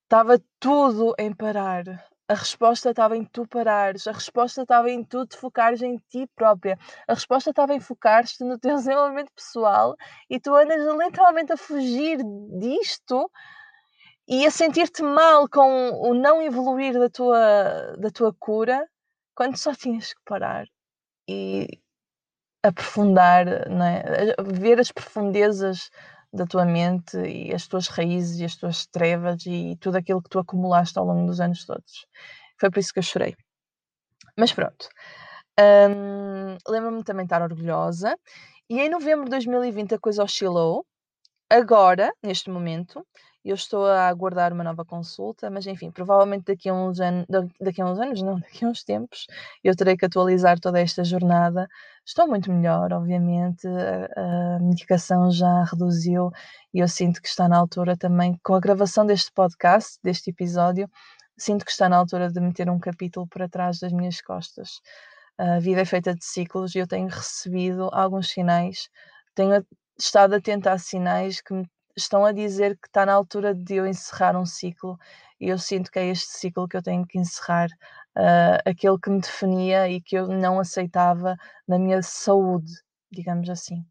estava 0.04 0.40
tudo 0.60 1.14
em 1.18 1.34
parar 1.34 1.84
a 2.30 2.34
resposta 2.34 2.90
estava 2.90 3.16
em 3.16 3.24
tu 3.24 3.44
parares, 3.44 4.06
a 4.06 4.12
resposta 4.12 4.62
estava 4.62 4.88
em 4.88 5.02
tu 5.02 5.26
te 5.26 5.36
focares 5.36 5.82
em 5.82 5.96
ti 6.08 6.28
própria, 6.36 6.78
a 7.08 7.14
resposta 7.14 7.50
estava 7.50 7.74
em 7.74 7.80
focar-te 7.80 8.44
no 8.44 8.56
teu 8.56 8.76
desenvolvimento 8.78 9.32
pessoal 9.34 9.96
e 10.28 10.38
tu 10.38 10.54
andas 10.54 10.80
literalmente 10.96 11.52
a 11.52 11.56
fugir 11.56 12.20
disto 12.56 13.28
e 14.28 14.46
a 14.46 14.50
sentir-te 14.52 15.02
mal 15.02 15.48
com 15.48 15.90
o 15.90 16.14
não 16.14 16.40
evoluir 16.40 16.96
da 16.96 17.10
tua, 17.10 17.96
da 17.98 18.10
tua 18.10 18.32
cura 18.32 18.88
quando 19.34 19.56
só 19.56 19.74
tinhas 19.74 20.14
que 20.14 20.20
parar 20.24 20.66
e 21.28 21.66
aprofundar, 22.62 23.48
é? 23.48 24.36
ver 24.44 24.78
as 24.78 24.92
profundezas 24.92 25.90
da 26.32 26.46
tua 26.46 26.64
mente 26.64 27.16
e 27.18 27.52
as 27.52 27.66
tuas 27.66 27.88
raízes 27.88 28.40
e 28.40 28.44
as 28.44 28.56
tuas 28.56 28.86
trevas 28.86 29.44
e 29.46 29.76
tudo 29.80 29.96
aquilo 29.96 30.22
que 30.22 30.30
tu 30.30 30.38
acumulaste 30.38 30.98
ao 30.98 31.04
longo 31.04 31.26
dos 31.26 31.40
anos 31.40 31.64
todos. 31.64 32.06
Foi 32.58 32.70
por 32.70 32.78
isso 32.78 32.92
que 32.92 33.00
eu 33.00 33.02
chorei. 33.02 33.34
Mas 34.36 34.52
pronto. 34.52 34.88
Um, 35.58 36.56
Lembro-me 36.68 37.04
também 37.04 37.24
estar 37.24 37.42
orgulhosa. 37.42 38.16
E 38.68 38.80
em 38.80 38.88
novembro 38.88 39.24
de 39.24 39.30
2020 39.30 39.94
a 39.94 39.98
coisa 39.98 40.22
oscilou. 40.22 40.86
Agora, 41.50 42.12
neste 42.22 42.48
momento, 42.50 43.04
eu 43.44 43.54
estou 43.54 43.86
a 43.86 44.08
aguardar 44.08 44.52
uma 44.52 44.62
nova 44.62 44.84
consulta, 44.84 45.50
mas 45.50 45.66
enfim, 45.66 45.90
provavelmente 45.90 46.44
daqui 46.44 46.68
a 46.68 46.74
uns 46.74 47.00
anos, 47.00 47.26
daqui 47.60 47.80
a 47.80 47.86
uns 47.86 47.98
anos, 47.98 48.22
não, 48.22 48.38
daqui 48.40 48.64
a 48.64 48.68
uns 48.68 48.84
tempos, 48.84 49.26
eu 49.64 49.74
terei 49.74 49.96
que 49.96 50.04
atualizar 50.04 50.58
toda 50.60 50.80
esta 50.80 51.02
jornada. 51.04 51.66
Estou 52.04 52.26
muito 52.28 52.52
melhor, 52.52 52.92
obviamente, 52.92 53.66
a, 53.66 54.56
a 54.56 54.58
medicação 54.60 55.30
já 55.30 55.64
reduziu 55.64 56.30
e 56.74 56.80
eu 56.80 56.88
sinto 56.88 57.20
que 57.22 57.28
está 57.28 57.48
na 57.48 57.56
altura 57.56 57.96
também, 57.96 58.38
com 58.44 58.54
a 58.54 58.60
gravação 58.60 59.06
deste 59.06 59.32
podcast, 59.32 59.98
deste 60.02 60.30
episódio, 60.30 60.88
sinto 61.38 61.64
que 61.64 61.70
está 61.70 61.88
na 61.88 61.96
altura 61.96 62.30
de 62.30 62.40
meter 62.40 62.68
um 62.68 62.78
capítulo 62.78 63.26
para 63.26 63.48
trás 63.48 63.78
das 63.80 63.92
minhas 63.92 64.20
costas. 64.20 64.80
A 65.38 65.58
vida 65.58 65.80
é 65.80 65.84
feita 65.86 66.14
de 66.14 66.24
ciclos 66.24 66.74
e 66.74 66.78
eu 66.78 66.86
tenho 66.86 67.08
recebido 67.08 67.88
alguns 67.92 68.30
sinais, 68.30 68.90
tenho 69.34 69.64
estado 69.98 70.34
atenta 70.34 70.72
a 70.72 70.78
sinais 70.78 71.40
que 71.40 71.54
me 71.54 71.66
estão 72.02 72.24
a 72.24 72.32
dizer 72.32 72.76
que 72.78 72.86
está 72.88 73.06
na 73.06 73.12
altura 73.12 73.54
de 73.54 73.74
eu 73.76 73.86
encerrar 73.86 74.36
um 74.36 74.46
ciclo 74.46 74.98
e 75.40 75.48
eu 75.48 75.58
sinto 75.58 75.90
que 75.90 75.98
é 75.98 76.06
este 76.08 76.38
ciclo 76.38 76.68
que 76.68 76.76
eu 76.76 76.82
tenho 76.82 77.06
que 77.06 77.18
encerrar, 77.18 77.68
uh, 78.16 78.60
aquele 78.64 78.98
que 78.98 79.10
me 79.10 79.20
definia 79.20 79.88
e 79.88 80.00
que 80.00 80.16
eu 80.16 80.28
não 80.28 80.60
aceitava 80.60 81.36
na 81.66 81.78
minha 81.78 82.02
saúde, 82.02 82.72
digamos 83.10 83.48
assim. 83.48 83.84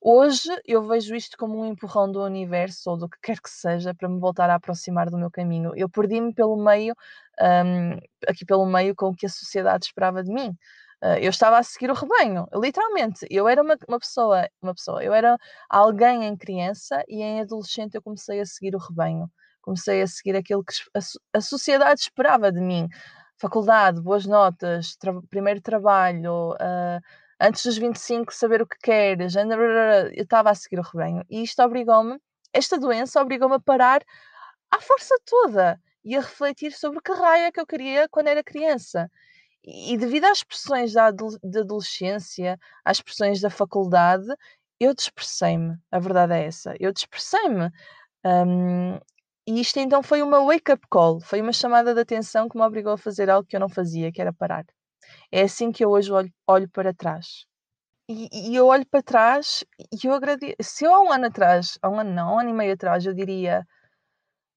Hoje 0.00 0.48
eu 0.64 0.86
vejo 0.86 1.14
isto 1.14 1.36
como 1.36 1.60
um 1.60 1.66
empurrão 1.66 2.10
do 2.10 2.22
universo 2.22 2.90
ou 2.90 2.96
do 2.96 3.08
que 3.08 3.18
quer 3.20 3.40
que 3.40 3.50
seja 3.50 3.94
para 3.94 4.08
me 4.08 4.20
voltar 4.20 4.48
a 4.50 4.54
aproximar 4.54 5.10
do 5.10 5.18
meu 5.18 5.30
caminho. 5.30 5.72
Eu 5.76 5.88
perdi-me 5.88 6.32
pelo 6.32 6.56
meio, 6.56 6.94
um, 7.40 7.98
aqui 8.28 8.44
pelo 8.46 8.64
meio 8.66 8.94
com 8.94 9.08
o 9.08 9.14
que 9.14 9.26
a 9.26 9.28
sociedade 9.28 9.86
esperava 9.86 10.22
de 10.22 10.32
mim. 10.32 10.56
Uh, 11.02 11.18
eu 11.20 11.30
estava 11.30 11.58
a 11.58 11.62
seguir 11.62 11.90
o 11.90 11.94
rebanho, 11.94 12.46
literalmente. 12.54 13.26
Eu 13.30 13.48
era 13.48 13.62
uma, 13.62 13.76
uma, 13.88 13.98
pessoa, 14.00 14.48
uma 14.60 14.74
pessoa, 14.74 15.02
eu 15.02 15.14
era 15.14 15.38
alguém 15.68 16.24
em 16.24 16.36
criança 16.36 17.04
e 17.08 17.22
em 17.22 17.40
adolescente 17.40 17.94
eu 17.94 18.02
comecei 18.02 18.40
a 18.40 18.46
seguir 18.46 18.74
o 18.74 18.78
rebanho. 18.78 19.30
Comecei 19.62 20.02
a 20.02 20.06
seguir 20.06 20.34
aquilo 20.36 20.64
que 20.64 20.74
a, 20.94 21.38
a 21.38 21.40
sociedade 21.40 22.00
esperava 22.00 22.50
de 22.50 22.60
mim. 22.60 22.88
Faculdade, 23.36 24.00
boas 24.00 24.26
notas, 24.26 24.96
tra 24.96 25.12
primeiro 25.30 25.60
trabalho, 25.60 26.52
uh, 26.54 27.00
antes 27.40 27.64
dos 27.64 27.78
25 27.78 28.34
saber 28.34 28.62
o 28.62 28.66
que 28.66 28.78
queres. 28.82 29.36
Eu 29.36 29.44
estava 30.16 30.50
a 30.50 30.54
seguir 30.54 30.80
o 30.80 30.82
rebanho. 30.82 31.24
E 31.30 31.42
isto 31.42 31.62
obrigou-me, 31.62 32.18
esta 32.52 32.78
doença 32.78 33.20
obrigou-me 33.20 33.54
a 33.56 33.60
parar 33.60 34.02
à 34.70 34.80
força 34.80 35.14
toda 35.24 35.80
e 36.04 36.16
a 36.16 36.20
refletir 36.20 36.72
sobre 36.72 37.00
que 37.00 37.12
raio 37.12 37.44
é 37.44 37.52
que 37.52 37.60
eu 37.60 37.66
queria 37.66 38.08
quando 38.08 38.28
era 38.28 38.42
criança. 38.42 39.10
E 39.70 39.98
devido 39.98 40.24
às 40.24 40.42
pressões 40.42 40.94
da, 40.94 41.08
adolescência, 41.08 42.58
às 42.82 43.02
pressões 43.02 43.40
da 43.40 43.50
faculdade, 43.50 44.26
eu 44.80 44.94
dispersei-me. 44.94 45.76
A 45.90 45.98
verdade 45.98 46.32
é 46.32 46.46
essa. 46.46 46.74
Eu 46.80 46.90
dispersei-me. 46.90 47.70
Um, 48.24 48.94
e 49.46 49.60
isto 49.60 49.78
então 49.78 50.02
foi 50.02 50.22
uma 50.22 50.42
wake-up 50.44 50.86
call, 50.90 51.20
foi 51.20 51.40
uma 51.42 51.52
chamada 51.52 51.94
de 51.94 52.00
atenção 52.00 52.48
que 52.48 52.56
me 52.56 52.62
obrigou 52.64 52.92
a 52.92 52.98
fazer 52.98 53.30
algo 53.30 53.46
que 53.46 53.56
eu 53.56 53.60
não 53.60 53.68
fazia, 53.68 54.12
que 54.12 54.20
era 54.20 54.32
parar. 54.32 54.64
É 55.32 55.42
assim 55.42 55.70
que 55.72 55.84
eu 55.84 55.90
hoje 55.90 56.12
olho, 56.12 56.32
olho 56.46 56.68
para 56.70 56.94
trás. 56.94 57.46
E, 58.08 58.28
e, 58.32 58.56
eu 58.56 58.66
olho 58.68 58.86
para 58.86 59.02
trás 59.02 59.64
e 59.92 60.06
eu 60.06 60.14
agradeço. 60.14 60.56
Se 60.62 60.84
eu 60.84 60.94
há 60.94 61.02
um 61.02 61.12
ano 61.12 61.26
atrás, 61.26 61.78
há 61.82 61.90
um 61.90 62.00
ano 62.00 62.12
não, 62.12 62.30
há 62.30 62.34
um 62.36 62.38
ano 62.40 62.50
e 62.50 62.52
meio 62.54 62.72
atrás, 62.72 63.04
eu 63.04 63.14
diria 63.14 63.66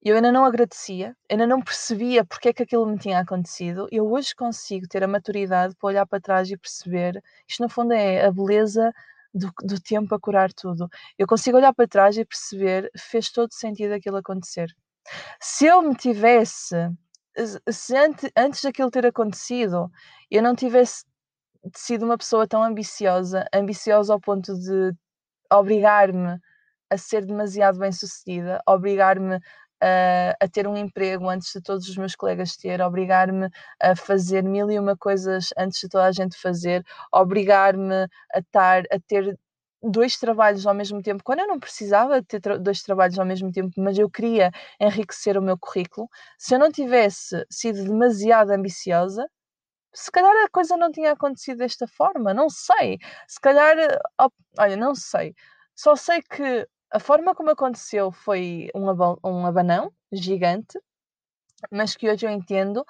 eu 0.03 0.15
ainda 0.15 0.31
não 0.31 0.45
agradecia, 0.45 1.15
ainda 1.29 1.45
não 1.45 1.61
percebia 1.61 2.25
porque 2.25 2.49
é 2.49 2.53
que 2.53 2.63
aquilo 2.63 2.85
me 2.87 2.97
tinha 2.97 3.19
acontecido. 3.19 3.87
Eu 3.91 4.11
hoje 4.11 4.35
consigo 4.35 4.87
ter 4.87 5.03
a 5.03 5.07
maturidade 5.07 5.75
para 5.75 5.87
olhar 5.87 6.05
para 6.07 6.19
trás 6.19 6.49
e 6.49 6.57
perceber. 6.57 7.21
Isto, 7.47 7.63
no 7.63 7.69
fundo, 7.69 7.93
é 7.93 8.25
a 8.25 8.31
beleza 8.31 8.91
do, 9.33 9.51
do 9.63 9.79
tempo 9.79 10.15
a 10.15 10.19
curar 10.19 10.51
tudo. 10.53 10.89
Eu 11.17 11.27
consigo 11.27 11.57
olhar 11.57 11.73
para 11.73 11.87
trás 11.87 12.17
e 12.17 12.25
perceber, 12.25 12.89
fez 12.97 13.31
todo 13.31 13.53
sentido 13.53 13.93
aquilo 13.93 14.17
acontecer. 14.17 14.69
Se 15.39 15.65
eu 15.65 15.81
me 15.83 15.95
tivesse, 15.95 16.75
se 17.69 17.95
antes, 17.95 18.31
antes 18.35 18.61
daquilo 18.63 18.91
ter 18.91 19.05
acontecido, 19.05 19.91
eu 20.29 20.41
não 20.41 20.55
tivesse 20.55 21.05
sido 21.75 22.05
uma 22.05 22.17
pessoa 22.17 22.47
tão 22.47 22.63
ambiciosa, 22.63 23.45
ambiciosa 23.53 24.13
ao 24.13 24.19
ponto 24.19 24.53
de 24.59 24.93
obrigar-me 25.51 26.39
a 26.89 26.97
ser 26.97 27.25
demasiado 27.25 27.79
bem 27.79 27.91
sucedida, 27.91 28.61
obrigar-me 28.67 29.39
a, 29.81 30.35
a 30.39 30.47
ter 30.47 30.67
um 30.67 30.77
emprego 30.77 31.29
antes 31.29 31.51
de 31.53 31.61
todos 31.61 31.87
os 31.87 31.97
meus 31.97 32.15
colegas 32.15 32.55
ter, 32.55 32.81
obrigar-me 32.81 33.49
a 33.81 33.95
fazer 33.95 34.43
mil 34.43 34.69
e 34.71 34.79
uma 34.79 34.95
coisas 34.97 35.49
antes 35.57 35.79
de 35.79 35.89
toda 35.89 36.05
a 36.05 36.11
gente 36.11 36.37
fazer, 36.37 36.83
obrigar-me 37.11 38.07
a 38.33 38.39
estar 38.39 38.83
a 38.91 38.99
ter 39.07 39.37
dois 39.83 40.17
trabalhos 40.17 40.65
ao 40.67 40.73
mesmo 40.75 41.01
tempo, 41.01 41.23
quando 41.23 41.39
eu 41.39 41.47
não 41.47 41.59
precisava 41.59 42.21
ter 42.23 42.39
tra 42.39 42.57
dois 42.57 42.83
trabalhos 42.83 43.17
ao 43.17 43.25
mesmo 43.25 43.51
tempo, 43.51 43.71
mas 43.77 43.97
eu 43.97 44.09
queria 44.09 44.51
enriquecer 44.79 45.37
o 45.37 45.41
meu 45.41 45.57
currículo, 45.57 46.07
se 46.37 46.53
eu 46.55 46.59
não 46.59 46.71
tivesse 46.71 47.43
sido 47.49 47.83
demasiado 47.83 48.51
ambiciosa, 48.51 49.25
se 49.93 50.11
calhar 50.11 50.31
a 50.45 50.49
coisa 50.49 50.77
não 50.77 50.91
tinha 50.91 51.11
acontecido 51.13 51.59
desta 51.59 51.87
forma, 51.87 52.33
não 52.33 52.49
sei. 52.49 52.97
Se 53.27 53.39
calhar, 53.41 53.75
olha, 54.59 54.77
não 54.77 54.95
sei. 54.95 55.33
Só 55.75 55.95
sei 55.95 56.21
que 56.21 56.67
a 56.91 56.99
forma 56.99 57.33
como 57.33 57.49
aconteceu 57.49 58.11
foi 58.11 58.69
um, 58.75 58.85
um 59.23 59.45
abanão 59.45 59.91
gigante, 60.11 60.79
mas 61.71 61.95
que 61.95 62.09
hoje 62.09 62.25
eu 62.25 62.31
entendo 62.31 62.85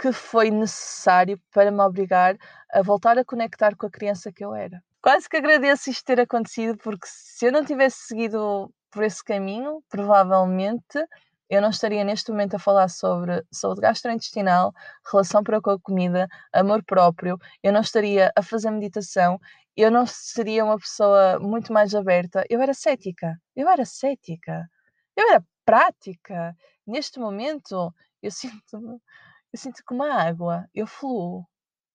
que 0.00 0.12
foi 0.12 0.50
necessário 0.50 1.38
para 1.52 1.70
me 1.70 1.82
obrigar 1.82 2.36
a 2.72 2.80
voltar 2.82 3.18
a 3.18 3.24
conectar 3.24 3.76
com 3.76 3.86
a 3.86 3.90
criança 3.90 4.32
que 4.32 4.44
eu 4.44 4.54
era. 4.54 4.82
Quase 5.02 5.28
que 5.28 5.36
agradeço 5.36 5.90
isto 5.90 6.04
ter 6.04 6.20
acontecido, 6.20 6.78
porque 6.78 7.06
se 7.06 7.46
eu 7.46 7.52
não 7.52 7.64
tivesse 7.64 8.06
seguido 8.06 8.72
por 8.90 9.02
esse 9.02 9.22
caminho, 9.22 9.82
provavelmente 9.88 11.04
eu 11.48 11.60
não 11.60 11.70
estaria 11.70 12.04
neste 12.04 12.30
momento 12.30 12.54
a 12.54 12.58
falar 12.58 12.88
sobre 12.88 13.42
saúde 13.50 13.80
gastrointestinal, 13.80 14.72
relação 15.10 15.42
para 15.42 15.60
com 15.60 15.70
a 15.70 15.80
comida, 15.80 16.28
amor 16.52 16.84
próprio, 16.84 17.38
eu 17.62 17.72
não 17.72 17.80
estaria 17.80 18.30
a 18.36 18.42
fazer 18.42 18.70
meditação, 18.70 19.38
eu 19.80 19.90
não 19.90 20.06
seria 20.06 20.64
uma 20.64 20.78
pessoa 20.78 21.38
muito 21.40 21.72
mais 21.72 21.94
aberta. 21.94 22.44
Eu 22.50 22.60
era 22.60 22.74
cética, 22.74 23.36
eu 23.56 23.68
era 23.68 23.84
cética, 23.84 24.68
eu 25.16 25.28
era 25.30 25.44
prática. 25.64 26.54
Neste 26.86 27.18
momento, 27.20 27.92
eu 28.22 28.30
sinto, 28.32 29.00
eu 29.52 29.58
sinto 29.58 29.82
como 29.86 30.02
a 30.04 30.14
água, 30.14 30.66
eu 30.74 30.86
fluo. 30.86 31.46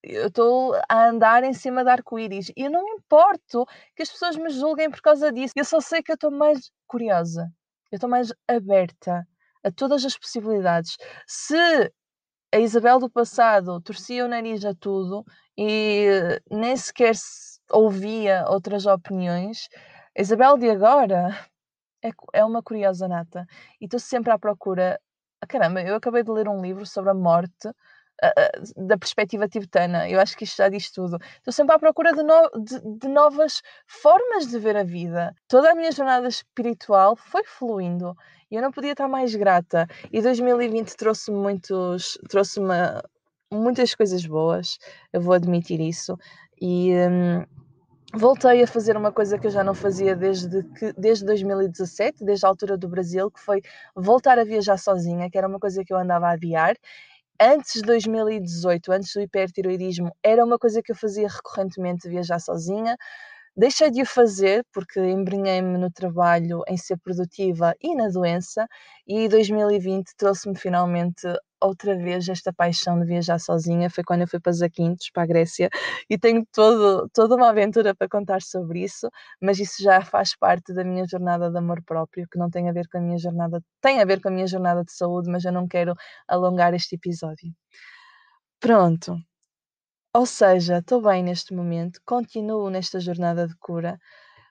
Eu 0.02 0.28
estou 0.28 0.74
a 0.88 1.08
andar 1.08 1.42
em 1.44 1.52
cima 1.52 1.82
de 1.84 1.90
arco-íris 1.90 2.50
e 2.56 2.62
eu 2.62 2.70
não 2.70 2.84
me 2.84 2.92
importo 2.92 3.66
que 3.96 4.02
as 4.02 4.10
pessoas 4.10 4.36
me 4.36 4.50
julguem 4.50 4.90
por 4.90 5.00
causa 5.00 5.32
disso. 5.32 5.54
Eu 5.56 5.64
só 5.64 5.80
sei 5.80 6.02
que 6.02 6.12
eu 6.12 6.14
estou 6.14 6.30
mais 6.30 6.70
curiosa, 6.86 7.50
eu 7.90 7.96
estou 7.96 8.08
mais 8.08 8.32
aberta 8.48 9.26
a 9.64 9.70
todas 9.72 10.04
as 10.04 10.16
possibilidades. 10.16 10.96
Se 11.26 11.56
a 12.52 12.58
Isabel 12.60 12.98
do 13.00 13.10
passado 13.10 13.80
torcia 13.80 14.24
o 14.24 14.28
nariz 14.28 14.64
a 14.64 14.74
tudo 14.74 15.24
e 15.58 16.40
nem 16.50 16.76
sequer 16.76 17.14
ouvia 17.70 18.44
outras 18.48 18.86
opiniões, 18.86 19.68
a 20.16 20.20
Isabel 20.20 20.58
de 20.58 20.70
agora 20.70 21.36
é, 22.04 22.10
é 22.32 22.44
uma 22.44 22.62
curiosa 22.62 23.08
nata 23.08 23.46
e 23.80 23.84
estou 23.86 24.00
sempre 24.00 24.32
à 24.32 24.38
procura. 24.38 25.00
Ah, 25.40 25.46
caramba, 25.46 25.82
eu 25.82 25.94
acabei 25.96 26.22
de 26.22 26.30
ler 26.30 26.48
um 26.48 26.62
livro 26.62 26.86
sobre 26.86 27.10
a 27.10 27.14
morte 27.14 27.68
da 28.76 28.96
perspectiva 28.96 29.48
tibetana. 29.48 30.08
Eu 30.08 30.20
acho 30.20 30.36
que 30.36 30.44
isto 30.44 30.56
já 30.56 30.68
diz 30.68 30.90
tudo. 30.90 31.18
Estou 31.36 31.52
sempre 31.52 31.74
à 31.74 31.78
procura 31.78 32.12
de, 32.12 32.22
no, 32.22 32.50
de, 32.62 32.98
de, 32.98 33.08
novas 33.08 33.62
formas 33.86 34.46
de 34.46 34.58
ver 34.58 34.76
a 34.76 34.82
vida. 34.82 35.34
Toda 35.48 35.70
a 35.70 35.74
minha 35.74 35.92
jornada 35.92 36.28
espiritual 36.28 37.16
foi 37.16 37.44
fluindo 37.44 38.16
e 38.50 38.56
eu 38.56 38.62
não 38.62 38.70
podia 38.70 38.92
estar 38.92 39.08
mais 39.08 39.34
grata. 39.34 39.86
E 40.12 40.22
2020 40.22 40.96
trouxe-me 40.96 41.36
muitos, 41.36 42.18
trouxe-me 42.28 42.74
muitas 43.52 43.94
coisas 43.94 44.24
boas, 44.26 44.78
eu 45.12 45.20
vou 45.20 45.34
admitir 45.34 45.80
isso. 45.80 46.18
E 46.60 46.92
hum, 46.94 47.44
voltei 48.14 48.62
a 48.62 48.66
fazer 48.66 48.96
uma 48.96 49.12
coisa 49.12 49.38
que 49.38 49.46
eu 49.46 49.50
já 49.50 49.62
não 49.62 49.74
fazia 49.74 50.16
desde, 50.16 50.62
que, 50.78 50.92
desde 50.94 51.24
2017, 51.24 52.24
desde 52.24 52.46
a 52.46 52.48
altura 52.48 52.76
do 52.76 52.88
Brasil, 52.88 53.30
que 53.30 53.40
foi 53.40 53.62
voltar 53.94 54.38
a 54.38 54.44
viajar 54.44 54.78
sozinha, 54.78 55.30
que 55.30 55.38
era 55.38 55.48
uma 55.48 55.58
coisa 55.58 55.84
que 55.84 55.92
eu 55.92 55.98
andava 55.98 56.28
a 56.28 56.32
adiar 56.32 56.76
antes 57.40 57.74
de 57.74 57.82
2018, 57.82 58.92
antes 58.92 59.12
do 59.12 59.20
hipertiroidismo, 59.20 60.10
era 60.22 60.44
uma 60.44 60.58
coisa 60.58 60.82
que 60.82 60.92
eu 60.92 60.96
fazia 60.96 61.28
recorrentemente, 61.28 62.08
viajar 62.08 62.38
sozinha. 62.38 62.96
Deixei 63.58 63.90
de 63.90 64.02
o 64.02 64.06
fazer 64.06 64.66
porque 64.70 65.00
embrenhei-me 65.00 65.78
no 65.78 65.90
trabalho 65.90 66.62
em 66.68 66.76
ser 66.76 66.98
produtiva 66.98 67.74
e 67.82 67.94
na 67.94 68.08
doença, 68.08 68.66
e 69.06 69.28
2020 69.30 70.14
trouxe-me 70.18 70.54
finalmente 70.54 71.22
outra 71.58 71.96
vez 71.96 72.28
esta 72.28 72.52
paixão 72.52 73.00
de 73.00 73.06
viajar 73.06 73.38
sozinha. 73.38 73.88
Foi 73.88 74.04
quando 74.04 74.20
eu 74.22 74.28
fui 74.28 74.38
para 74.40 74.52
Zakynthos, 74.52 75.10
para 75.10 75.22
a 75.22 75.26
Grécia, 75.26 75.70
e 76.10 76.18
tenho 76.18 76.44
todo, 76.52 77.08
toda 77.14 77.34
uma 77.34 77.48
aventura 77.48 77.94
para 77.94 78.06
contar 78.10 78.42
sobre 78.42 78.84
isso, 78.84 79.08
mas 79.40 79.58
isso 79.58 79.82
já 79.82 80.02
faz 80.02 80.36
parte 80.36 80.74
da 80.74 80.84
minha 80.84 81.06
jornada 81.10 81.50
de 81.50 81.56
amor 81.56 81.82
próprio, 81.82 82.26
que 82.30 82.38
não 82.38 82.50
tem 82.50 82.68
a 82.68 82.72
ver 82.72 82.86
com 82.92 82.98
a 82.98 83.00
minha 83.00 83.16
jornada, 83.18 83.62
tem 83.80 84.00
a 84.02 84.04
ver 84.04 84.20
com 84.20 84.28
a 84.28 84.32
minha 84.32 84.46
jornada 84.46 84.84
de 84.84 84.92
saúde, 84.92 85.30
mas 85.30 85.46
eu 85.46 85.52
não 85.52 85.66
quero 85.66 85.94
alongar 86.28 86.74
este 86.74 86.96
episódio. 86.96 87.50
Pronto. 88.60 89.16
Ou 90.18 90.24
seja, 90.24 90.78
estou 90.78 91.02
bem 91.02 91.22
neste 91.22 91.52
momento, 91.54 92.00
continuo 92.04 92.70
nesta 92.70 92.98
jornada 92.98 93.46
de 93.46 93.54
cura, 93.56 93.98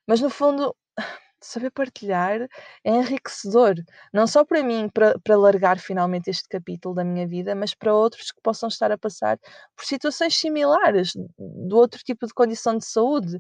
mas 0.08 0.22
no 0.22 0.30
fundo, 0.30 0.76
saber 1.42 1.72
partilhar 1.72 2.42
é 2.84 2.92
enriquecedor, 2.92 3.76
não 4.14 4.28
só 4.28 4.46
para 4.46 4.62
mim, 4.64 4.90
para, 4.94 5.18
para 5.20 5.36
largar 5.38 5.80
finalmente 5.80 6.30
este 6.30 6.48
capítulo 6.50 6.94
da 6.96 7.04
minha 7.04 7.28
vida, 7.28 7.56
mas 7.56 7.74
para 7.74 7.94
outros 7.96 8.32
que 8.32 8.42
possam 8.44 8.70
estar 8.70 8.92
a 8.92 8.98
passar 8.98 9.40
por 9.76 9.86
situações 9.86 10.38
similares, 10.38 11.14
de 11.16 11.74
outro 11.74 12.00
tipo 12.04 12.28
de 12.28 12.34
condição 12.36 12.78
de 12.78 12.86
saúde 12.86 13.40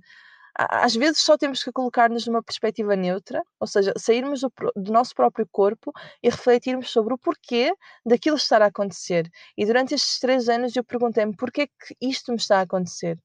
às 0.58 0.96
vezes 0.96 1.20
só 1.22 1.38
temos 1.38 1.64
que 1.64 1.72
colocar-nos 1.72 2.26
numa 2.26 2.42
perspectiva 2.42 2.96
neutra, 2.96 3.44
ou 3.60 3.68
seja, 3.68 3.94
sairmos 3.98 4.42
do, 4.42 4.52
do, 4.76 4.92
nosso 4.92 5.14
próprio 5.14 5.48
corpo 5.52 5.92
e 6.24 6.30
refletirmos 6.30 6.90
sobre 6.90 7.14
o 7.14 7.18
porquê 7.18 7.74
daquilo 8.06 8.38
estar 8.38 8.62
a 8.62 8.68
acontecer. 8.68 9.30
E 9.58 9.66
durante 9.66 9.94
estes 9.94 10.20
três 10.20 10.48
anos 10.48 10.76
eu 10.76 10.84
perguntei-me 10.84 11.36
porquê 11.36 11.68
que 11.68 11.96
isto 12.02 12.32
me 12.32 12.38
está 12.38 12.60
a 12.60 12.62
acontecer? 12.62 13.20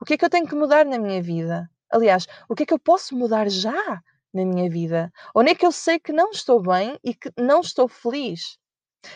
O 0.00 0.04
que 0.04 0.14
é 0.14 0.16
que 0.18 0.24
eu 0.24 0.30
tenho 0.30 0.46
que 0.46 0.54
mudar 0.54 0.84
na 0.84 0.98
minha 0.98 1.22
vida? 1.22 1.70
Aliás, 1.90 2.26
o 2.48 2.54
que 2.54 2.64
é 2.64 2.66
que 2.66 2.74
eu 2.74 2.78
posso 2.78 3.16
mudar 3.16 3.48
já 3.48 4.02
na 4.34 4.44
minha 4.44 4.68
vida? 4.68 5.12
Onde 5.34 5.52
é 5.52 5.54
que 5.54 5.64
eu 5.64 5.72
sei 5.72 6.00
que 6.00 6.12
não 6.12 6.30
estou 6.30 6.60
bem 6.60 6.98
e 7.04 7.14
que 7.14 7.30
não 7.38 7.60
estou 7.60 7.86
feliz? 7.86 8.58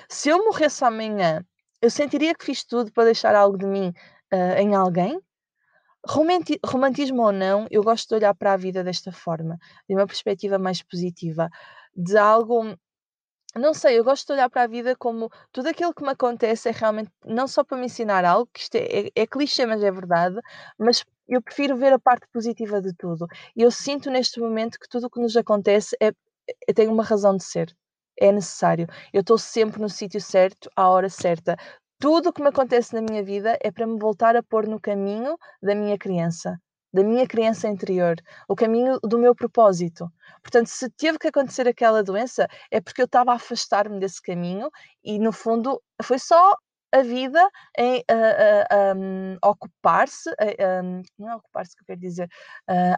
Se 0.08 0.28
eu 0.28 0.44
morresse 0.44 0.84
amanhã, 0.84 1.44
eu 1.82 1.90
sentiria 1.90 2.34
que 2.34 2.44
fiz 2.44 2.64
tudo 2.64 2.92
para 2.92 3.04
deixar 3.04 3.34
algo 3.34 3.58
de 3.58 3.66
mim 3.66 3.92
uh, 4.32 4.58
em 4.58 4.74
alguém? 4.74 5.20
Romantismo 6.06 7.22
ou 7.22 7.32
não, 7.32 7.66
eu 7.70 7.82
gosto 7.82 8.08
de 8.08 8.14
olhar 8.16 8.34
para 8.34 8.52
a 8.52 8.56
vida 8.56 8.82
desta 8.84 9.12
forma, 9.12 9.58
de 9.88 9.94
uma 9.94 10.06
perspectiva 10.06 10.58
mais 10.58 10.82
positiva, 10.82 11.48
de 11.94 12.16
algo. 12.16 12.76
Não 13.54 13.72
sei, 13.72 13.98
eu 13.98 14.04
gosto 14.04 14.26
de 14.26 14.32
olhar 14.34 14.50
para 14.50 14.62
a 14.64 14.66
vida 14.66 14.94
como 14.96 15.30
tudo 15.50 15.68
aquilo 15.68 15.94
que 15.94 16.02
me 16.02 16.10
acontece 16.10 16.68
é 16.68 16.72
realmente 16.72 17.10
não 17.24 17.48
só 17.48 17.64
para 17.64 17.78
me 17.78 17.86
ensinar 17.86 18.24
algo, 18.24 18.48
que 18.52 18.60
isto 18.60 18.74
é, 18.76 19.06
é, 19.06 19.10
é 19.14 19.26
clichê, 19.26 19.64
mas 19.64 19.82
é 19.82 19.90
verdade, 19.90 20.36
mas 20.78 21.04
eu 21.28 21.42
prefiro 21.42 21.76
ver 21.76 21.92
a 21.92 21.98
parte 21.98 22.26
positiva 22.32 22.80
de 22.82 22.92
tudo. 22.94 23.26
E 23.56 23.62
eu 23.62 23.70
sinto 23.70 24.10
neste 24.10 24.40
momento 24.40 24.78
que 24.78 24.88
tudo 24.88 25.06
o 25.06 25.10
que 25.10 25.20
nos 25.20 25.36
acontece 25.36 25.96
é, 26.00 26.12
é 26.68 26.72
tem 26.72 26.88
uma 26.88 27.02
razão 27.02 27.36
de 27.36 27.44
ser. 27.44 27.74
É 28.18 28.32
necessário. 28.32 28.86
Eu 29.12 29.20
estou 29.20 29.38
sempre 29.38 29.80
no 29.80 29.88
sítio 29.88 30.20
certo, 30.20 30.70
à 30.76 30.88
hora 30.88 31.08
certa 31.08 31.56
tudo 31.98 32.28
o 32.28 32.32
que 32.32 32.42
me 32.42 32.48
acontece 32.48 32.94
na 32.94 33.00
minha 33.00 33.22
vida 33.22 33.58
é 33.60 33.70
para 33.70 33.86
me 33.86 33.98
voltar 33.98 34.36
a 34.36 34.42
pôr 34.42 34.66
no 34.66 34.80
caminho 34.80 35.36
da 35.62 35.74
minha 35.74 35.98
criança, 35.98 36.60
da 36.92 37.02
minha 37.02 37.26
criança 37.26 37.68
interior, 37.68 38.16
o 38.48 38.54
caminho 38.54 38.98
do 39.00 39.18
meu 39.18 39.34
propósito. 39.34 40.10
Portanto, 40.42 40.66
se 40.68 40.90
teve 40.90 41.18
que 41.18 41.28
acontecer 41.28 41.66
aquela 41.66 42.02
doença, 42.02 42.46
é 42.70 42.80
porque 42.80 43.00
eu 43.00 43.06
estava 43.06 43.32
a 43.32 43.36
afastar-me 43.36 43.98
desse 43.98 44.20
caminho 44.20 44.70
e, 45.02 45.18
no 45.18 45.32
fundo, 45.32 45.82
foi 46.02 46.18
só 46.18 46.56
a 46.92 47.02
vida 47.02 47.50
em 47.76 47.98
uh, 47.98 48.94
uh, 48.94 48.96
um, 48.96 49.36
ocupar-se, 49.42 50.30
uh, 50.30 50.84
um, 50.84 51.02
não 51.18 51.30
é 51.30 51.36
ocupar-se 51.36 51.74
que 51.74 51.82
eu 51.82 51.86
quero 51.86 52.00
dizer, 52.00 52.28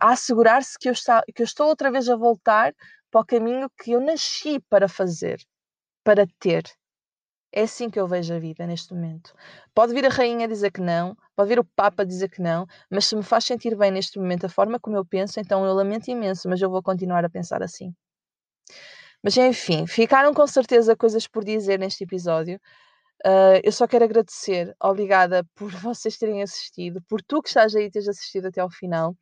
a 0.00 0.10
assegurar-se 0.12 0.78
que, 0.78 0.88
eu 0.88 0.94
que 1.34 1.42
eu 1.42 1.44
estou 1.44 1.66
outra 1.66 1.90
vez 1.90 2.08
a 2.08 2.16
voltar 2.16 2.74
para 3.10 3.20
o 3.20 3.26
caminho 3.26 3.70
que 3.82 3.92
eu 3.92 4.00
nasci 4.00 4.60
para 4.68 4.88
fazer, 4.88 5.38
para 6.04 6.26
ter. 6.38 6.64
É 7.52 7.62
assim 7.62 7.88
que 7.88 7.98
eu 7.98 8.06
vejo 8.06 8.34
a 8.34 8.38
vida 8.38 8.66
neste 8.66 8.92
momento. 8.92 9.34
Pode 9.74 9.94
vir 9.94 10.04
a 10.04 10.10
rainha 10.10 10.46
dizer 10.46 10.70
que 10.70 10.80
não, 10.80 11.16
pode 11.34 11.48
vir 11.48 11.58
o 11.58 11.64
papa 11.64 12.04
dizer 12.04 12.28
que 12.28 12.42
não, 12.42 12.66
mas 12.90 13.06
se 13.06 13.16
me 13.16 13.22
faz 13.22 13.44
sentir 13.44 13.74
bem 13.76 13.90
neste 13.90 14.18
momento 14.18 14.46
a 14.46 14.48
forma 14.50 14.78
como 14.78 14.96
eu 14.96 15.04
penso, 15.04 15.40
então 15.40 15.64
eu 15.64 15.72
lamento 15.72 16.10
imenso, 16.10 16.48
mas 16.48 16.60
eu 16.60 16.70
vou 16.70 16.82
continuar 16.82 17.24
a 17.24 17.30
pensar 17.30 17.62
assim. 17.62 17.94
Mas 19.22 19.36
enfim, 19.36 19.86
ficaram 19.86 20.32
com 20.34 20.46
certeza 20.46 20.96
coisas 20.96 21.26
por 21.26 21.44
dizer 21.44 21.78
neste 21.78 22.04
episódio. 22.04 22.60
Uh, 23.26 23.58
eu 23.64 23.72
só 23.72 23.86
quero 23.88 24.04
agradecer, 24.04 24.74
obrigada 24.80 25.44
por 25.54 25.70
vocês 25.82 26.16
terem 26.18 26.42
assistido, 26.42 27.02
por 27.08 27.22
tu 27.22 27.42
que 27.42 27.48
estás 27.48 27.74
aí 27.74 27.90
teres 27.90 28.08
assistido 28.08 28.46
até 28.48 28.60
ao 28.60 28.70
final, 28.70 29.12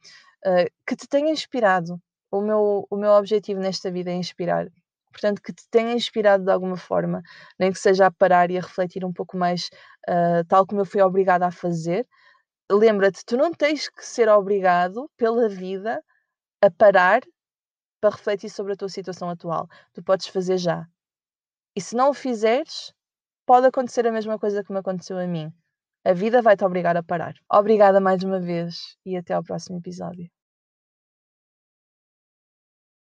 uh, 0.46 0.70
que 0.86 0.96
te 0.96 1.08
tenha 1.08 1.30
inspirado. 1.30 2.00
O 2.30 2.40
meu, 2.42 2.86
o 2.90 2.96
meu 2.96 3.12
objetivo 3.12 3.60
nesta 3.60 3.90
vida 3.90 4.10
é 4.10 4.14
inspirar 4.14 4.68
portanto, 5.16 5.40
que 5.42 5.52
te 5.52 5.64
tenha 5.70 5.94
inspirado 5.94 6.44
de 6.44 6.52
alguma 6.52 6.76
forma, 6.76 7.22
nem 7.58 7.72
que 7.72 7.78
seja 7.78 8.06
a 8.06 8.10
parar 8.10 8.50
e 8.50 8.58
a 8.58 8.60
refletir 8.60 9.04
um 9.04 9.12
pouco 9.12 9.36
mais, 9.36 9.70
uh, 10.08 10.44
tal 10.46 10.66
como 10.66 10.82
eu 10.82 10.84
fui 10.84 11.00
obrigada 11.00 11.46
a 11.46 11.50
fazer. 11.50 12.06
Lembra-te, 12.70 13.24
tu 13.24 13.36
não 13.36 13.52
tens 13.52 13.88
que 13.88 14.04
ser 14.04 14.28
obrigado 14.28 15.10
pela 15.16 15.48
vida 15.48 16.02
a 16.62 16.70
parar 16.70 17.22
para 18.00 18.10
refletir 18.14 18.50
sobre 18.50 18.74
a 18.74 18.76
tua 18.76 18.88
situação 18.88 19.30
atual. 19.30 19.68
Tu 19.94 20.02
podes 20.02 20.26
fazer 20.26 20.58
já. 20.58 20.86
E 21.76 21.80
se 21.80 21.96
não 21.96 22.10
o 22.10 22.14
fizeres, 22.14 22.92
pode 23.46 23.66
acontecer 23.66 24.06
a 24.06 24.12
mesma 24.12 24.38
coisa 24.38 24.62
que 24.64 24.72
me 24.72 24.78
aconteceu 24.80 25.18
a 25.18 25.26
mim. 25.26 25.52
A 26.04 26.12
vida 26.12 26.42
vai 26.42 26.56
te 26.56 26.64
obrigar 26.64 26.96
a 26.96 27.02
parar. 27.02 27.34
Obrigada 27.50 28.00
mais 28.00 28.22
uma 28.22 28.40
vez 28.40 28.96
e 29.04 29.16
até 29.16 29.34
ao 29.34 29.42
próximo 29.42 29.78
episódio. 29.78 30.35